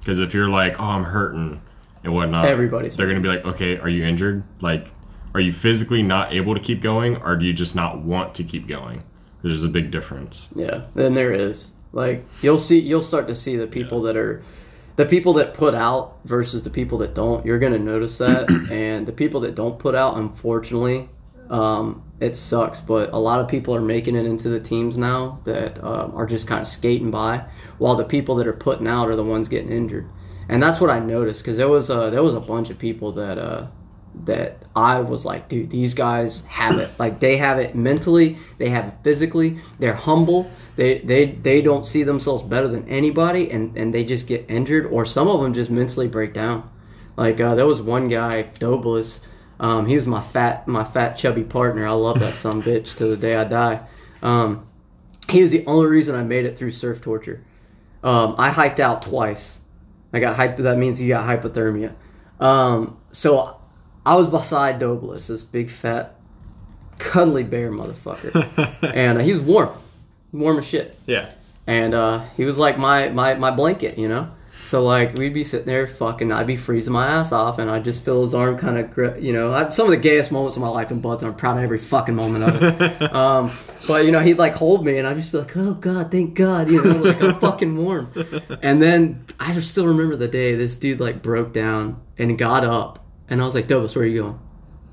Because 0.00 0.18
if 0.18 0.34
you're 0.34 0.50
like, 0.50 0.78
oh, 0.78 0.84
I'm 0.84 1.04
hurting 1.04 1.62
and 2.02 2.12
whatnot, 2.14 2.44
Everybody's 2.44 2.94
they're 2.94 3.06
going 3.06 3.22
to 3.22 3.26
be 3.26 3.34
like, 3.34 3.46
okay, 3.54 3.78
are 3.78 3.88
you 3.88 4.04
injured? 4.04 4.44
Like, 4.60 4.88
are 5.34 5.40
you 5.40 5.52
physically 5.52 6.02
not 6.02 6.32
able 6.32 6.54
to 6.54 6.60
keep 6.60 6.80
going, 6.80 7.16
or 7.16 7.36
do 7.36 7.44
you 7.44 7.52
just 7.52 7.74
not 7.74 7.98
want 7.98 8.34
to 8.36 8.44
keep 8.44 8.68
going? 8.68 9.02
There's 9.42 9.64
a 9.64 9.68
big 9.68 9.90
difference. 9.90 10.48
Yeah, 10.54 10.82
then 10.94 11.14
there 11.14 11.32
is. 11.32 11.70
Like 11.92 12.24
you'll 12.40 12.58
see, 12.58 12.78
you'll 12.78 13.02
start 13.02 13.28
to 13.28 13.34
see 13.34 13.56
the 13.56 13.66
people 13.66 14.02
that 14.02 14.16
are, 14.16 14.42
the 14.96 15.04
people 15.04 15.32
that 15.34 15.54
put 15.54 15.74
out 15.74 16.18
versus 16.24 16.62
the 16.62 16.70
people 16.70 16.98
that 16.98 17.14
don't. 17.14 17.44
You're 17.44 17.58
gonna 17.58 17.78
notice 17.78 18.18
that, 18.18 18.50
and 18.70 19.06
the 19.06 19.12
people 19.12 19.40
that 19.40 19.54
don't 19.54 19.78
put 19.78 19.94
out, 19.94 20.16
unfortunately, 20.16 21.08
um, 21.50 22.02
it 22.20 22.36
sucks. 22.36 22.80
But 22.80 23.12
a 23.12 23.18
lot 23.18 23.40
of 23.40 23.48
people 23.48 23.74
are 23.74 23.80
making 23.80 24.16
it 24.16 24.26
into 24.26 24.48
the 24.48 24.60
teams 24.60 24.96
now 24.96 25.40
that 25.44 25.82
um, 25.82 26.14
are 26.14 26.26
just 26.26 26.46
kind 26.46 26.60
of 26.60 26.66
skating 26.66 27.10
by, 27.10 27.44
while 27.78 27.96
the 27.96 28.04
people 28.04 28.36
that 28.36 28.46
are 28.46 28.52
putting 28.52 28.86
out 28.86 29.08
are 29.08 29.16
the 29.16 29.24
ones 29.24 29.48
getting 29.48 29.72
injured. 29.72 30.08
And 30.48 30.62
that's 30.62 30.80
what 30.80 30.90
I 30.90 31.00
noticed 31.00 31.42
because 31.42 31.56
there 31.56 31.68
was 31.68 31.90
a, 31.90 32.10
there 32.10 32.22
was 32.22 32.34
a 32.34 32.40
bunch 32.40 32.70
of 32.70 32.78
people 32.78 33.12
that 33.12 33.38
uh, 33.38 33.66
that 34.24 34.58
I 34.76 35.00
was 35.00 35.24
like, 35.24 35.48
dude, 35.48 35.70
these 35.70 35.94
guys 35.94 36.42
have 36.46 36.78
it. 36.78 36.90
Like 36.98 37.20
they 37.20 37.36
have 37.36 37.58
it 37.58 37.74
mentally, 37.74 38.38
they 38.58 38.70
have 38.70 38.86
it 38.86 38.94
physically. 39.02 39.58
They're 39.78 39.94
humble. 39.94 40.50
They 40.76 40.98
they 40.98 41.26
they 41.26 41.60
don't 41.60 41.84
see 41.84 42.02
themselves 42.02 42.42
better 42.42 42.68
than 42.68 42.88
anybody, 42.88 43.50
and 43.50 43.76
and 43.76 43.92
they 43.92 44.04
just 44.04 44.26
get 44.26 44.46
injured, 44.48 44.86
or 44.86 45.04
some 45.04 45.28
of 45.28 45.40
them 45.40 45.52
just 45.54 45.70
mentally 45.70 46.08
break 46.08 46.32
down. 46.32 46.68
Like 47.16 47.40
uh, 47.40 47.54
there 47.54 47.66
was 47.66 47.82
one 47.82 48.08
guy, 48.08 48.50
Doblis. 48.58 49.20
Um, 49.60 49.86
he 49.86 49.94
was 49.94 50.06
my 50.06 50.20
fat 50.20 50.66
my 50.66 50.84
fat 50.84 51.14
chubby 51.14 51.44
partner. 51.44 51.86
I 51.86 51.92
love 51.92 52.18
that 52.20 52.34
son 52.34 52.62
bitch 52.62 52.96
to 52.96 53.06
the 53.06 53.16
day 53.16 53.36
I 53.36 53.44
die. 53.44 53.86
Um, 54.22 54.66
he 55.28 55.42
was 55.42 55.52
the 55.52 55.64
only 55.66 55.86
reason 55.86 56.14
I 56.14 56.22
made 56.22 56.44
it 56.44 56.58
through 56.58 56.72
surf 56.72 57.00
torture. 57.00 57.44
Um, 58.02 58.34
I 58.36 58.50
hyped 58.50 58.80
out 58.80 59.02
twice. 59.02 59.60
I 60.12 60.20
got 60.20 60.36
hyped. 60.36 60.58
That 60.58 60.76
means 60.78 61.00
you 61.00 61.08
got 61.08 61.26
hypothermia. 61.26 61.94
Um, 62.40 62.98
so 63.12 63.60
I 64.06 64.14
was 64.16 64.28
beside 64.28 64.80
Doblis, 64.80 65.28
this 65.28 65.42
big 65.42 65.70
fat, 65.70 66.16
cuddly 66.98 67.42
bear 67.42 67.70
motherfucker, 67.70 68.82
and 68.94 69.18
uh, 69.18 69.20
he 69.22 69.32
was 69.32 69.40
warm, 69.40 69.70
warm 70.32 70.58
as 70.58 70.66
shit. 70.66 70.98
Yeah. 71.06 71.30
And 71.66 71.94
uh, 71.94 72.24
he 72.36 72.44
was 72.44 72.58
like 72.58 72.78
my, 72.78 73.08
my 73.08 73.34
my 73.34 73.50
blanket, 73.50 73.98
you 73.98 74.08
know. 74.08 74.30
So 74.64 74.82
like 74.82 75.14
we'd 75.14 75.34
be 75.34 75.44
sitting 75.44 75.66
there 75.66 75.86
fucking, 75.86 76.32
I'd 76.32 76.46
be 76.46 76.56
freezing 76.56 76.94
my 76.94 77.06
ass 77.06 77.32
off, 77.32 77.58
and 77.58 77.70
I'd 77.70 77.84
just 77.84 78.02
feel 78.02 78.22
his 78.22 78.34
arm 78.34 78.56
kind 78.56 78.78
of 78.78 78.92
grip, 78.92 79.20
you 79.20 79.32
know. 79.32 79.52
I, 79.52 79.68
some 79.68 79.84
of 79.86 79.90
the 79.90 79.98
gayest 79.98 80.32
moments 80.32 80.56
of 80.56 80.62
my 80.62 80.68
life 80.68 80.90
in 80.90 81.00
BUD/S, 81.00 81.22
and 81.22 81.32
I'm 81.32 81.36
proud 81.36 81.58
of 81.58 81.62
every 81.62 81.78
fucking 81.78 82.14
moment 82.14 82.44
of 82.44 82.62
it. 82.62 83.02
um, 83.14 83.50
but 83.86 84.06
you 84.06 84.10
know, 84.10 84.20
he'd 84.20 84.38
like 84.38 84.54
hold 84.54 84.84
me, 84.84 84.96
and 84.98 85.06
I'd 85.06 85.16
just 85.16 85.32
be 85.32 85.38
like, 85.38 85.54
oh 85.56 85.74
god, 85.74 86.10
thank 86.10 86.34
God, 86.34 86.70
you 86.70 86.82
know, 86.82 86.96
like 87.02 87.22
I'm 87.22 87.38
fucking 87.40 87.76
warm. 87.76 88.10
And 88.62 88.80
then 88.80 89.26
I 89.38 89.52
just 89.52 89.70
still 89.70 89.86
remember 89.86 90.16
the 90.16 90.28
day 90.28 90.54
this 90.54 90.76
dude 90.76 91.00
like 91.00 91.22
broke 91.22 91.52
down 91.52 92.00
and 92.16 92.38
got 92.38 92.64
up, 92.64 93.03
and 93.28 93.40
I 93.40 93.46
was 93.46 93.54
like, 93.54 93.68
Dobus, 93.68 93.94
where 93.94 94.04
are 94.04 94.08
you 94.08 94.22
going? 94.22 94.38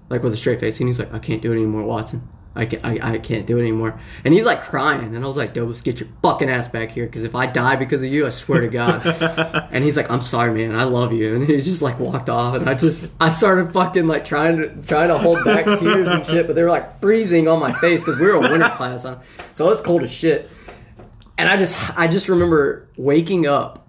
Like 0.10 0.24
with 0.24 0.34
a 0.34 0.38
straight 0.38 0.60
face, 0.60 0.80
and 0.80 0.90
he's 0.90 1.00
like, 1.00 1.14
I 1.14 1.20
can't 1.20 1.42
do 1.42 1.52
it 1.52 1.56
anymore, 1.56 1.84
Watson. 1.84 2.28
I 2.54 2.66
can't, 2.66 2.84
I, 2.84 3.14
I 3.14 3.18
can't 3.18 3.48
do 3.48 3.58
it 3.58 3.62
anymore. 3.62 3.98
And 4.26 4.34
he's 4.34 4.44
like 4.44 4.62
crying, 4.62 5.16
and 5.16 5.24
I 5.24 5.28
was 5.28 5.38
like, 5.38 5.54
Dobus, 5.54 5.82
get 5.82 6.02
your 6.02 6.10
fucking 6.22 6.50
ass 6.50 6.68
back 6.68 6.92
here, 6.92 7.06
because 7.06 7.24
if 7.24 7.34
I 7.34 7.46
die 7.46 7.78
because 7.78 8.04
of 8.04 8.12
you, 8.12 8.28
I 8.28 8.30
swear 8.30 8.62
to 8.62 8.68
God. 8.68 9.06
and 9.72 9.84
he's 9.86 9.96
like, 9.96 10.12
I'm 10.12 10.22
sorry, 10.22 10.52
man, 10.52 10.78
I 10.78 10.84
love 10.84 11.14
you. 11.14 11.36
And 11.36 11.48
he 11.48 11.62
just 11.62 11.82
like 11.82 11.98
walked 12.00 12.30
off, 12.30 12.56
and 12.56 12.70
I 12.70 12.74
just, 12.74 13.14
I 13.22 13.30
started 13.30 13.72
fucking 13.72 14.08
like 14.08 14.26
trying 14.26 14.58
to, 14.58 14.70
trying 14.82 15.08
to 15.08 15.18
hold 15.18 15.46
back 15.46 15.64
tears 15.80 16.10
and 16.10 16.26
shit, 16.26 16.46
but 16.46 16.58
they 16.58 16.64
were 16.64 16.70
like 16.70 17.00
freezing 17.00 17.48
on 17.48 17.60
my 17.60 17.72
face 17.72 18.04
because 18.04 18.20
we 18.20 18.26
were 18.26 18.34
a 18.34 18.42
winter 18.42 18.70
class, 18.70 19.04
so 19.04 19.20
it 19.58 19.60
was 19.60 19.80
cold 19.80 20.04
as 20.04 20.12
shit. 20.12 20.50
And 21.38 21.48
I 21.48 21.56
just, 21.56 21.98
I 21.98 22.08
just 22.08 22.28
remember 22.28 22.90
waking 22.98 23.48
up 23.48 23.88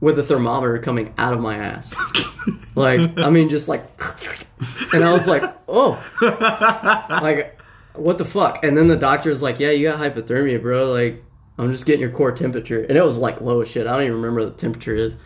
with 0.00 0.18
a 0.18 0.22
thermometer 0.22 0.78
coming 0.78 1.14
out 1.18 1.32
of 1.32 1.40
my 1.40 1.56
ass. 1.56 1.94
like, 2.76 3.18
I 3.18 3.30
mean, 3.30 3.48
just 3.48 3.68
like, 3.68 3.84
and 4.92 5.02
I 5.04 5.12
was 5.12 5.26
like, 5.26 5.42
oh, 5.68 6.02
like, 7.22 7.58
what 7.94 8.18
the 8.18 8.24
fuck? 8.24 8.64
And 8.64 8.76
then 8.76 8.88
the 8.88 8.96
doctor's 8.96 9.42
like, 9.42 9.58
yeah, 9.58 9.70
you 9.70 9.90
got 9.90 9.98
hypothermia, 9.98 10.60
bro. 10.60 10.92
Like, 10.92 11.24
I'm 11.58 11.72
just 11.72 11.86
getting 11.86 12.02
your 12.02 12.10
core 12.10 12.32
temperature. 12.32 12.82
And 12.82 12.96
it 12.96 13.02
was 13.04 13.16
like 13.16 13.40
low 13.40 13.62
as 13.62 13.68
shit. 13.70 13.86
I 13.86 13.92
don't 13.92 14.02
even 14.02 14.16
remember 14.16 14.42
what 14.44 14.56
the 14.56 14.60
temperature 14.60 14.94
is. 14.94 15.16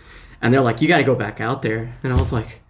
And 0.40 0.54
they're 0.54 0.60
like, 0.60 0.80
you 0.80 0.88
got 0.88 0.98
to 0.98 1.04
go 1.04 1.14
back 1.14 1.40
out 1.40 1.62
there. 1.62 1.92
And 2.02 2.12
I 2.12 2.16
was 2.16 2.32
like, 2.32 2.60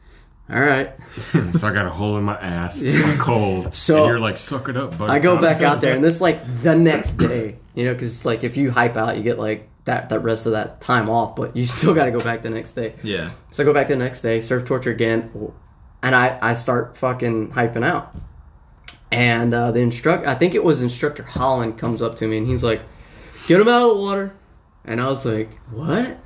all 0.50 0.58
right. 0.58 0.92
so 1.54 1.68
I 1.68 1.72
got 1.72 1.86
a 1.86 1.90
hole 1.90 2.16
in 2.16 2.24
my 2.24 2.36
ass. 2.40 2.82
I'm 2.82 3.18
cold. 3.18 3.76
So- 3.76 3.98
and 3.98 4.06
you're 4.06 4.18
like, 4.18 4.38
suck 4.38 4.68
it 4.68 4.76
up, 4.76 4.98
buddy. 4.98 5.12
I 5.12 5.18
go 5.20 5.40
back 5.40 5.62
out 5.62 5.80
there, 5.80 5.94
and 5.94 6.02
this 6.02 6.20
like 6.20 6.40
the 6.62 6.74
next 6.74 7.14
day, 7.14 7.56
you 7.74 7.84
know, 7.84 7.92
because 7.92 8.10
it's 8.10 8.24
like 8.24 8.42
if 8.42 8.56
you 8.56 8.70
hype 8.72 8.96
out, 8.96 9.16
you 9.16 9.22
get 9.22 9.38
like 9.38 9.68
that 9.84 10.08
that 10.10 10.20
rest 10.20 10.46
of 10.46 10.52
that 10.52 10.80
time 10.80 11.08
off, 11.10 11.36
but 11.36 11.56
you 11.56 11.66
still 11.78 11.94
got 11.94 12.04
to 12.06 12.10
go 12.10 12.20
back 12.20 12.42
the 12.42 12.50
next 12.50 12.72
day. 12.72 12.94
Yeah. 13.02 13.30
So 13.50 13.62
I 13.62 13.66
go 13.66 13.72
back 13.72 13.88
the 13.88 13.96
next 13.96 14.20
day, 14.20 14.40
surf 14.40 14.64
torture 14.64 14.90
again, 14.90 15.30
and 16.02 16.14
I 16.14 16.38
I 16.40 16.54
start 16.54 16.96
fucking 16.96 17.52
hyping 17.52 17.84
out. 17.84 18.14
And 19.12 19.52
uh, 19.52 19.72
the 19.72 19.80
instructor, 19.80 20.28
I 20.28 20.34
think 20.34 20.54
it 20.54 20.62
was 20.62 20.82
instructor 20.82 21.24
Holland, 21.24 21.78
comes 21.78 22.00
up 22.00 22.16
to 22.16 22.28
me 22.28 22.38
and 22.38 22.46
he's 22.46 22.62
like, 22.62 22.80
"Get 23.48 23.60
him 23.60 23.68
out 23.68 23.82
of 23.82 23.88
the 23.96 24.02
water." 24.02 24.34
And 24.84 25.00
I 25.00 25.08
was 25.08 25.24
like, 25.26 25.50
"What?" 25.70 26.16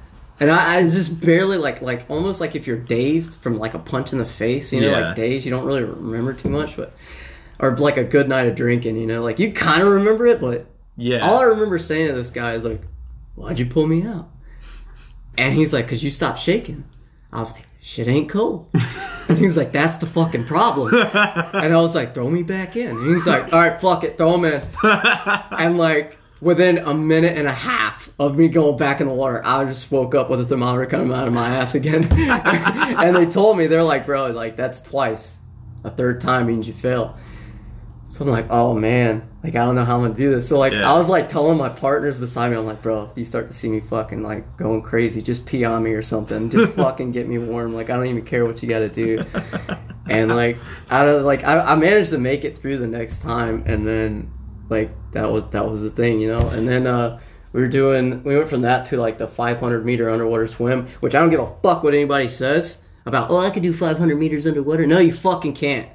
And 0.40 0.50
I, 0.50 0.76
I 0.78 0.82
was 0.82 0.92
just 0.92 1.18
barely 1.20 1.56
like 1.56 1.80
like 1.80 2.04
almost 2.10 2.40
like 2.40 2.54
if 2.54 2.66
you're 2.66 2.76
dazed 2.78 3.34
from 3.36 3.58
like 3.58 3.72
a 3.74 3.78
punch 3.78 4.12
in 4.12 4.18
the 4.18 4.26
face, 4.26 4.72
you 4.72 4.80
know, 4.82 4.90
Yeah. 4.90 5.06
like 5.06 5.16
dazed, 5.16 5.46
you 5.46 5.50
don't 5.50 5.64
really 5.64 5.82
remember 5.84 6.34
too 6.34 6.50
much, 6.50 6.76
but 6.76 6.92
or 7.58 7.74
like 7.76 7.96
a 7.96 8.04
good 8.04 8.28
night 8.28 8.48
of 8.48 8.54
drinking, 8.56 8.96
you 8.96 9.06
know, 9.06 9.22
like 9.22 9.38
you 9.38 9.52
kind 9.52 9.80
of 9.82 9.88
remember 9.88 10.26
it, 10.26 10.40
but 10.40 10.66
Yeah. 10.96 11.20
all 11.20 11.38
I 11.38 11.44
remember 11.44 11.78
saying 11.78 12.08
to 12.08 12.14
this 12.14 12.30
guy 12.30 12.52
is 12.54 12.64
like, 12.64 12.82
"Why'd 13.34 13.58
you 13.58 13.66
pull 13.66 13.86
me 13.86 14.02
out?" 14.04 14.30
And 15.36 15.54
he's 15.54 15.72
like, 15.72 15.88
"Cause 15.88 16.02
you 16.02 16.10
stopped 16.10 16.40
shaking." 16.40 16.84
I 17.32 17.40
was 17.40 17.52
like, 17.52 17.64
"Shit 17.80 18.08
ain't 18.08 18.28
cold." 18.28 18.68
and 19.28 19.38
he 19.38 19.46
was 19.46 19.56
like, 19.56 19.72
"That's 19.72 19.96
the 19.96 20.06
fucking 20.06 20.46
problem." 20.46 20.94
and 20.94 21.74
I 21.74 21.80
was 21.80 21.94
like, 21.94 22.14
"Throw 22.14 22.30
me 22.30 22.42
back 22.42 22.76
in." 22.76 22.96
And 22.96 23.14
he's 23.14 23.26
like, 23.26 23.52
"All 23.52 23.60
right, 23.60 23.80
fuck 23.80 24.04
it, 24.04 24.16
throw 24.16 24.34
him 24.34 24.44
in." 24.44 24.62
and 24.84 25.78
like 25.78 26.16
within 26.40 26.78
a 26.78 26.94
minute 26.94 27.36
and 27.36 27.48
a 27.48 27.52
half 27.52 28.12
of 28.18 28.36
me 28.36 28.48
going 28.48 28.76
back 28.76 29.00
in 29.00 29.08
the 29.08 29.14
water, 29.14 29.44
I 29.44 29.64
just 29.64 29.90
woke 29.90 30.14
up 30.14 30.30
with 30.30 30.40
a 30.40 30.44
thermometer 30.44 30.86
coming 30.86 31.12
out 31.12 31.26
of 31.26 31.32
my 31.32 31.48
ass 31.48 31.74
again. 31.74 32.06
and 32.12 33.16
they 33.16 33.26
told 33.26 33.58
me 33.58 33.66
they're 33.66 33.82
like, 33.82 34.06
"Bro, 34.06 34.28
like 34.28 34.56
that's 34.56 34.80
twice. 34.80 35.36
A 35.82 35.90
third 35.90 36.20
time 36.20 36.46
means 36.46 36.66
you 36.66 36.74
fail." 36.74 37.16
So 38.14 38.24
I'm 38.24 38.30
like, 38.30 38.46
oh 38.48 38.74
man, 38.74 39.28
like 39.42 39.56
I 39.56 39.64
don't 39.64 39.74
know 39.74 39.84
how 39.84 39.96
I'm 39.96 40.02
gonna 40.02 40.14
do 40.14 40.30
this. 40.30 40.46
So 40.46 40.56
like 40.56 40.72
Yeah. 40.72 40.88
I 40.88 40.96
was 40.96 41.08
like 41.08 41.28
telling 41.28 41.58
my 41.58 41.68
partners 41.68 42.20
beside 42.20 42.52
me, 42.52 42.56
I'm 42.56 42.64
like, 42.64 42.80
bro, 42.80 43.10
if 43.10 43.18
you 43.18 43.24
start 43.24 43.48
to 43.48 43.54
see 43.54 43.68
me 43.68 43.80
fucking 43.80 44.22
like 44.22 44.56
going 44.56 44.82
crazy, 44.82 45.20
just 45.20 45.44
pee 45.46 45.64
on 45.64 45.82
me 45.82 45.90
or 45.94 46.02
something. 46.02 46.48
Just 46.48 46.72
fucking 46.76 47.10
get 47.10 47.26
me 47.26 47.38
warm. 47.38 47.74
Like 47.74 47.90
I 47.90 47.96
don't 47.96 48.06
even 48.06 48.24
care 48.24 48.46
what 48.46 48.62
you 48.62 48.68
gotta 48.68 48.88
do. 48.88 49.20
And 50.08 50.30
like 50.30 50.58
I 50.88 51.04
don't 51.04 51.24
like 51.24 51.42
I, 51.42 51.58
I 51.58 51.74
managed 51.74 52.10
to 52.10 52.18
make 52.18 52.44
it 52.44 52.56
through 52.56 52.78
the 52.78 52.86
next 52.86 53.18
time 53.18 53.64
and 53.66 53.84
then 53.84 54.30
like 54.70 54.92
that 55.10 55.32
was 55.32 55.46
that 55.46 55.68
was 55.68 55.82
the 55.82 55.90
thing, 55.90 56.20
you 56.20 56.28
know? 56.28 56.48
And 56.50 56.68
then 56.68 56.86
uh 56.86 57.18
we 57.52 57.62
were 57.62 57.68
doing 57.68 58.22
we 58.22 58.36
went 58.36 58.48
from 58.48 58.62
that 58.62 58.84
to 58.90 58.96
like 58.96 59.18
the 59.18 59.26
500 59.26 59.84
meter 59.84 60.08
underwater 60.08 60.46
swim, 60.46 60.86
which 61.00 61.16
I 61.16 61.20
don't 61.20 61.30
give 61.30 61.40
a 61.40 61.52
fuck 61.64 61.82
what 61.82 61.94
anybody 61.94 62.28
says 62.28 62.78
about. 63.06 63.32
Oh, 63.32 63.38
I 63.38 63.50
could 63.50 63.64
do 63.64 63.72
500 63.72 64.16
meters 64.16 64.46
underwater. 64.46 64.86
No, 64.86 65.00
you 65.00 65.10
fucking 65.10 65.54
can't. 65.54 65.88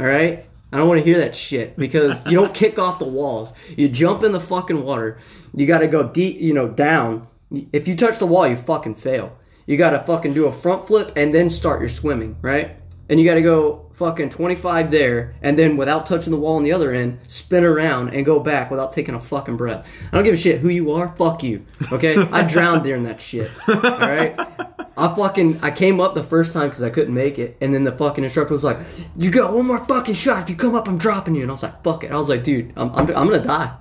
All 0.00 0.06
right. 0.06 0.46
I 0.72 0.76
don't 0.76 0.88
want 0.88 0.98
to 0.98 1.04
hear 1.04 1.18
that 1.20 1.34
shit 1.34 1.76
because 1.76 2.24
you 2.26 2.32
don't 2.32 2.52
kick 2.52 2.78
off 2.78 2.98
the 2.98 3.06
walls. 3.06 3.52
You 3.76 3.88
jump 3.88 4.22
in 4.22 4.32
the 4.32 4.40
fucking 4.40 4.84
water. 4.84 5.18
You 5.54 5.66
got 5.66 5.78
to 5.78 5.86
go 5.86 6.02
deep, 6.02 6.40
you 6.40 6.52
know, 6.52 6.68
down. 6.68 7.26
If 7.72 7.88
you 7.88 7.96
touch 7.96 8.18
the 8.18 8.26
wall, 8.26 8.46
you 8.46 8.56
fucking 8.56 8.96
fail. 8.96 9.36
You 9.66 9.76
got 9.76 9.90
to 9.90 10.04
fucking 10.04 10.34
do 10.34 10.46
a 10.46 10.52
front 10.52 10.86
flip 10.86 11.12
and 11.16 11.34
then 11.34 11.48
start 11.48 11.80
your 11.80 11.88
swimming, 11.88 12.36
right? 12.42 12.76
And 13.08 13.18
you 13.18 13.24
got 13.24 13.34
to 13.34 13.42
go 13.42 13.86
fucking 13.94 14.30
25 14.30 14.90
there 14.90 15.34
and 15.42 15.58
then 15.58 15.76
without 15.76 16.06
touching 16.06 16.30
the 16.30 16.38
wall 16.38 16.56
on 16.56 16.62
the 16.62 16.72
other 16.72 16.92
end, 16.92 17.18
spin 17.26 17.64
around 17.64 18.10
and 18.10 18.24
go 18.24 18.38
back 18.38 18.70
without 18.70 18.92
taking 18.92 19.14
a 19.14 19.20
fucking 19.20 19.56
breath. 19.56 19.88
I 20.12 20.16
don't 20.16 20.24
give 20.24 20.34
a 20.34 20.36
shit 20.36 20.60
who 20.60 20.68
you 20.68 20.92
are. 20.92 21.14
Fuck 21.16 21.42
you. 21.42 21.64
Okay? 21.90 22.16
I 22.16 22.46
drowned 22.46 22.84
during 22.84 23.04
that 23.04 23.20
shit. 23.20 23.50
All 23.66 23.74
right? 23.76 24.38
I 24.98 25.14
fucking 25.14 25.60
I 25.62 25.70
came 25.70 26.00
up 26.00 26.14
the 26.14 26.22
first 26.22 26.52
time 26.52 26.68
because 26.68 26.82
I 26.82 26.90
couldn't 26.90 27.14
make 27.14 27.38
it, 27.38 27.56
and 27.60 27.72
then 27.72 27.84
the 27.84 27.92
fucking 27.92 28.24
instructor 28.24 28.54
was 28.54 28.64
like, 28.64 28.78
"You 29.16 29.30
got 29.30 29.52
one 29.52 29.66
more 29.66 29.84
fucking 29.84 30.14
shot. 30.14 30.42
If 30.42 30.50
you 30.50 30.56
come 30.56 30.74
up, 30.74 30.88
I'm 30.88 30.98
dropping 30.98 31.34
you." 31.34 31.42
And 31.42 31.50
I 31.50 31.54
was 31.54 31.62
like, 31.62 31.82
"Fuck 31.82 32.04
it." 32.04 32.12
I 32.12 32.16
was 32.16 32.28
like, 32.28 32.42
"Dude, 32.42 32.72
I'm 32.76 32.90
I'm, 32.94 33.08
I'm 33.08 33.28
gonna 33.28 33.42
die." 33.42 33.74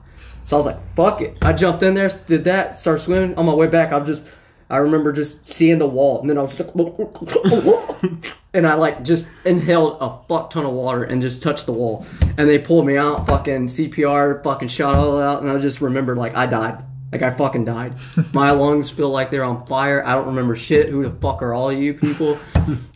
So 0.48 0.56
I 0.56 0.60
was 0.60 0.66
like, 0.66 0.96
fuck 0.96 1.22
it. 1.22 1.38
I 1.42 1.52
jumped 1.52 1.84
in 1.84 1.94
there, 1.94 2.10
did 2.26 2.46
that, 2.46 2.78
started 2.78 3.02
swimming. 3.02 3.36
On 3.36 3.46
my 3.46 3.54
way 3.54 3.68
back, 3.68 3.92
I'm 3.92 4.06
just, 4.06 4.22
I 4.70 4.78
remember 4.78 5.12
just 5.12 5.46
seeing 5.46 5.78
the 5.78 5.88
wall, 5.88 6.22
and 6.22 6.30
then 6.30 6.38
I 6.38 6.42
was 6.42 6.58
like, 6.58 6.74
and 8.54 8.66
I 8.66 8.76
like 8.76 9.04
just 9.04 9.28
inhaled 9.44 9.98
a 10.00 10.18
fuck 10.30 10.50
ton 10.52 10.66
of 10.66 10.72
water 10.72 11.04
and 11.04 11.22
just 11.22 11.44
touched 11.44 11.66
the 11.66 11.74
wall. 11.74 12.06
And 12.38 12.48
they 12.48 12.60
pulled 12.60 12.86
me 12.86 12.96
out, 12.96 13.28
fucking 13.28 13.68
CPR, 13.68 14.42
fucking 14.42 14.70
shot 14.70 14.96
all 14.96 15.22
out, 15.22 15.42
and 15.42 15.52
I 15.52 15.58
just 15.60 15.82
remember 15.82 16.16
like 16.16 16.38
I 16.38 16.46
died. 16.46 16.82
Like 17.12 17.22
I 17.22 17.32
fucking 17.32 17.64
died. 17.64 17.94
My 18.34 18.52
lungs 18.64 18.90
feel 18.90 19.10
like 19.10 19.30
they're 19.30 19.44
on 19.44 19.66
fire. 19.66 20.06
I 20.06 20.14
don't 20.16 20.26
remember 20.28 20.56
shit. 20.58 20.90
Who 20.90 21.04
the 21.04 21.12
fuck 21.12 21.42
are 21.42 21.54
all 21.54 21.72
you 21.72 21.94
people? 21.94 22.38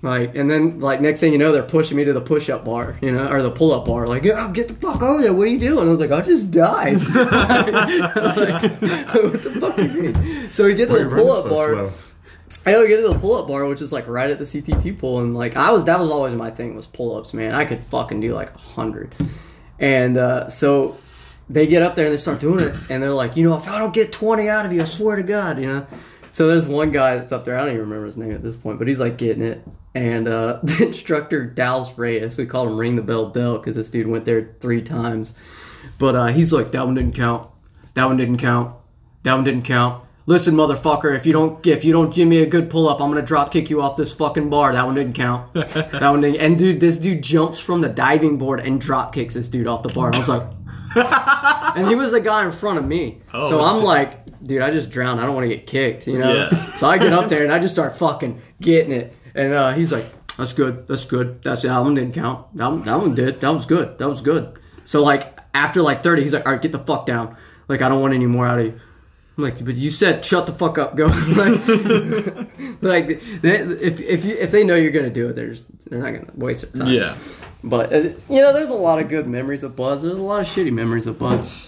Like, 0.01 0.36
and 0.36 0.49
then 0.49 0.82
like 0.82 0.99
next 0.99 1.22
thing 1.22 1.32
you 1.32 1.38
know, 1.38 1.53
they're 1.53 1.64
pushing 1.64 1.95
me 1.95 2.03
to 2.03 2.12
the 2.12 2.20
push-up 2.20 2.66
bar, 2.66 2.99
you 3.01 3.12
know, 3.12 3.30
or 3.30 3.41
the 3.41 3.51
pull-up 3.51 3.86
bar. 3.86 4.07
Like, 4.07 4.24
yeah, 4.24 4.49
get 4.51 4.68
the 4.68 4.74
fuck 4.74 5.01
over 5.01 5.22
there. 5.22 5.34
What 5.34 5.47
are 5.47 5.51
you 5.51 5.59
doing? 5.59 5.88
I 5.88 5.91
was 5.91 5.99
like, 5.99 6.12
I 6.12 6.22
just 6.26 6.51
died. 6.51 6.95
like, 7.07 7.14
what 9.14 9.43
the 9.43 9.57
fuck 9.59 9.76
do 9.78 9.88
you 9.88 10.12
mean? 10.12 10.51
So 10.51 10.66
we 10.66 10.74
get 10.74 10.88
to 10.88 10.93
Why 10.93 11.03
the 11.03 11.09
pull-up 11.09 11.43
so 11.43 11.49
bar. 11.49 11.70
slow? 11.74 11.91
I 12.66 12.74
go 12.74 12.86
get 12.88 12.97
to 12.97 13.09
the 13.09 13.18
pull-up 13.18 13.47
bar, 13.47 13.66
which 13.66 13.82
is 13.82 13.91
like 13.93 14.07
right 14.07 14.30
at 14.30 14.38
the 14.39 14.45
CTT 14.45 14.99
pool, 14.99 15.22
and 15.22 15.34
like 15.34 15.55
I 15.55 15.72
was, 15.72 15.86
that 15.86 15.99
was 15.99 16.12
always 16.12 16.36
my 16.36 16.51
thing 16.51 16.76
was 16.76 16.86
pull-ups, 16.86 17.34
man. 17.34 17.55
I 17.55 17.64
could 17.66 17.82
fucking 17.86 18.20
do 18.20 18.36
like 18.36 18.53
a 18.53 18.57
hundred, 18.57 19.16
and 19.80 20.18
uh, 20.18 20.49
so 20.49 20.97
they 21.54 21.68
get 21.68 21.82
up 21.82 21.95
there 21.95 22.06
and 22.06 22.14
they 22.14 22.20
start 22.20 22.39
doing 22.39 22.66
it, 22.66 22.76
and 22.89 23.02
they're 23.02 23.14
like, 23.14 23.36
you 23.36 23.47
know, 23.47 23.56
if 23.56 23.68
I 23.68 23.80
don't 23.80 23.93
get 23.93 24.12
twenty 24.12 24.49
out 24.49 24.66
of 24.66 24.74
you, 24.74 24.82
I 24.82 24.86
swear 24.86 25.16
to 25.16 25.24
God, 25.24 25.60
you 25.60 25.68
know. 25.68 25.88
So 26.32 26.47
there's 26.47 26.66
one 26.66 26.91
guy 26.91 27.18
that's 27.18 27.32
up 27.32 27.43
there. 27.43 27.58
I 27.58 27.60
don't 27.60 27.70
even 27.70 27.82
remember 27.82 28.06
his 28.06 28.18
name 28.18 28.32
at 28.32 28.41
this 28.41 28.56
point, 28.56 28.80
but 28.80 28.88
he's 28.88 28.99
like 28.99 29.18
getting 29.18 29.43
it. 29.43 29.62
And 29.93 30.28
uh, 30.28 30.60
the 30.64 30.88
instructor 30.88 31.45
Dallas 31.45 31.97
Reyes, 31.97 32.38
we 32.38 32.45
called 32.45 32.70
him 32.70 32.78
Ring 32.78 32.95
the 32.95 33.02
Bell 33.02 33.30
Dell 33.30 33.58
because 33.58 33.76
this 33.76 33.89
dude 33.89 34.08
went 34.08 34.26
there 34.26 34.56
three 34.60 34.82
times. 34.82 35.34
But 35.97 36.16
uh, 36.16 36.28
he's 36.28 36.54
like, 36.54 36.72
that 36.72 36.86
one 36.86 36.95
didn't 36.95 37.14
count. 37.14 37.49
That 37.95 38.06
one 38.06 38.18
didn't 38.18 38.38
count. 38.38 38.76
That 39.24 39.36
one 39.36 39.43
didn't 39.43 39.64
count. 39.64 40.04
Listen, 40.28 40.55
motherfucker, 40.55 41.15
if 41.15 41.26
you 41.26 41.34
don't 41.34 41.65
if 41.65 41.84
you 41.84 41.91
don't 41.91 42.13
give 42.13 42.28
me 42.28 42.41
a 42.41 42.45
good 42.45 42.69
pull 42.69 42.88
up, 42.88 43.01
I'm 43.01 43.09
gonna 43.09 43.22
drop 43.22 43.51
kick 43.51 43.69
you 43.69 43.82
off 43.82 43.95
this 43.95 44.13
fucking 44.13 44.49
bar. 44.49 44.74
That 44.74 44.86
one 44.86 44.95
didn't 44.95 45.13
count. 45.13 45.53
that 45.53 46.01
one 46.01 46.22
didn't. 46.22 46.39
And 46.39 46.57
dude, 46.57 46.80
this 46.80 46.97
dude 46.97 47.24
jumps 47.24 47.59
from 47.59 47.82
the 47.82 47.89
diving 47.89 48.38
board 48.38 48.59
and 48.59 48.80
drop 48.80 49.13
kicks 49.13 49.34
this 49.34 49.49
dude 49.49 49.67
off 49.67 49.84
the 49.84 49.93
bar. 49.93 50.07
And 50.07 50.15
I 50.17 50.19
was 50.19 50.30
like, 50.30 50.47
and 51.76 51.88
he 51.88 51.95
was 51.95 52.11
the 52.11 52.22
guy 52.22 52.45
in 52.45 52.51
front 52.51 52.78
of 52.78 52.88
me. 52.88 53.22
Oh. 53.34 53.49
so 53.49 53.61
I'm 53.61 53.84
like, 53.84 54.45
dude, 54.45 54.61
I 54.61 54.69
just 54.72 54.89
drowned. 54.89 55.19
I 55.19 55.26
don't 55.26 55.34
want 55.34 55.49
to 55.49 55.55
get 55.55 55.65
kicked, 55.65 56.07
you 56.07 56.17
know. 56.17 56.34
Yeah. 56.34 56.74
So 56.74 56.88
I 56.88 56.97
get 56.97 57.13
up 57.13 57.30
there 57.30 57.43
and 57.43 57.51
I 57.51 57.59
just 57.59 57.74
start 57.74 57.97
fucking 57.97 58.41
getting 58.59 58.91
it. 58.91 59.15
And 59.34 59.53
uh, 59.53 59.74
he's 59.74 59.91
like, 59.91 60.05
that's 60.38 60.53
good. 60.53 60.88
That's 60.88 61.05
good. 61.05 61.41
That's 61.43 61.63
that 61.63 61.80
one 61.80 61.95
didn't 61.95 62.13
count. 62.13 62.55
That 62.55 62.67
one, 62.67 62.84
that 62.84 62.97
one 62.97 63.15
did. 63.15 63.41
That 63.41 63.53
was 63.53 63.65
good. 63.65 63.97
That 63.97 64.09
was 64.09 64.22
good. 64.22 64.59
So 64.86 65.03
like 65.03 65.38
after 65.53 65.82
like 65.82 66.03
30, 66.03 66.24
he's 66.24 66.34
like, 66.34 66.45
all 66.45 66.51
right, 66.53 66.61
get 66.61 66.72
the 66.72 66.80
fuck 66.80 67.05
down. 67.05 67.38
Like 67.67 67.82
I 67.82 67.89
don't 67.89 68.01
want 68.01 68.13
any 68.13 68.26
more 68.26 68.47
out 68.47 68.59
of 68.59 68.65
you. 68.65 68.80
I'm 69.38 69.43
like, 69.45 69.63
but 69.63 69.75
you 69.75 69.89
said 69.91 70.25
shut 70.25 70.45
the 70.45 70.51
fuck 70.51 70.77
up, 70.77 70.95
go. 70.95 71.05
like, 72.82 72.82
like 72.82 73.41
they, 73.41 73.59
if 73.59 74.01
if 74.01 74.25
you, 74.25 74.36
if 74.36 74.51
they 74.51 74.63
know 74.63 74.75
you're 74.75 74.91
gonna 74.91 75.09
do 75.09 75.29
it, 75.29 75.36
they're 75.36 75.53
just, 75.53 75.89
they're 75.89 75.99
not 75.99 76.11
gonna 76.11 76.32
waste 76.36 76.61
their 76.73 76.86
time. 76.86 76.93
Yeah. 76.93 77.15
But 77.63 77.93
uh, 77.93 77.97
you 78.29 78.41
know, 78.41 78.51
there's 78.51 78.69
a 78.69 78.75
lot 78.75 78.99
of 78.99 79.07
good 79.07 79.27
memories 79.27 79.63
of 79.63 79.75
BUD/S. 79.75 80.01
There's 80.01 80.19
a 80.19 80.23
lot 80.23 80.41
of 80.41 80.47
shitty 80.47 80.73
memories 80.73 81.07
of 81.07 81.17
BUD/S. 81.17 81.67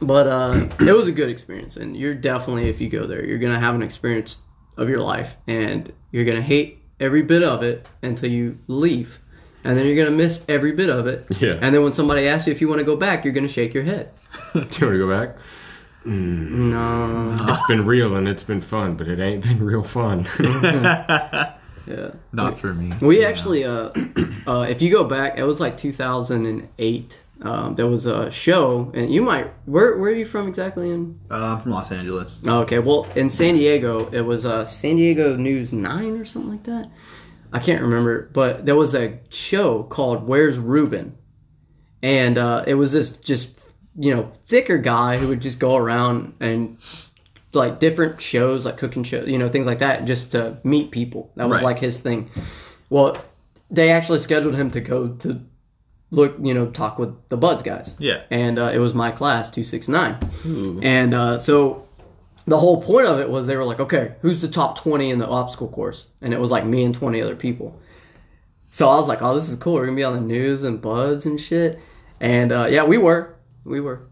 But 0.00 0.26
uh, 0.26 0.68
it 0.80 0.92
was 0.92 1.06
a 1.06 1.12
good 1.12 1.28
experience, 1.28 1.76
and 1.76 1.96
you're 1.96 2.14
definitely, 2.14 2.68
if 2.68 2.80
you 2.80 2.88
go 2.88 3.06
there, 3.06 3.24
you're 3.24 3.38
gonna 3.38 3.60
have 3.60 3.74
an 3.74 3.82
experience 3.82 4.38
of 4.76 4.88
your 4.88 5.00
life, 5.00 5.36
and 5.46 5.92
you're 6.10 6.24
gonna 6.24 6.42
hate 6.42 6.82
every 6.98 7.22
bit 7.22 7.42
of 7.42 7.62
it 7.62 7.86
until 8.02 8.30
you 8.30 8.58
leave, 8.66 9.20
and 9.64 9.76
then 9.76 9.86
you're 9.86 9.96
gonna 9.96 10.16
miss 10.16 10.44
every 10.48 10.72
bit 10.72 10.88
of 10.88 11.06
it. 11.06 11.26
Yeah. 11.38 11.58
And 11.60 11.74
then 11.74 11.82
when 11.82 11.92
somebody 11.92 12.26
asks 12.28 12.46
you 12.46 12.52
if 12.52 12.60
you 12.60 12.68
want 12.68 12.80
to 12.80 12.84
go 12.84 12.96
back, 12.96 13.24
you're 13.24 13.34
gonna 13.34 13.48
shake 13.48 13.74
your 13.74 13.84
head. 13.84 14.10
Do 14.52 14.58
you 14.60 14.62
want 14.62 14.78
to 14.78 14.98
go 14.98 15.08
back? 15.08 15.36
No. 16.04 17.36
It's 17.48 17.66
been 17.68 17.86
real 17.86 18.16
and 18.16 18.28
it's 18.28 18.42
been 18.42 18.60
fun, 18.60 18.94
but 18.96 19.08
it 19.08 19.20
ain't 19.20 19.42
been 19.42 19.62
real 19.64 19.82
fun. 19.82 20.26
Yeah. 21.84 22.10
Not 22.30 22.60
for 22.60 22.72
me. 22.72 22.92
We 23.00 23.24
actually, 23.24 23.64
uh, 23.64 23.90
uh, 24.46 24.66
if 24.68 24.80
you 24.80 24.90
go 24.92 25.02
back, 25.02 25.36
it 25.36 25.42
was 25.42 25.58
like 25.58 25.76
2008. 25.76 27.22
Um, 27.42 27.74
there 27.74 27.88
was 27.88 28.06
a 28.06 28.30
show, 28.30 28.92
and 28.94 29.12
you 29.12 29.20
might. 29.20 29.48
Where 29.66 29.98
Where 29.98 30.12
are 30.12 30.14
you 30.14 30.24
from 30.24 30.46
exactly? 30.46 30.90
In 30.90 31.18
Uh, 31.28 31.54
I'm 31.56 31.60
from 31.60 31.72
Los 31.72 31.90
Angeles. 31.90 32.38
Oh, 32.46 32.60
okay, 32.60 32.78
well, 32.78 33.08
in 33.16 33.28
San 33.28 33.56
Diego, 33.56 34.08
it 34.10 34.20
was 34.20 34.46
uh, 34.46 34.64
San 34.64 34.94
Diego 34.94 35.34
News 35.36 35.72
9 35.72 36.18
or 36.18 36.24
something 36.24 36.52
like 36.52 36.62
that. 36.64 36.88
I 37.52 37.58
can't 37.58 37.82
remember, 37.82 38.30
but 38.32 38.64
there 38.64 38.76
was 38.76 38.94
a 38.94 39.18
show 39.30 39.82
called 39.82 40.24
Where's 40.26 40.60
Ruben? 40.60 41.16
And 42.00 42.38
uh, 42.38 42.62
it 42.64 42.74
was 42.74 42.92
this 42.92 43.10
just, 43.16 43.58
you 43.98 44.14
know, 44.14 44.32
thicker 44.48 44.78
guy 44.78 45.18
who 45.18 45.28
would 45.28 45.40
just 45.40 45.58
go 45.58 45.76
around 45.76 46.34
and 46.40 46.78
like 47.52 47.78
different 47.80 48.20
shows, 48.20 48.64
like 48.64 48.78
cooking 48.78 49.04
shows, 49.04 49.28
you 49.28 49.38
know, 49.38 49.48
things 49.48 49.66
like 49.66 49.78
that, 49.80 50.04
just 50.06 50.32
to 50.32 50.58
meet 50.64 50.90
people. 50.90 51.30
That 51.36 51.44
was 51.48 51.56
Right. 51.56 51.64
like 51.64 51.78
his 51.78 52.00
thing. 52.00 52.30
Well, 52.88 53.16
they 53.70 53.90
actually 53.90 54.18
scheduled 54.20 54.54
him 54.54 54.70
to 54.70 54.80
go 54.80 55.08
to 55.08 55.40
look, 56.10 56.36
you 56.42 56.52
know, 56.54 56.66
talk 56.66 56.98
with 56.98 57.14
the 57.28 57.36
BUD/S 57.36 57.62
guys 57.62 57.94
Yeah. 57.98 58.20
and 58.30 58.58
uh, 58.58 58.70
it 58.72 58.78
was 58.78 58.92
my 58.94 59.10
class 59.10 59.50
269 59.50 60.80
and 60.82 61.14
uh, 61.14 61.38
so 61.38 61.86
the 62.46 62.58
whole 62.58 62.82
point 62.82 63.06
of 63.06 63.18
it 63.20 63.30
was 63.30 63.46
they 63.46 63.56
were 63.56 63.64
like 63.64 63.78
okay 63.80 64.16
who's 64.20 64.40
the 64.40 64.48
top 64.48 64.76
20 64.78 65.10
in 65.10 65.18
the 65.18 65.26
obstacle 65.28 65.68
course 65.68 66.08
and 66.20 66.34
it 66.34 66.40
was 66.40 66.50
like 66.50 66.66
me 66.66 66.82
and 66.84 66.92
20 66.94 67.22
other 67.22 67.36
people 67.36 67.78
so 68.70 68.88
i 68.88 68.96
was 68.96 69.06
like 69.06 69.22
oh 69.22 69.32
this 69.36 69.48
is 69.48 69.54
cool 69.56 69.74
we're 69.74 69.84
gonna 69.86 69.94
be 69.96 70.02
on 70.02 70.12
the 70.14 70.20
news 70.20 70.64
and 70.64 70.80
BUD/S 70.82 71.24
and 71.24 71.40
shit 71.40 71.78
and 72.20 72.50
uh, 72.52 72.66
yeah 72.68 72.82
we 72.84 72.98
were 72.98 73.36
we 73.64 73.80
were 73.80 74.08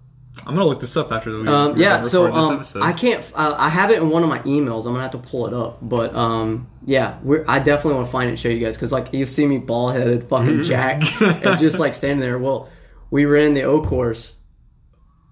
I'm 0.47 0.55
gonna 0.55 0.67
look 0.67 0.81
this 0.81 0.97
up 0.97 1.13
after 1.13 1.33
the 1.33 1.43
we. 1.43 1.49
um, 1.49 1.77
yeah, 1.77 2.01
so 2.01 2.33
um. 2.33 2.63
I 2.81 2.93
can't. 2.93 3.23
Uh, 3.35 3.55
I 3.59 3.69
have 3.69 3.91
it 3.91 3.99
in 3.99 4.09
one 4.09 4.23
of 4.23 4.29
my 4.29 4.39
emails. 4.41 4.87
I'm 4.87 4.93
gonna 4.93 5.03
have 5.03 5.11
to 5.13 5.19
pull 5.19 5.47
it 5.47 5.53
up. 5.53 5.79
But 5.83 6.15
um, 6.15 6.71
yeah, 6.87 7.19
we're, 7.23 7.45
I 7.47 7.59
definitely 7.59 7.95
want 7.95 8.07
to 8.07 8.13
find 8.13 8.29
it 8.29 8.31
and 8.31 8.41
show 8.41 8.49
you 8.49 8.65
guys 8.65 8.77
because 8.77 8.93
like 8.93 9.13
you 9.13 9.27
see 9.27 9.47
me 9.47 9.59
bald 9.59 9.95
headed, 9.95 10.29
fucking 10.29 10.63
Jack, 10.63 11.03
and 11.21 11.59
just 11.59 11.79
like 11.79 11.95
standing 11.95 12.21
there. 12.21 12.39
Well, 12.39 12.71
we 13.11 13.27
ran 13.27 13.55
the 13.55 13.65
O 13.65 13.83
course, 13.83 14.35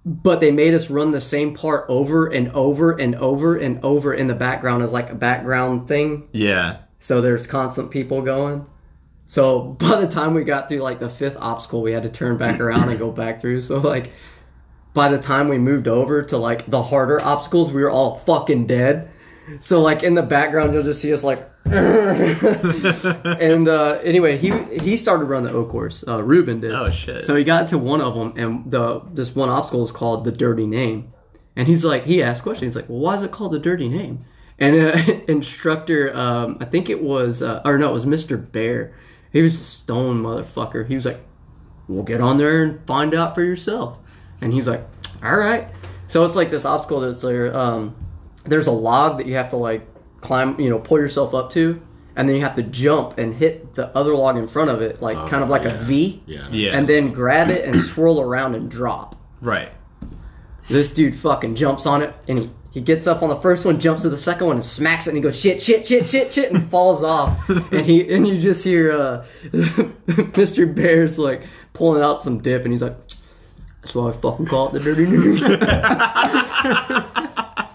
but 0.04 0.40
they 0.40 0.50
made 0.50 0.74
us 0.74 0.90
run 0.90 1.12
the 1.12 1.20
same 1.20 1.54
part 1.54 1.86
over 1.88 2.26
and 2.26 2.50
over 2.52 2.92
and 2.92 3.14
over 3.14 3.56
and 3.56 3.82
over 3.84 4.12
in 4.12 4.26
the 4.26 4.34
background 4.34 4.82
as 4.82 4.92
like 4.92 5.10
a 5.10 5.14
background 5.14 5.88
thing. 5.88 6.28
Yeah. 6.32 6.78
So 6.98 7.20
there's 7.20 7.46
constant 7.46 7.90
people 7.90 8.20
going. 8.20 8.66
So 9.28 9.60
by 9.78 10.00
the 10.00 10.08
time 10.08 10.34
we 10.34 10.42
got 10.42 10.68
through 10.68 10.80
like 10.80 10.98
the 10.98 11.08
fifth 11.08 11.36
obstacle, 11.38 11.82
we 11.82 11.92
had 11.92 12.02
to 12.02 12.08
turn 12.08 12.36
back 12.36 12.58
around 12.58 12.88
and 12.88 12.98
go 12.98 13.10
back 13.22 13.40
through. 13.40 13.60
So 13.60 13.78
like 13.78 14.12
by 14.94 15.08
the 15.08 15.18
time 15.18 15.48
we 15.48 15.58
moved 15.58 15.86
over 15.86 16.24
to 16.24 16.36
like 16.36 16.68
the 16.68 16.82
harder 16.82 17.22
obstacles, 17.22 17.70
we 17.70 17.82
were 17.82 17.90
all 17.90 18.16
fucking 18.18 18.66
dead. 18.66 19.10
So 19.60 19.80
like 19.80 20.02
in 20.02 20.14
the 20.14 20.22
background, 20.22 20.74
you'll 20.74 20.82
just 20.82 21.00
see 21.00 21.12
us 21.12 21.22
like. 21.22 21.48
and 21.68 23.68
uh, 23.68 23.98
anyway, 24.02 24.38
he 24.38 24.50
he 24.80 24.96
started 24.96 25.26
running 25.26 25.52
the 25.52 25.58
O 25.58 25.66
course. 25.66 26.02
Uh, 26.08 26.22
Ruben 26.22 26.60
did. 26.60 26.72
Oh, 26.72 26.88
shit. 26.88 27.24
So 27.24 27.36
he 27.36 27.44
got 27.44 27.68
to 27.68 27.76
one 27.76 28.00
of 28.00 28.14
them, 28.14 28.32
and 28.38 28.70
the 28.70 29.02
this 29.12 29.34
one 29.34 29.50
obstacle 29.50 29.84
is 29.84 29.92
called 29.92 30.24
the 30.24 30.32
Dirty 30.32 30.66
Name. 30.66 31.12
And 31.56 31.68
he's 31.68 31.84
like, 31.84 32.04
he 32.04 32.22
asked 32.22 32.44
questions. 32.44 32.72
He's 32.72 32.76
like, 32.76 32.88
well, 32.88 33.00
why 33.00 33.16
is 33.16 33.22
it 33.22 33.32
called 33.32 33.52
the 33.52 33.58
Dirty 33.58 33.88
Name? 33.88 34.24
And 34.58 34.76
uh, 34.76 35.20
instructor, 35.28 36.16
um, 36.16 36.56
I 36.60 36.64
think 36.64 36.88
it 36.88 37.02
was, 37.02 37.42
uh, 37.42 37.60
or 37.64 37.76
no, 37.76 37.90
it 37.90 37.92
was 37.92 38.06
Mr. 38.06 38.50
Bear. 38.50 38.94
He 39.32 39.42
was 39.42 39.54
a 39.60 39.64
stone 39.64 40.22
motherfucker. 40.22 40.86
He 40.86 40.94
was 40.94 41.04
like, 41.04 41.20
"We'll 41.86 42.02
get 42.02 42.20
on 42.20 42.38
there 42.38 42.62
and 42.62 42.84
find 42.86 43.14
out 43.14 43.34
for 43.34 43.42
yourself." 43.42 43.98
And 44.40 44.52
he's 44.52 44.66
like, 44.68 44.86
"All 45.22 45.36
right." 45.36 45.68
So 46.06 46.24
it's 46.24 46.36
like 46.36 46.50
this 46.50 46.64
obstacle 46.64 47.00
that's 47.00 47.22
there. 47.22 47.54
Um, 47.56 47.94
there's 48.44 48.66
a 48.66 48.72
log 48.72 49.18
that 49.18 49.26
you 49.26 49.34
have 49.34 49.50
to 49.50 49.56
like 49.56 49.86
climb, 50.20 50.58
you 50.60 50.70
know, 50.70 50.78
pull 50.78 50.98
yourself 50.98 51.34
up 51.34 51.50
to, 51.52 51.80
and 52.16 52.26
then 52.28 52.34
you 52.36 52.42
have 52.42 52.54
to 52.56 52.62
jump 52.62 53.18
and 53.18 53.34
hit 53.34 53.74
the 53.74 53.88
other 53.96 54.14
log 54.14 54.36
in 54.38 54.48
front 54.48 54.70
of 54.70 54.80
it, 54.80 55.02
like 55.02 55.28
kind 55.28 55.42
of 55.42 55.50
like 55.50 55.64
a 55.66 55.70
V, 55.70 56.22
yeah. 56.26 56.48
Yeah. 56.50 56.76
and 56.76 56.88
then 56.88 57.12
grab 57.12 57.50
it 57.50 57.64
and 57.66 57.80
swirl 57.82 58.20
around 58.20 58.54
and 58.54 58.70
drop. 58.70 59.16
right. 59.40 59.70
This 60.68 60.90
dude 60.90 61.14
fucking 61.16 61.54
jumps 61.54 61.86
on 61.86 62.02
it 62.02 62.14
and 62.28 62.38
he, 62.38 62.50
he 62.78 62.84
gets 62.84 63.08
up 63.08 63.24
on 63.24 63.28
the 63.28 63.34
first 63.34 63.64
one, 63.64 63.80
jumps 63.80 64.02
to 64.02 64.08
the 64.08 64.16
second 64.16 64.46
one 64.46 64.54
and 64.54 64.64
smacks 64.64 65.08
it 65.08 65.10
and 65.10 65.16
he 65.16 65.20
goes 65.20 65.36
shit, 65.40 65.60
shit, 65.60 65.84
shit, 65.84 66.08
shit, 66.08 66.32
shit 66.32 66.52
and 66.52 66.70
falls 66.70 67.02
off. 67.02 67.48
and 67.72 67.84
he 67.84 68.14
and 68.14 68.28
you 68.28 68.38
just 68.38 68.62
hear 68.62 68.92
uh, 68.92 69.26
Mr. 69.42 70.72
Bear's 70.72 71.18
like 71.18 71.42
pulling 71.72 72.04
out 72.04 72.22
some 72.22 72.38
dip 72.38 72.62
and 72.62 72.72
he's 72.72 72.82
like, 72.82 72.96
That's 73.80 73.96
why 73.96 74.10
I 74.10 74.12
fucking 74.12 74.46
call 74.46 74.68
it 74.68 74.74
the 74.74 74.80
dirty 74.80 75.06
news. 75.06 75.42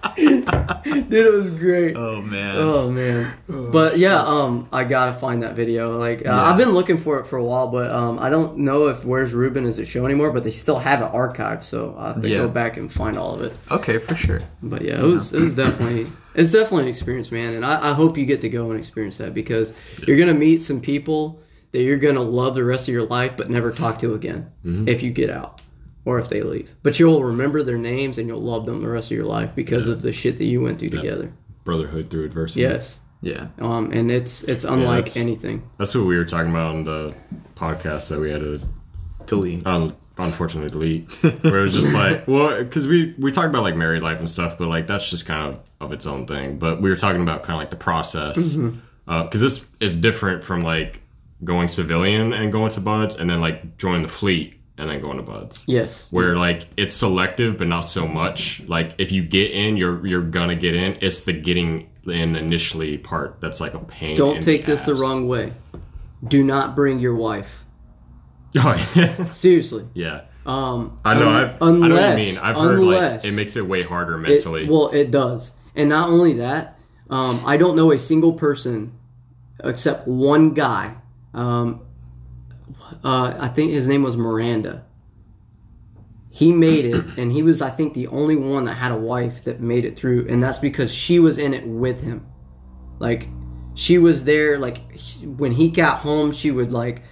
Dude, 0.83 1.13
it 1.13 1.33
was 1.33 1.49
great. 1.49 1.95
Oh 1.95 2.21
man. 2.21 2.55
Oh 2.57 2.89
man, 2.91 3.33
but 3.47 3.97
yeah, 3.97 4.21
um, 4.21 4.67
I 4.71 4.83
gotta 4.83 5.13
find 5.13 5.43
that 5.43 5.55
video. 5.55 5.97
Like, 5.97 6.25
uh, 6.25 6.31
I've 6.33 6.57
been 6.57 6.71
looking 6.71 6.97
for 6.97 7.19
it 7.19 7.25
for 7.27 7.37
a 7.37 7.43
while, 7.43 7.67
but 7.67 7.91
um, 7.91 8.19
I 8.19 8.29
don't 8.29 8.57
know 8.59 8.87
if 8.87 9.03
Where's 9.05 9.33
Ruben 9.33 9.65
is 9.65 9.79
a 9.79 9.85
show 9.85 10.05
anymore. 10.05 10.31
But 10.31 10.43
they 10.43 10.51
still 10.51 10.79
have 10.79 11.01
it 11.01 11.11
archived, 11.11 11.63
so 11.63 11.95
I 11.97 12.07
have 12.07 12.21
to 12.21 12.29
Yeah. 12.29 12.37
go 12.39 12.49
back 12.49 12.77
and 12.77 12.91
find 12.91 13.17
all 13.17 13.33
of 13.35 13.41
it. 13.41 13.55
Okay, 13.71 13.97
for 13.97 14.15
sure. 14.15 14.41
But 14.61 14.81
yeah, 14.83 14.99
it 14.99 15.03
was 15.05 15.33
it 15.33 15.41
was 15.41 15.55
definitely 15.63 16.11
it's 16.35 16.51
definitely 16.51 16.83
an 16.83 16.89
experience, 16.89 17.31
man. 17.31 17.53
And 17.55 17.65
I, 17.65 17.89
I 17.91 17.93
hope 17.93 18.17
you 18.17 18.25
get 18.25 18.41
to 18.41 18.49
go 18.49 18.71
and 18.71 18.79
experience 18.79 19.17
that 19.17 19.33
because 19.33 19.73
you're 20.07 20.17
gonna 20.17 20.33
meet 20.33 20.61
some 20.61 20.81
people 20.81 21.39
that 21.71 21.81
you're 21.81 21.97
gonna 21.97 22.21
love 22.21 22.53
the 22.53 22.63
rest 22.63 22.87
of 22.87 22.93
your 22.93 23.05
life, 23.07 23.35
but 23.35 23.49
never 23.49 23.71
talk 23.71 23.97
to 23.99 24.13
again 24.13 24.51
if 24.87 25.01
you 25.01 25.11
get 25.11 25.29
out. 25.31 25.59
Or 26.05 26.19
if 26.19 26.27
they 26.29 26.41
leave. 26.43 26.69
But 26.83 26.99
you'll 26.99 27.23
remember 27.23 27.63
their 27.63 27.77
names 27.77 28.17
and 28.17 28.27
you'll 28.27 28.41
love 28.41 28.65
them 28.65 28.81
the 28.81 28.89
rest 28.89 29.09
of 29.11 29.15
your 29.17 29.25
life 29.25 29.51
because 29.55 29.87
of 29.87 30.01
the 30.01 30.11
shit 30.11 30.37
that 30.37 30.45
you 30.45 30.59
went 30.61 30.79
through 30.79 30.89
together. 30.89 31.31
Brotherhood 31.63 32.09
through 32.09 32.25
adversity. 32.25 32.61
Yes. 32.61 32.99
Yeah. 33.21 33.47
Um, 33.59 33.91
and 33.93 34.11
it's 34.11 34.43
it's 34.43 34.65
unlike 34.65 35.05
that's- 35.05 35.15
anything. 35.17 35.69
That's 35.77 35.95
what 35.95 36.05
we 36.05 36.17
were 36.17 36.25
talking 36.25 36.51
about 36.51 36.75
on 36.75 36.83
the 36.83 37.15
podcast 37.55 38.09
that 38.09 38.19
we 38.19 38.29
had 38.31 38.41
to 38.41 38.59
Delete. 39.25 39.65
un- 39.65 39.95
unfortunately 40.17 40.69
delete. 40.69 41.09
Where 41.43 41.59
it 41.59 41.61
was 41.63 41.73
just 41.73 41.93
like, 41.93 42.27
well, 42.27 42.61
because 42.61 42.85
we 42.85 43.15
we 43.17 43.31
talked 43.31 43.47
about 43.47 43.63
like 43.63 43.77
married 43.77 44.03
life 44.03 44.19
and 44.19 44.29
stuff, 44.29 44.57
but 44.57 44.67
like 44.67 44.87
that's 44.87 45.09
just 45.09 45.25
kind 45.25 45.53
of 45.53 45.59
of 45.79 45.93
its 45.93 46.05
own 46.05 46.27
thing. 46.27 46.59
But 46.59 46.81
we 46.81 46.89
were 46.89 46.97
talking 46.97 47.21
about 47.21 47.43
kind 47.43 47.55
of 47.55 47.61
like 47.61 47.69
the 47.69 47.77
process 47.77 48.57
because 49.05 49.39
this 49.41 49.65
is 49.79 49.95
different 49.95 50.43
from 50.43 50.61
like 50.61 51.01
going 51.45 51.69
civilian 51.69 52.33
and 52.33 52.51
going 52.51 52.71
to 52.71 52.81
BUD/S, 52.81 53.15
and 53.15 53.29
then 53.29 53.39
like 53.39 53.77
joining 53.77 54.01
the 54.03 54.09
fleet 54.09 54.59
and 54.77 54.89
then 54.89 55.01
going 55.01 55.17
to 55.17 55.23
BUD/S. 55.23 55.63
Yes. 55.67 56.07
Where 56.11 56.35
like 56.35 56.67
it's 56.77 56.95
selective, 56.95 57.57
but 57.57 57.67
not 57.67 57.81
so 57.81 58.07
much. 58.07 58.61
Like 58.67 58.95
if 58.97 59.11
you 59.11 59.23
get 59.23 59.51
in, 59.51 59.77
you're 59.77 60.05
you're 60.05 60.21
gonna 60.23 60.55
get 60.55 60.73
in. 60.75 60.97
It's 61.01 61.21
the 61.23 61.33
getting 61.33 61.89
in 62.05 62.35
initially 62.35 62.97
part 62.97 63.37
that's 63.39 63.61
like 63.61 63.73
a 63.75 63.79
pain. 63.79 64.15
Don't 64.17 64.41
take 64.43 64.65
this 64.65 64.81
the 64.81 64.95
wrong 64.95 65.27
way. 65.27 65.53
Do 66.27 66.43
not 66.43 66.75
bring 66.75 66.99
your 66.99 67.15
wife. 67.15 67.65
Oh 68.57 68.75
yeah, 68.95 69.23
Seriously. 69.33 69.87
yeah. 69.93 70.21
Um, 70.45 70.99
I 71.05 71.13
know. 71.17 71.29
un- 71.29 71.57
I, 71.61 71.65
I 71.65 71.69
know 71.69 71.71
what 71.71 71.77
you 71.77 71.85
unless- 71.85 72.17
mean. 72.17 72.37
I've 72.43 72.55
heard 72.57 72.79
unless- 72.79 73.23
like 73.23 73.31
it 73.33 73.35
makes 73.35 73.55
it 73.55 73.65
way 73.65 73.83
harder 73.83 74.15
It- 74.15 74.29
mentally. 74.29 74.67
well, 74.69 74.89
it 74.89 75.09
does, 75.11 75.51
and 75.75 75.89
not 75.89 76.09
only 76.09 76.33
that, 76.33 76.77
um, 77.09 77.41
I 77.45 77.57
don't 77.57 77.75
know 77.75 77.91
a 77.91 77.99
single 77.99 78.33
person 78.33 78.93
except 79.63 80.07
one 80.07 80.51
guy. 80.53 80.93
Um, 81.33 81.81
uh, 83.03 83.35
I 83.39 83.47
think 83.49 83.71
his 83.71 83.87
name 83.87 84.03
was 84.03 84.15
Miranda. 84.17 84.85
He 86.29 86.51
made 86.51 86.85
it, 86.85 87.05
and 87.17 87.31
he 87.31 87.43
was, 87.43 87.61
I 87.61 87.69
think, 87.69 87.93
the 87.93 88.07
only 88.07 88.35
one 88.35 88.63
that 88.63 88.73
had 88.73 88.91
a 88.91 88.97
wife 88.97 89.43
that 89.43 89.59
made 89.61 89.85
it 89.85 89.95
through, 89.95 90.27
and 90.29 90.41
that's 90.41 90.57
because 90.57 90.91
she 90.93 91.19
was 91.19 91.37
in 91.37 91.53
it 91.53 91.67
with 91.67 92.01
him. 92.01 92.25
Like, 92.97 93.29
she 93.75 93.99
was 93.99 94.23
there. 94.23 94.57
Like, 94.57 94.91
he- 94.93 95.27
when 95.27 95.51
he 95.51 95.69
got 95.69 95.99
home, 95.99 96.31
she 96.31 96.49
would 96.49 96.71
like 96.71 97.03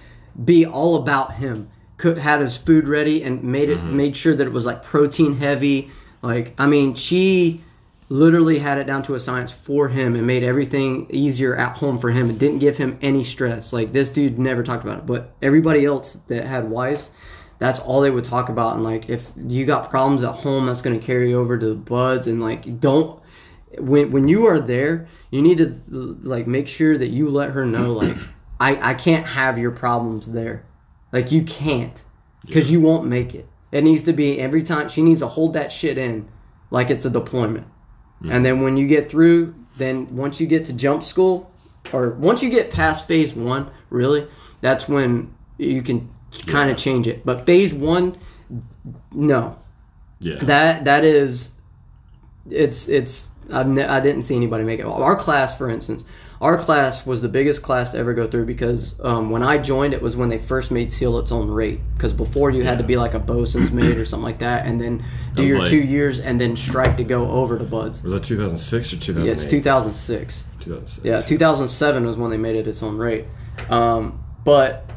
be 0.43 0.65
all 0.65 0.95
about 0.95 1.35
him. 1.35 1.69
Cook 1.97 2.17
had 2.17 2.41
his 2.41 2.57
food 2.57 2.87
ready 2.87 3.21
and 3.21 3.43
made 3.43 3.69
it 3.69 3.83
made 3.83 4.17
sure 4.17 4.35
that 4.35 4.47
it 4.47 4.53
was 4.53 4.65
like 4.65 4.81
protein 4.83 5.35
heavy. 5.37 5.91
Like, 6.23 6.55
I 6.57 6.65
mean, 6.65 6.95
she 6.95 7.63
literally 8.11 8.59
had 8.59 8.77
it 8.77 8.85
down 8.85 9.01
to 9.01 9.15
a 9.15 9.19
science 9.21 9.53
for 9.53 9.87
him 9.87 10.15
and 10.17 10.27
made 10.27 10.43
everything 10.43 11.07
easier 11.09 11.55
at 11.55 11.77
home 11.77 11.97
for 11.97 12.11
him 12.11 12.29
and 12.29 12.37
didn't 12.37 12.59
give 12.59 12.77
him 12.77 12.99
any 13.01 13.23
stress. 13.23 13.71
Like 13.71 13.93
this 13.93 14.09
dude 14.09 14.37
never 14.37 14.63
talked 14.63 14.83
about 14.83 14.97
it, 14.97 15.05
but 15.05 15.33
everybody 15.41 15.85
else 15.85 16.19
that 16.27 16.43
had 16.43 16.69
wives, 16.69 17.09
that's 17.57 17.79
all 17.79 18.01
they 18.01 18.11
would 18.11 18.25
talk 18.25 18.49
about. 18.49 18.75
And 18.75 18.83
like 18.83 19.07
if 19.07 19.31
you 19.37 19.65
got 19.65 19.89
problems 19.89 20.25
at 20.25 20.35
home, 20.35 20.65
that's 20.65 20.81
going 20.81 20.99
to 20.99 21.05
carry 21.05 21.33
over 21.33 21.57
to 21.57 21.65
the 21.65 21.75
BUD/S. 21.75 22.27
And 22.27 22.41
like 22.41 22.81
don't 22.81 23.21
when 23.77 24.11
when 24.11 24.27
you 24.27 24.45
are 24.45 24.59
there, 24.59 25.07
you 25.29 25.41
need 25.41 25.59
to 25.59 25.81
like 25.87 26.47
make 26.47 26.67
sure 26.67 26.97
that 26.97 27.11
you 27.11 27.29
let 27.29 27.51
her 27.51 27.65
know 27.65 27.93
like 27.93 28.17
I 28.59 28.89
I 28.91 28.93
can't 28.93 29.25
have 29.25 29.57
your 29.57 29.71
problems 29.71 30.33
there. 30.33 30.65
Like 31.13 31.31
you 31.31 31.43
can't 31.43 32.03
because 32.45 32.73
you 32.73 32.81
won't 32.81 33.05
make 33.05 33.33
it. 33.33 33.47
It 33.71 33.85
needs 33.85 34.03
to 34.03 34.11
be 34.11 34.37
every 34.37 34.63
time 34.63 34.89
she 34.89 35.01
needs 35.01 35.21
to 35.21 35.27
hold 35.27 35.53
that 35.53 35.71
shit 35.71 35.97
in 35.97 36.27
like 36.71 36.89
it's 36.89 37.05
a 37.05 37.09
deployment. 37.09 37.67
And 38.29 38.45
then 38.45 38.61
when 38.61 38.77
you 38.77 38.87
get 38.87 39.09
through, 39.09 39.55
then 39.77 40.15
once 40.15 40.39
you 40.39 40.47
get 40.47 40.65
to 40.65 40.73
jump 40.73 41.03
school, 41.03 41.51
or 41.91 42.11
once 42.11 42.43
you 42.43 42.49
get 42.49 42.71
past 42.71 43.07
phase 43.07 43.33
one, 43.33 43.71
really, 43.89 44.27
that's 44.61 44.87
when 44.87 45.33
you 45.57 45.81
can 45.81 46.09
kind 46.45 46.69
of 46.69 46.77
change 46.77 47.07
it. 47.07 47.25
But 47.25 47.45
phase 47.45 47.73
one, 47.73 48.17
no, 49.11 49.57
yeah. 50.19 50.43
that 50.43 50.85
that 50.85 51.03
is, 51.03 51.51
it's 52.49 52.87
it's 52.87 53.31
I've 53.51 53.67
ne- 53.67 53.85
I 53.85 53.99
didn't 53.99 54.21
see 54.23 54.35
anybody 54.35 54.63
make 54.63 54.79
it. 54.79 54.85
Our 54.85 55.15
class, 55.15 55.57
for 55.57 55.69
instance, 55.69 56.03
our 56.41 56.57
class 56.57 57.05
was 57.05 57.21
the 57.21 57.29
biggest 57.29 57.61
class 57.61 57.91
to 57.91 57.99
ever 57.99 58.15
go 58.15 58.27
through 58.27 58.45
because 58.45 58.99
um, 59.01 59.29
when 59.29 59.43
I 59.43 59.59
joined, 59.59 59.93
it 59.93 60.01
was 60.01 60.17
when 60.17 60.29
they 60.29 60.39
first 60.39 60.71
made 60.71 60.91
SEAL 60.91 61.19
its 61.19 61.31
own 61.31 61.51
rate. 61.51 61.79
Because 61.93 62.13
before 62.13 62.49
you 62.49 62.63
had 62.63 62.79
to 62.79 62.83
be 62.83 62.97
like 62.97 63.13
a 63.13 63.19
bosun's 63.19 63.71
mate 63.71 63.97
or 63.97 64.05
something 64.05 64.23
like 64.23 64.39
that, 64.39 64.65
and 64.65 64.81
then 64.81 65.05
do 65.35 65.43
your 65.43 65.59
like- 65.59 65.69
two 65.69 65.81
years 65.81 66.19
and 66.19 66.41
then 66.41 66.55
strike 66.57 66.97
to 66.97 67.03
go 67.03 67.29
over 67.29 67.59
to 67.59 67.63
BUD/S. 67.63 68.01
was 68.01 68.13
that 68.13 68.23
2006 68.23 68.93
or 68.93 68.97
2008? 68.97 69.27
Yeah, 69.27 69.33
it's 69.33 69.45
2006. 69.45 70.45
2006. 70.61 71.05
Yeah, 71.05 71.21
2007 71.21 72.05
was 72.05 72.17
when 72.17 72.31
they 72.31 72.37
made 72.37 72.55
it 72.55 72.67
its 72.67 72.81
own 72.81 72.97
rate. 72.97 73.25
Um, 73.69 74.23
but 74.43 74.89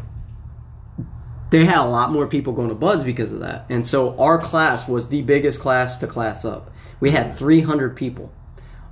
they 1.51 1.67
had 1.67 1.85
a 1.85 1.85
lot 1.85 2.11
more 2.11 2.27
people 2.27 2.55
going 2.55 2.71
to 2.71 2.75
BUD/S 2.75 3.05
because 3.05 3.33
of 3.33 3.41
that. 3.41 3.67
And 3.69 3.87
so 3.87 4.19
our 4.19 4.39
class 4.39 4.89
was 4.89 5.09
the 5.09 5.21
biggest 5.21 5.61
class 5.61 5.99
to 5.99 6.07
class 6.07 6.47
up. 6.47 6.71
We 7.01 7.11
had 7.11 7.35
300 7.35 7.97
people. 7.97 8.33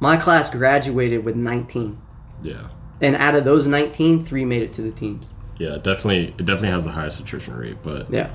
My 0.01 0.19
class 0.19 0.51
graduated 0.51 1.25
with 1.25 1.35
19. 1.35 1.99
Yeah. 2.43 2.68
And 3.01 3.16
out 3.16 3.34
of 3.34 3.45
those 3.45 3.66
19, 3.66 4.22
three 4.22 4.45
made 4.45 4.62
it 4.62 4.72
to 4.74 4.82
the 4.82 4.93
teams. 4.93 5.26
Yeah, 5.59 5.76
definitely. 5.76 6.28
It 6.38 6.47
definitely 6.47 6.70
has 6.70 6.84
the 6.84 6.93
highest 6.93 7.20
attrition 7.20 7.57
rate, 7.57 7.78
but 7.82 8.11
Yeah. 8.12 8.30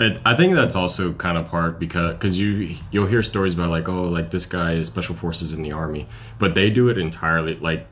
it, 0.00 0.20
I 0.24 0.34
think 0.34 0.54
that's 0.54 0.74
also 0.76 1.12
kind 1.12 1.36
of 1.38 1.48
part 1.48 1.78
because 1.80 2.14
because 2.14 2.38
you 2.38 2.76
you'll 2.90 3.06
hear 3.06 3.22
stories 3.22 3.54
about 3.54 3.70
like 3.70 3.88
oh 3.88 4.04
like 4.04 4.30
this 4.30 4.46
guy 4.46 4.72
is 4.72 4.86
special 4.86 5.14
forces 5.14 5.52
in 5.52 5.62
the 5.62 5.72
army, 5.72 6.06
but 6.38 6.54
they 6.54 6.70
do 6.70 6.88
it 6.88 6.98
entirely 6.98 7.56
like 7.56 7.86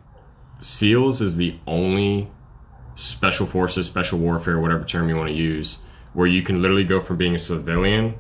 SEALs 0.61 1.21
is 1.21 1.37
the 1.37 1.57
only 1.67 2.29
special 2.95 3.47
forces, 3.47 3.87
special 3.87 4.19
warfare, 4.19 4.59
whatever 4.59 4.85
term 4.85 5.09
you 5.09 5.17
want 5.17 5.29
to 5.29 5.35
use, 5.35 5.79
where 6.15 6.27
you 6.27 6.43
can 6.43 6.63
literally 6.63 6.85
go 6.85 6.99
from 7.01 7.17
being 7.19 7.35
a 7.35 7.39
civilian 7.39 8.15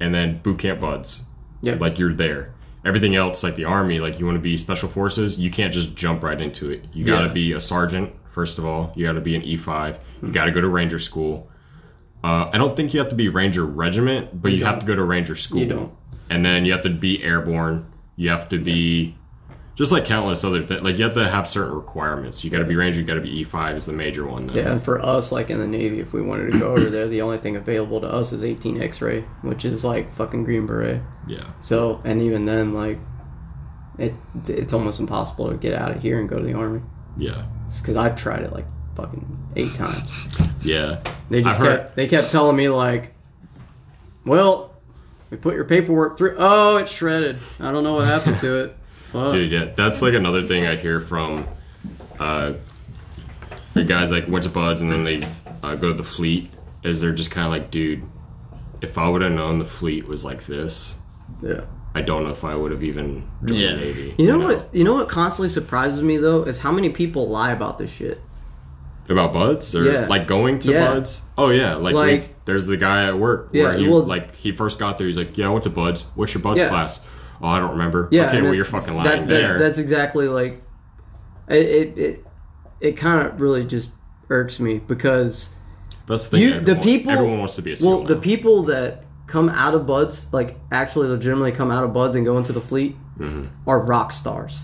and 0.00 0.14
then 0.14 0.38
boot 0.42 0.58
camp 0.60 0.80
BUD/S. 0.80 1.22
Yeah. 1.60 1.74
Like 1.74 1.98
you're 1.98 2.14
there. 2.14 2.53
Everything 2.84 3.16
else, 3.16 3.42
like 3.42 3.56
the 3.56 3.64
army, 3.64 3.98
like 3.98 4.18
you 4.20 4.26
want 4.26 4.36
to 4.36 4.42
be 4.42 4.58
special 4.58 4.88
forces, 4.88 5.38
you 5.38 5.50
can't 5.50 5.72
just 5.72 5.94
jump 5.94 6.22
right 6.22 6.40
into 6.40 6.70
it. 6.70 6.84
You 6.92 7.04
got 7.04 7.20
to 7.22 7.26
Yeah. 7.28 7.32
be 7.32 7.52
a 7.52 7.60
sergeant 7.60 8.12
first 8.30 8.58
of 8.58 8.64
all. 8.66 8.92
You 8.96 9.06
got 9.06 9.12
to 9.12 9.20
be 9.20 9.34
an 9.36 9.42
E5. 9.42 9.96
You 10.22 10.32
got 10.32 10.44
to 10.46 10.50
go 10.50 10.60
to 10.60 10.68
ranger 10.68 10.98
school. 10.98 11.48
Uh, 12.22 12.50
I 12.52 12.58
don't 12.58 12.74
think 12.76 12.92
you 12.92 13.00
have 13.00 13.10
to 13.10 13.14
be 13.14 13.28
ranger 13.28 13.64
regiment, 13.64 14.40
but 14.42 14.52
you, 14.52 14.64
have 14.64 14.80
to 14.80 14.86
go 14.86 14.94
to 14.94 15.02
ranger 15.04 15.36
school. 15.36 15.60
You 15.60 15.66
don't. 15.66 15.92
And 16.30 16.44
then 16.44 16.64
you 16.64 16.72
have 16.72 16.82
to 16.82 16.90
be 16.90 17.22
airborne. 17.22 17.86
You 18.16 18.30
have 18.30 18.48
to 18.48 18.58
be 18.58 19.14
just 19.76 19.90
like 19.92 20.04
countless 20.04 20.44
other 20.44 20.62
things. 20.62 20.82
Like 20.82 20.98
you 20.98 21.04
have 21.04 21.14
to 21.14 21.28
have 21.28 21.48
certain 21.48 21.74
requirements. 21.74 22.44
You 22.44 22.50
got 22.50 22.58
to 22.58 22.64
be 22.64 22.76
ranger. 22.76 23.00
You 23.00 23.06
got 23.06 23.14
to 23.14 23.20
be 23.20 23.44
E5 23.44 23.76
is 23.76 23.86
the 23.86 23.92
major 23.92 24.26
one. 24.26 24.46
Though. 24.46 24.54
Yeah, 24.54 24.70
and 24.72 24.82
for 24.82 25.00
us, 25.04 25.32
like 25.32 25.50
in 25.50 25.58
the 25.58 25.66
Navy, 25.66 26.00
if 26.00 26.12
we 26.12 26.22
wanted 26.22 26.52
to 26.52 26.58
go 26.58 26.68
over 26.72 26.90
there, 26.90 27.08
the 27.08 27.22
only 27.22 27.38
thing 27.38 27.56
available 27.56 28.00
to 28.00 28.06
us 28.06 28.32
is 28.32 28.44
18 28.44 28.80
X-ray, 28.82 29.22
which 29.42 29.64
is 29.64 29.84
like 29.84 30.14
fucking 30.14 30.44
Green 30.44 30.66
Beret. 30.66 31.00
Yeah. 31.26 31.44
So, 31.62 32.00
and 32.04 32.22
even 32.22 32.44
then, 32.44 32.72
like, 32.74 32.98
it 33.98 34.14
it's 34.46 34.72
almost 34.72 35.00
impossible 35.00 35.50
to 35.50 35.56
get 35.56 35.74
out 35.74 35.90
of 35.92 36.02
here 36.02 36.18
and 36.20 36.28
go 36.28 36.38
to 36.38 36.44
the 36.44 36.54
army 36.54 36.80
Yeah. 37.16 37.44
because 37.80 37.96
I've 37.96 38.16
tried 38.16 38.42
it 38.42 38.52
like 38.52 38.66
fucking 38.96 39.52
eight 39.56 39.74
times. 39.74 40.10
Yeah. 40.62 41.00
They 41.30 41.42
just 41.42 41.58
I've 41.60 41.66
heard- 41.66 41.78
kept 41.80 41.96
they 41.96 42.06
kept 42.06 42.30
telling 42.32 42.56
me 42.56 42.68
like, 42.68 43.14
well, 44.24 44.72
we 45.30 45.36
put 45.36 45.54
your 45.54 45.64
paperwork 45.64 46.16
through. 46.18 46.36
Oh, 46.38 46.76
it's 46.76 46.92
shredded. 46.92 47.38
I 47.60 47.70
don't 47.72 47.84
know 47.84 47.94
what 47.94 48.06
happened 48.06 48.38
to 48.40 48.56
it. 48.64 48.76
Fuck. 49.14 49.32
Dude, 49.32 49.50
yeah, 49.52 49.64
that's 49.76 50.02
like 50.02 50.14
another 50.14 50.42
thing 50.42 50.66
I 50.66 50.76
hear 50.76 51.00
from 51.00 51.46
uh, 52.20 52.54
the 53.74 53.84
guys 53.84 54.10
like 54.10 54.28
went 54.28 54.44
to 54.44 54.50
BUD/S 54.50 54.80
and 54.80 54.92
then 54.92 55.04
they 55.04 55.22
uh, 55.62 55.74
go 55.76 55.88
to 55.88 55.94
the 55.94 56.04
fleet. 56.04 56.50
Is 56.82 57.00
they're 57.00 57.12
just 57.12 57.30
kind 57.30 57.46
of 57.46 57.52
like, 57.52 57.70
dude, 57.70 58.02
if 58.82 58.98
I 58.98 59.08
would 59.08 59.22
have 59.22 59.32
known 59.32 59.58
the 59.58 59.64
fleet 59.64 60.06
was 60.06 60.24
like 60.24 60.44
this, 60.44 60.96
Yeah. 61.42 61.62
I 61.94 62.02
don't 62.02 62.24
know 62.24 62.30
if 62.30 62.44
I 62.44 62.54
would 62.54 62.72
have 62.72 62.82
even 62.82 63.26
joined 63.44 63.60
Yeah. 63.60 63.70
the 63.70 63.76
Navy. 63.76 64.14
You 64.18 64.26
know 64.26 64.38
what? 64.40 64.68
You 64.74 64.84
know 64.84 64.94
what 64.94 65.08
constantly 65.08 65.48
surprises 65.48 66.02
me 66.02 66.16
though 66.18 66.42
is 66.42 66.58
how 66.58 66.72
many 66.72 66.90
people 66.90 67.28
lie 67.28 67.52
about 67.52 67.78
this 67.78 67.90
shit. 67.92 68.20
about 69.08 69.32
BUD/S 69.34 69.74
or 69.74 69.84
Yeah. 69.84 70.06
like 70.08 70.26
going 70.26 70.58
to 70.60 70.72
Yeah. 70.72 70.94
BUD/S? 70.94 71.22
Oh 71.38 71.50
yeah, 71.50 71.74
like, 71.76 71.94
Like- 71.94 72.20
we- 72.22 72.28
there's 72.46 72.66
the 72.66 72.76
guy 72.78 73.06
at 73.06 73.18
work 73.18 73.50
Yeah, 73.52 73.64
where 73.64 73.72
he 73.78 73.86
well- 73.88 74.02
like 74.02 74.34
he 74.36 74.50
first 74.52 74.78
got 74.78 74.96
there. 74.98 75.06
He's 75.06 75.16
like, 75.18 75.36
yeah, 75.38 75.46
I 75.46 75.50
went 75.50 75.62
to 75.64 75.70
BUD/S. 75.70 76.04
What's 76.14 76.32
your 76.34 76.42
BUD/S 76.42 76.58
Yeah. 76.60 76.68
class? 76.68 77.04
Oh, 77.44 77.48
I 77.48 77.58
don't 77.60 77.72
remember. 77.72 78.08
Yeah. 78.10 78.28
okay, 78.28 78.40
well 78.40 78.54
you're 78.54 78.64
fucking 78.64 78.94
that- 78.96 79.04
lying 79.04 79.20
that- 79.22 79.28
there. 79.28 79.58
That's 79.58 79.76
exactly 79.78 80.28
like 80.28 80.62
it. 81.48 81.56
It 81.66 81.98
it, 81.98 82.26
it 82.80 82.92
kind 82.96 83.26
of 83.26 83.40
really 83.40 83.64
just 83.66 83.90
irks 84.30 84.58
me 84.58 84.78
because 84.78 85.50
That's 86.08 86.24
the 86.24 86.30
thing. 86.30 86.40
you 86.40 86.60
the 86.60 86.76
people 86.76 87.12
everyone 87.12 87.38
wants 87.38 87.56
to 87.56 87.62
be 87.62 87.72
a 87.72 87.76
well 87.82 88.02
the 88.04 88.16
people 88.16 88.62
that 88.64 89.04
come 89.26 89.48
out 89.50 89.74
of 89.74 89.86
BUD/S 89.86 90.28
like 90.32 90.56
actually 90.72 91.08
legitimately 91.08 91.52
come 91.52 91.70
out 91.70 91.84
of 91.84 91.92
BUD/S 91.92 92.14
and 92.16 92.24
go 92.24 92.38
into 92.38 92.52
the 92.52 92.60
fleet 92.62 92.96
Mm-hmm. 93.18 93.68
are 93.70 93.78
rock 93.78 94.10
stars 94.10 94.62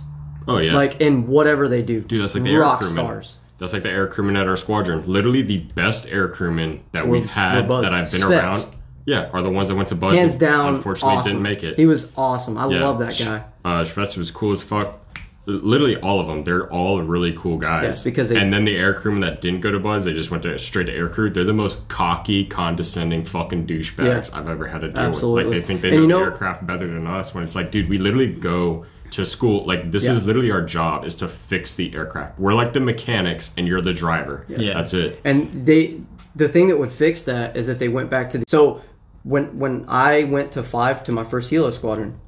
oh 0.48 0.58
yeah, 0.58 0.72
like 0.72 1.00
in 1.00 1.28
whatever 1.28 1.68
they 1.68 1.82
do 1.82 2.00
Dude, 2.00 2.20
that's 2.22 2.34
like 2.34 2.42
the 2.42 2.50
air 2.52 2.60
rock 2.62 2.78
crewmen. 2.78 2.96
stars 2.96 3.38
That's 3.58 3.72
like 3.72 3.82
the 3.84 3.90
air 3.90 4.06
crewmen 4.08 4.36
at 4.36 4.48
our 4.48 4.56
squadron. 4.56 5.04
Literally 5.06 5.42
the 5.42 5.58
best 5.76 6.06
air 6.08 6.28
crewmen 6.28 6.82
that 6.92 7.06
we've 7.06 7.26
had 7.26 7.68
were 7.68 7.82
BUD/S. 7.82 7.90
that 7.90 7.94
I've 8.04 8.10
been 8.10 8.22
around. 8.24 8.64
Yeah, 9.10 9.28
are 9.32 9.42
the 9.42 9.50
ones 9.50 9.68
that 9.68 9.74
went 9.74 9.88
to 9.88 9.94
BUD/S. 9.96 10.18
hands 10.18 10.32
and 10.32 10.40
down 10.40 10.74
Unfortunately, 10.76 11.16
awesome. 11.16 11.32
didn't 11.32 11.42
make 11.42 11.62
it. 11.64 11.76
he 11.76 11.86
was 11.86 12.08
awesome 12.16 12.56
I 12.56 12.68
yeah. 12.68 12.84
love 12.86 12.98
that 13.00 13.18
guy 13.18 13.42
Uh, 13.64 13.84
was 14.16 14.30
cool 14.30 14.52
as 14.52 14.62
fuck. 14.62 14.98
literally 15.46 15.96
all 15.96 16.20
of 16.20 16.26
them. 16.28 16.44
They're 16.44 16.68
all 16.70 17.02
really 17.02 17.32
cool 17.36 17.56
guys. 17.56 18.04
Yeah, 18.06 18.10
because 18.10 18.28
they- 18.28 18.36
and 18.36 18.52
then 18.52 18.64
the 18.64 18.76
air 18.76 18.94
crewmen 18.94 19.20
that 19.22 19.40
didn't 19.40 19.62
go 19.62 19.72
to 19.72 19.80
BUD/S, 19.80 20.04
they 20.04 20.12
just 20.12 20.30
went 20.30 20.44
to 20.44 20.56
straight 20.58 20.86
to 20.86 20.92
air 20.94 21.08
crew. 21.08 21.28
They're 21.30 21.42
the 21.44 21.52
most 21.52 21.88
cocky, 21.88 22.44
condescending 22.44 23.24
fucking 23.24 23.66
douchebags 23.66 24.30
Yeah. 24.30 24.38
I've 24.38 24.48
ever 24.48 24.66
had 24.68 24.82
to 24.82 24.88
deal 24.90 24.98
Absolutely. 24.98 25.44
with. 25.46 25.52
Like 25.54 25.60
they 25.62 25.66
think 25.66 25.82
they 25.82 25.90
know, 25.90 25.96
you 25.96 26.02
the 26.02 26.08
know- 26.08 26.20
aircraft 26.24 26.66
better 26.66 26.86
than 26.86 27.06
us. 27.06 27.34
When 27.34 27.42
it's 27.42 27.56
like, 27.56 27.70
dude, 27.72 27.88
we 27.88 27.98
literally 27.98 28.28
go 28.28 28.84
to 29.12 29.26
school. 29.26 29.66
Like 29.66 29.90
this 29.90 30.04
Yeah. 30.04 30.12
is 30.12 30.24
literally 30.24 30.52
our 30.52 30.62
job 30.62 31.04
is 31.04 31.16
to 31.16 31.26
fix 31.26 31.74
the 31.74 31.92
aircraft. 31.94 32.38
We're 32.38 32.54
like 32.54 32.72
the 32.74 32.80
mechanics, 32.80 33.52
and 33.56 33.66
you're 33.66 33.80
the 33.82 33.94
driver. 33.94 34.44
Yeah. 34.48 34.74
that's 34.74 34.94
it. 34.94 35.20
And 35.24 35.64
they, 35.66 35.96
the 36.36 36.48
thing 36.48 36.68
that 36.68 36.78
would 36.78 36.92
fix 36.92 37.22
that 37.22 37.56
is 37.56 37.66
if 37.68 37.78
they 37.80 37.88
went 37.88 38.08
back 38.08 38.30
to 38.30 38.38
the. 38.38 38.44
So 38.46 38.82
when 39.22 39.58
when 39.58 39.84
I 39.88 40.24
went 40.24 40.52
to 40.52 40.62
five 40.62 41.04
to 41.04 41.12
my 41.12 41.24
first 41.24 41.50
helo 41.50 41.72
squadron, 41.72 42.20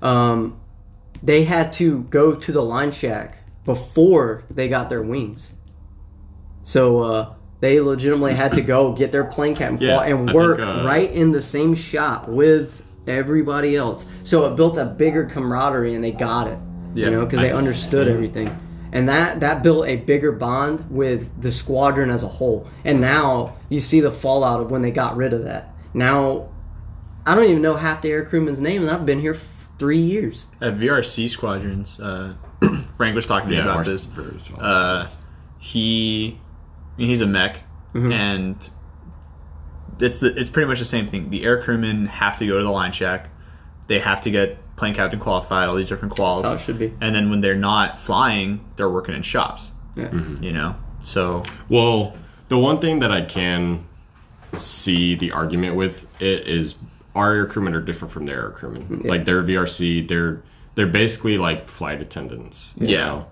um, 0.00 0.60
they 1.22 1.44
had 1.44 1.72
to 1.74 2.02
go 2.04 2.34
to 2.34 2.52
the 2.52 2.62
line 2.62 2.90
shack 2.90 3.38
before 3.64 4.44
they 4.50 4.68
got 4.68 4.88
their 4.88 5.02
wings. 5.02 5.52
So 6.64 7.00
uh, 7.00 7.34
they 7.60 7.80
legitimately 7.80 8.34
had 8.34 8.52
to 8.52 8.60
go 8.60 8.92
get 8.92 9.12
their 9.12 9.24
plane 9.24 9.54
cap 9.54 9.70
and, 9.70 9.80
Yeah, 9.80 10.00
and 10.00 10.32
work 10.32 10.58
think, 10.58 10.68
uh, 10.68 10.84
right 10.84 11.10
in 11.10 11.30
the 11.30 11.42
same 11.42 11.74
shop 11.74 12.28
with 12.28 12.82
everybody 13.06 13.76
else. 13.76 14.06
So 14.24 14.46
it 14.46 14.56
built 14.56 14.78
a 14.78 14.84
bigger 14.84 15.24
camaraderie, 15.24 15.94
and 15.94 16.02
they 16.02 16.12
got 16.12 16.48
it. 16.48 16.58
Yeah. 16.94 17.06
you 17.06 17.12
know, 17.12 17.24
because 17.24 17.40
they 17.40 17.52
understood 17.52 18.06
everything, 18.06 18.54
and 18.92 19.08
that 19.08 19.40
that 19.40 19.62
built 19.62 19.86
a 19.86 19.96
bigger 19.96 20.30
bond 20.32 20.84
with 20.90 21.40
the 21.40 21.50
squadron 21.50 22.10
as 22.10 22.22
a 22.22 22.28
whole. 22.28 22.68
And 22.84 23.00
now 23.00 23.56
you 23.70 23.80
see 23.80 24.00
the 24.00 24.12
fallout 24.12 24.60
of 24.60 24.70
when 24.70 24.82
they 24.82 24.90
got 24.90 25.16
rid 25.16 25.32
of 25.32 25.44
that. 25.44 25.71
Now, 25.94 26.48
I 27.26 27.34
don't 27.34 27.44
even 27.48 27.62
know 27.62 27.76
half 27.76 28.02
the 28.02 28.10
air 28.10 28.24
crewmen's 28.24 28.60
names. 28.60 28.82
and 28.86 28.90
I've 28.90 29.06
been 29.06 29.20
here 29.20 29.34
f- 29.34 29.68
three 29.78 29.98
years. 29.98 30.46
At 30.60 30.76
VRC 30.76 31.28
squadrons, 31.28 32.00
uh, 32.00 32.34
Frank 32.96 33.14
was 33.14 33.26
talking 33.26 33.48
to 33.50 33.56
me 33.56 33.58
Yeah, 33.58 33.64
about 33.64 33.88
ours- 33.88 34.06
this. 34.08 34.50
Uh, 34.58 35.08
he 35.58 36.40
he's 36.96 37.20
a 37.20 37.26
mech, 37.26 37.58
and 37.94 38.70
it's 40.00 40.18
the 40.18 40.34
it's 40.38 40.50
pretty 40.50 40.68
much 40.68 40.78
the 40.78 40.84
same 40.84 41.06
thing. 41.08 41.30
The 41.30 41.44
air 41.44 41.62
crewmen 41.62 42.06
have 42.06 42.38
to 42.38 42.46
go 42.46 42.58
to 42.58 42.64
the 42.64 42.70
line 42.70 42.92
shack. 42.92 43.28
They 43.86 43.98
have 44.00 44.20
to 44.22 44.30
get 44.30 44.58
plane 44.76 44.94
captain 44.94 45.20
qualified. 45.20 45.68
All 45.68 45.74
these 45.76 45.88
different 45.88 46.14
quals. 46.14 46.42
That's 46.42 46.48
how 46.48 46.54
it 46.54 46.60
should 46.64 46.78
be. 46.78 46.94
And 47.00 47.14
then 47.14 47.30
when 47.30 47.40
they're 47.40 47.54
not 47.54 47.98
flying, 47.98 48.64
they're 48.76 48.88
working 48.90 49.14
in 49.14 49.22
shops. 49.22 49.70
Yeah. 49.94 50.08
Mm-hmm. 50.08 50.42
You 50.42 50.52
know, 50.52 50.76
so 51.04 51.44
Well, 51.68 52.16
the 52.48 52.56
one 52.58 52.80
thing 52.80 53.00
that 53.00 53.12
I 53.12 53.22
can 53.22 53.86
see 54.58 55.14
the 55.14 55.32
argument 55.32 55.76
with 55.76 56.06
it 56.20 56.46
is 56.46 56.76
our 57.14 57.32
air 57.34 57.46
crewmen 57.46 57.74
are 57.74 57.80
different 57.80 58.12
from 58.12 58.26
their 58.26 58.40
air 58.42 58.50
crewmen. 58.50 59.00
Like 59.04 59.24
their 59.24 59.42
VRC, 59.42 60.06
they're 60.08 60.42
they're 60.74 60.86
basically 60.86 61.36
like 61.38 61.68
flight 61.68 62.00
attendants. 62.00 62.74
you 62.78 62.94
Yeah. 62.96 63.04
know? 63.06 63.26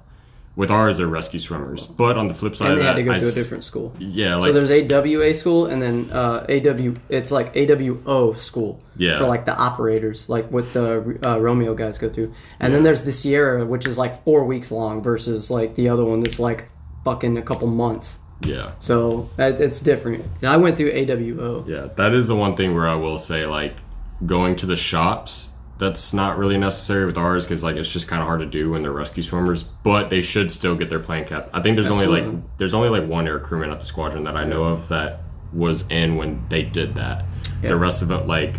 With 0.56 0.70
ours, 0.70 0.98
they're 0.98 1.06
rescue 1.06 1.40
swimmers. 1.40 1.86
But 1.86 2.18
on 2.18 2.28
the 2.28 2.34
flip 2.34 2.54
side 2.56 2.66
And 2.66 2.72
of 2.72 2.78
they 2.80 2.82
that, 2.84 2.88
had 2.88 2.96
to 2.96 3.02
go 3.04 3.12
I 3.12 3.18
to 3.20 3.28
a 3.28 3.32
different 3.32 3.64
school. 3.64 3.94
Yeah, 3.98 4.38
so 4.42 4.52
there's 4.52 4.70
AWA 4.70 5.32
school 5.34 5.66
and 5.66 5.80
then 5.80 6.10
uh, 6.12 6.44
AW. 6.50 6.96
It's 7.08 7.30
like 7.30 7.54
AWO 7.54 8.36
school. 8.36 8.82
Yeah. 8.96 9.18
For 9.18 9.26
like 9.26 9.46
the 9.46 9.56
operators, 9.56 10.28
like 10.28 10.50
what 10.50 10.70
the 10.74 11.18
uh, 11.24 11.40
Romeo 11.40 11.72
guys 11.74 11.96
go 11.96 12.10
to, 12.10 12.34
and 12.58 12.74
then 12.74 12.82
there's 12.82 13.04
the 13.04 13.12
Sierra, 13.12 13.64
which 13.64 13.86
is 13.86 13.96
like 13.96 14.22
four 14.24 14.44
weeks 14.44 14.70
long, 14.70 15.02
versus 15.02 15.50
like 15.50 15.76
the 15.76 15.88
other 15.88 16.04
one 16.04 16.20
that's 16.22 16.40
like 16.40 16.68
fucking 17.04 17.38
a 17.38 17.42
couple 17.42 17.68
months. 17.68 18.18
Yeah. 18.42 18.72
So 18.80 19.28
that, 19.36 19.60
it's 19.60 19.80
different. 19.80 20.24
I 20.42 20.56
went 20.56 20.76
through 20.76 20.92
AWO. 20.92 21.68
Yeah, 21.68 21.88
that 21.96 22.14
is 22.14 22.26
the 22.26 22.36
one 22.36 22.56
thing 22.56 22.74
where 22.74 22.88
I 22.88 22.94
will 22.94 23.18
say, 23.18 23.46
like, 23.46 23.76
going 24.24 24.56
to 24.56 24.66
the 24.66 24.76
shops, 24.76 25.50
that's 25.78 26.12
not 26.12 26.38
really 26.38 26.58
necessary 26.58 27.06
with 27.06 27.16
ours 27.18 27.46
because, 27.46 27.62
like, 27.62 27.76
it's 27.76 27.92
just 27.92 28.08
kind 28.08 28.22
of 28.22 28.26
hard 28.26 28.40
to 28.40 28.46
do 28.46 28.70
when 28.70 28.82
they're 28.82 28.92
rescue 28.92 29.22
swimmers. 29.22 29.62
But 29.62 30.10
they 30.10 30.22
should 30.22 30.50
still 30.50 30.74
get 30.74 30.90
their 30.90 31.00
plane 31.00 31.24
cap. 31.26 31.50
I 31.52 31.60
think 31.62 31.76
there's 31.76 31.88
only 31.90 32.06
like 32.06 32.58
there's 32.58 32.74
only 32.74 32.88
like 32.88 33.08
one 33.08 33.26
air 33.26 33.40
crewman 33.40 33.70
at 33.70 33.80
the 33.80 33.86
squadron 33.86 34.24
that 34.24 34.36
I 34.36 34.44
know 34.44 34.64
of 34.64 34.88
that 34.88 35.20
was 35.52 35.86
in 35.88 36.16
when 36.16 36.46
they 36.48 36.62
did 36.62 36.94
that. 36.94 37.24
Yeah. 37.62 37.70
The 37.70 37.76
rest 37.76 38.02
of 38.02 38.10
it, 38.10 38.26
like, 38.26 38.56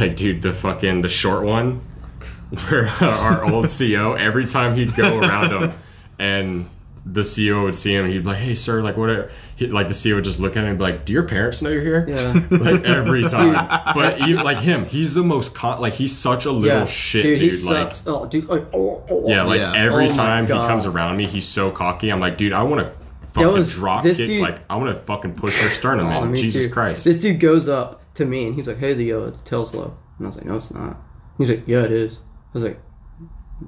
like 0.00 0.16
dude, 0.16 0.42
the 0.42 0.52
fucking 0.52 1.02
the 1.02 1.08
short 1.08 1.44
one, 1.44 1.80
where 2.68 2.88
our 2.88 3.44
old 3.44 3.70
CO, 3.70 4.14
every 4.14 4.46
time 4.46 4.76
he'd 4.76 4.94
go 4.94 5.18
around 5.18 5.50
him, 5.62 5.78
and 6.18 6.68
the 7.08 7.20
CEO 7.20 7.62
would 7.62 7.76
see 7.76 7.94
him, 7.94 8.06
he'd 8.10 8.18
be 8.24 8.28
like, 8.30 8.38
"Hey, 8.38 8.56
sir, 8.56 8.82
like 8.82 8.96
whatever." 8.96 9.30
He, 9.54 9.68
like 9.68 9.86
the 9.86 9.94
CEO 9.94 10.16
would 10.16 10.24
just 10.24 10.40
look 10.40 10.56
at 10.56 10.64
him 10.64 10.70
and 10.70 10.78
be 10.78 10.82
like, 10.84 11.04
"Do 11.04 11.12
your 11.12 11.22
parents 11.22 11.62
know 11.62 11.70
you're 11.70 11.80
here?" 11.82 12.04
Yeah. 12.08 12.32
like 12.50 12.82
every 12.84 13.22
time. 13.22 13.54
but 13.94 14.26
you, 14.26 14.42
like 14.42 14.58
him, 14.58 14.84
he's 14.86 15.14
the 15.14 15.22
most 15.22 15.54
con- 15.54 15.80
like 15.80 15.92
he's 15.94 16.16
such 16.16 16.44
a 16.46 16.50
little 16.50 16.80
Yeah. 16.80 16.84
shit 16.86 17.22
dude, 17.22 17.38
dude. 17.52 17.62
like 17.64 17.94
sucks. 17.94 18.02
oh, 18.06 18.26
dude. 18.26 18.46
oh, 18.50 18.54
oh, 18.56 18.66
oh, 18.74 19.04
oh, 19.08 19.22
oh. 19.24 19.28
yeah, 19.28 19.42
like 19.44 19.60
Yeah. 19.60 19.72
every 19.76 20.08
Oh 20.08 20.12
time 20.12 20.46
he 20.46 20.52
comes 20.52 20.84
around 20.84 21.16
me, 21.16 21.26
he's 21.26 21.46
so 21.46 21.70
cocky. 21.70 22.10
I'm 22.10 22.18
like, 22.18 22.36
dude, 22.38 22.52
I 22.52 22.64
want 22.64 22.80
to 22.84 22.92
fucking 23.34 23.52
was- 23.52 23.72
drop 23.74 24.02
this 24.02 24.18
kick. 24.18 24.26
dude- 24.26 24.42
like 24.42 24.60
I 24.68 24.74
want 24.76 24.94
to 24.96 25.00
fucking 25.04 25.34
push 25.34 25.60
your 25.60 25.70
sternum, 25.70 26.06
Oh, 26.08 26.24
man. 26.26 26.34
Jesus 26.36 26.66
too. 26.66 26.72
Christ. 26.72 27.04
This 27.04 27.18
dude 27.20 27.38
goes 27.38 27.68
up 27.68 28.02
to 28.14 28.24
me 28.24 28.46
and 28.46 28.54
he's 28.56 28.66
like, 28.66 28.78
"Hey, 28.78 28.94
Leo, 28.94 29.30
the 29.30 29.36
tail's 29.44 29.72
low." 29.72 29.96
And 30.18 30.26
I 30.26 30.28
was 30.28 30.36
like, 30.38 30.46
"No, 30.46 30.56
it's 30.56 30.72
not." 30.74 30.96
He's 31.38 31.50
like, 31.50 31.62
"Yeah, 31.68 31.82
it 31.82 31.92
is." 31.92 32.18
I 32.18 32.58
was 32.58 32.62
like, 32.64 32.80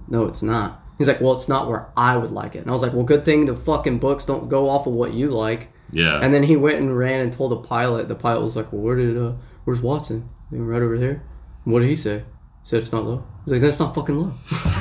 "No, 0.09 0.27
it's 0.27 0.43
not." 0.43 0.83
He's 0.99 1.07
like, 1.09 1.21
"Well, 1.21 1.33
it's 1.35 1.49
not 1.49 1.69
where 1.69 1.87
I 1.97 2.17
would 2.17 2.33
like 2.33 2.55
it." 2.57 2.61
And 2.61 2.71
I 2.71 2.75
was 2.75 2.83
like, 2.83 2.93
"Well, 2.93 3.05
good 3.05 3.25
thing 3.25 3.47
the 3.47 3.55
fucking 3.57 3.99
books 3.99 4.25
don't 4.25 4.49
go 4.49 4.69
off 4.69 4.87
of 4.87 4.93
what 4.95 5.15
you 5.15 5.29
like." 5.29 5.69
yeah. 5.93 6.21
And 6.21 6.35
then 6.35 6.43
he 6.43 6.57
went 6.57 6.79
and 6.79 6.97
ran 6.97 7.21
and 7.21 7.33
told 7.33 7.53
the 7.53 7.57
pilot. 7.57 8.09
The 8.09 8.15
pilot 8.15 8.43
was 8.43 8.57
like, 8.57 8.73
"Well, 8.73 8.83
where 8.83 8.97
did 8.97 9.17
uh, 9.17 9.33
where's 9.65 9.81
Watson? 9.81 10.29
He 10.51 10.57
right 10.57 10.83
over 10.83 10.99
there." 10.99 11.23
What 11.65 11.81
did 11.81 11.89
he 11.89 11.97
say? 11.97 12.19
He 12.19 12.25
said 12.65 12.83
it's 12.83 12.93
not 12.93 13.05
low. 13.05 13.25
He's 13.45 13.53
like, 13.53 13.61
"That's 13.63 13.79
not 13.79 13.95
fucking 13.95 14.19
low." 14.19 14.35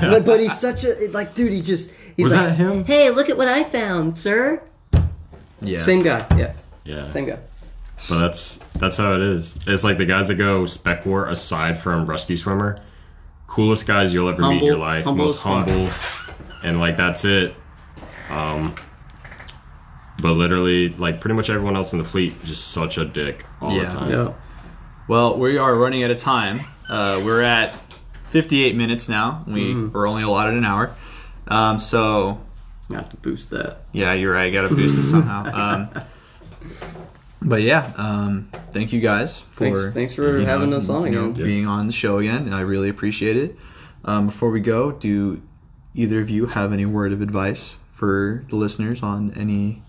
but, 0.00 0.24
but 0.24 0.40
he's 0.40 0.58
such 0.58 0.84
a 0.84 1.08
like, 1.12 1.34
dude. 1.34 1.52
He 1.52 1.60
just 1.62 1.92
he's 2.16 2.24
Was 2.24 2.32
like, 2.32 2.48
that 2.48 2.56
him? 2.56 2.84
Hey, 2.84 3.10
look 3.10 3.28
at 3.28 3.36
what 3.36 3.48
I 3.48 3.64
found, 3.64 4.16
sir. 4.18 4.62
yeah, 5.60 5.78
Same 5.78 6.02
guy. 6.02 6.26
Yeah, 6.36 6.54
yeah. 6.84 7.08
same 7.08 7.26
guy. 7.26 7.38
But 8.08 8.18
that's 8.20 8.58
that's 8.78 8.96
how 8.98 9.14
it 9.14 9.20
is. 9.22 9.58
It's 9.66 9.82
like 9.84 9.96
the 9.96 10.06
guys 10.06 10.28
that 10.28 10.34
go 10.34 10.66
spec 10.66 11.06
war 11.06 11.26
aside 11.26 11.78
from 11.78 12.06
rescue 12.06 12.36
swimmer, 12.36 12.82
coolest 13.46 13.86
guys 13.86 14.12
you'll 14.12 14.28
ever 14.28 14.42
meet 14.42 14.58
in 14.58 14.64
your 14.64 14.76
life, 14.78 15.04
humble 15.04 15.26
most 15.26 15.36
as 15.36 15.40
fuck. 15.42 15.68
humble, 15.68 15.90
and 16.68 16.80
like 16.80 16.96
that's 16.96 17.24
it. 17.24 17.54
Um, 18.30 18.74
but 20.20 20.32
literally, 20.32 20.90
like 20.90 21.20
pretty 21.20 21.34
much 21.34 21.50
everyone 21.50 21.76
else 21.76 21.92
in 21.92 21.98
the 21.98 22.04
fleet, 22.04 22.34
just 22.44 22.68
such 22.68 22.98
a 22.98 23.04
dick 23.04 23.44
all 23.60 23.72
Yeah. 23.76 23.84
the 23.84 23.90
time. 23.90 24.10
Yeah. 24.10 24.32
Well, 25.08 25.38
we 25.38 25.58
are 25.58 25.74
running 25.74 26.02
out 26.04 26.10
of 26.10 26.16
time. 26.18 26.62
Uh, 26.88 27.20
we're 27.24 27.42
at 27.42 27.78
58 28.30 28.74
minutes 28.76 29.08
now. 29.08 29.44
We 29.46 29.66
Mm-hmm. 29.74 29.92
we're 29.92 30.06
only 30.08 30.22
allotted 30.22 30.54
an 30.54 30.64
hour. 30.64 30.90
Um, 31.48 31.78
so 31.78 32.40
I 32.90 32.94
have 32.94 33.10
to 33.10 33.16
boost 33.16 33.50
that. 33.50 33.82
yeah, 33.92 34.14
you're 34.14 34.32
right. 34.32 34.50
Got 34.52 34.68
to 34.68 34.74
boost 34.74 34.98
it 34.98 35.04
somehow. 35.04 35.90
Um, 35.94 36.04
but 37.44 37.62
yeah, 37.62 37.92
um, 37.96 38.50
thank 38.72 38.92
you 38.92 39.00
guys 39.00 39.40
for 39.40 39.64
Thanks, 39.64 39.94
thanks 39.94 40.14
for 40.14 40.38
you 40.38 40.46
having 40.46 40.70
know, 40.70 40.78
us 40.78 40.88
on 40.88 41.04
again. 41.04 41.34
being 41.34 41.66
on 41.66 41.86
the 41.86 41.92
show 41.92 42.18
again. 42.18 42.52
I 42.52 42.62
really 42.62 42.88
appreciate 42.88 43.36
it. 43.36 43.56
Um, 44.04 44.26
before 44.26 44.50
we 44.50 44.60
go, 44.60 44.92
do 44.92 45.42
either 45.94 46.20
of 46.20 46.30
you 46.30 46.46
have 46.46 46.72
any 46.72 46.86
word 46.86 47.12
of 47.12 47.20
advice 47.20 47.76
for 47.92 48.44
the 48.48 48.56
listeners 48.56 49.02
on 49.02 49.32
any 49.34 49.82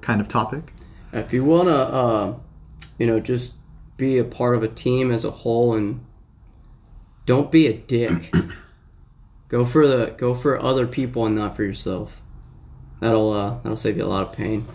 kind 0.00 0.20
of 0.20 0.28
topic? 0.28 0.72
If 1.12 1.32
you 1.32 1.44
wanna, 1.44 1.70
uh, 1.70 2.34
you 2.98 3.06
know, 3.06 3.20
just 3.20 3.52
be 3.96 4.18
a 4.18 4.24
part 4.24 4.56
of 4.56 4.62
a 4.62 4.68
team 4.68 5.10
as 5.10 5.24
a 5.24 5.30
whole, 5.30 5.74
and 5.74 6.04
don't 7.26 7.50
be 7.50 7.66
a 7.66 7.72
dick. 7.72 8.34
go 9.48 9.64
for 9.64 9.86
the 9.86 10.14
go 10.16 10.34
for 10.34 10.60
other 10.60 10.86
people 10.86 11.24
and 11.26 11.36
not 11.36 11.54
for 11.54 11.62
yourself. 11.62 12.22
That'll 13.00 13.32
uh, 13.32 13.58
that'll 13.62 13.76
save 13.76 13.96
you 13.96 14.04
a 14.04 14.06
lot 14.06 14.26
of 14.26 14.32
pain. 14.32 14.66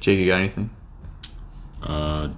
Jake, 0.00 0.18
you 0.18 0.26
got 0.26 0.40
anything? 0.40 0.70
Uh, 1.84 2.30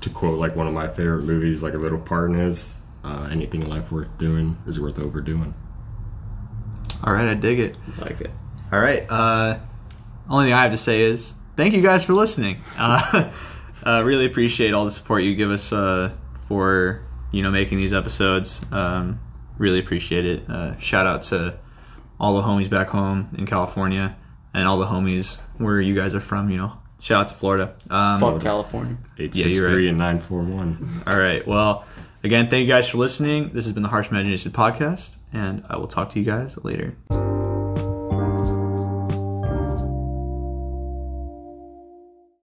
to 0.00 0.10
quote 0.10 0.38
like 0.38 0.56
one 0.56 0.66
of 0.66 0.74
my 0.74 0.88
favorite 0.88 1.22
movies, 1.22 1.62
like 1.62 1.74
a 1.74 1.78
little 1.78 1.98
part 1.98 2.30
in 2.30 2.38
it 2.38 2.48
is, 2.48 2.82
uh, 3.04 3.28
anything 3.30 3.62
in 3.62 3.68
life 3.68 3.90
worth 3.90 4.08
doing 4.18 4.58
is 4.66 4.78
worth 4.80 4.98
overdoing. 4.98 5.54
All 7.02 7.12
right, 7.12 7.28
I 7.28 7.34
dig 7.34 7.58
it. 7.58 7.76
Like 7.98 8.20
it. 8.20 8.30
All 8.72 8.80
right. 8.80 9.06
Uh, 9.08 9.58
only 10.28 10.46
thing 10.46 10.52
I 10.52 10.62
have 10.62 10.72
to 10.72 10.76
say 10.76 11.02
is 11.02 11.34
thank 11.56 11.74
you 11.74 11.82
guys 11.82 12.04
for 12.04 12.14
listening. 12.14 12.62
Uh, 12.78 13.32
uh, 13.86 14.02
really 14.04 14.26
appreciate 14.26 14.74
all 14.74 14.84
the 14.84 14.90
support 14.90 15.22
you 15.22 15.34
give 15.34 15.50
us 15.50 15.72
uh, 15.72 16.12
for 16.46 17.02
you 17.32 17.42
know 17.42 17.50
making 17.50 17.78
these 17.78 17.94
episodes. 17.94 18.60
Um, 18.70 19.20
really 19.56 19.78
appreciate 19.78 20.26
it. 20.26 20.50
Uh, 20.50 20.78
shout 20.78 21.06
out 21.06 21.22
to 21.24 21.58
all 22.18 22.36
the 22.36 22.42
homies 22.42 22.68
back 22.68 22.88
home 22.88 23.34
in 23.38 23.46
California 23.46 24.16
and 24.52 24.68
all 24.68 24.78
the 24.78 24.86
homies 24.86 25.38
where 25.56 25.80
you 25.80 25.94
guys 25.94 26.14
are 26.14 26.20
from. 26.20 26.50
You 26.50 26.58
know, 26.58 26.79
shout 27.00 27.22
out 27.22 27.28
to 27.28 27.34
Florida. 27.34 27.74
Um, 27.90 28.20
Fuck 28.20 28.40
California. 28.42 28.96
Eight 29.18 29.34
Yeah, 29.36 29.44
six 29.44 29.58
three 29.58 29.68
right. 29.86 29.88
and 29.88 29.98
nine 29.98 30.20
four 30.20 30.42
one. 30.42 31.02
all 31.06 31.18
right. 31.18 31.44
Well, 31.46 31.84
again, 32.22 32.48
thank 32.48 32.62
you 32.62 32.68
guys 32.68 32.88
for 32.88 32.98
listening. 32.98 33.50
This 33.52 33.64
has 33.64 33.72
been 33.72 33.82
the 33.82 33.88
Harsh 33.88 34.10
Imagination 34.10 34.52
podcast, 34.52 35.16
and 35.32 35.64
I 35.68 35.76
will 35.76 35.88
talk 35.88 36.10
to 36.10 36.18
you 36.20 36.24
guys 36.24 36.56
later. 36.62 36.94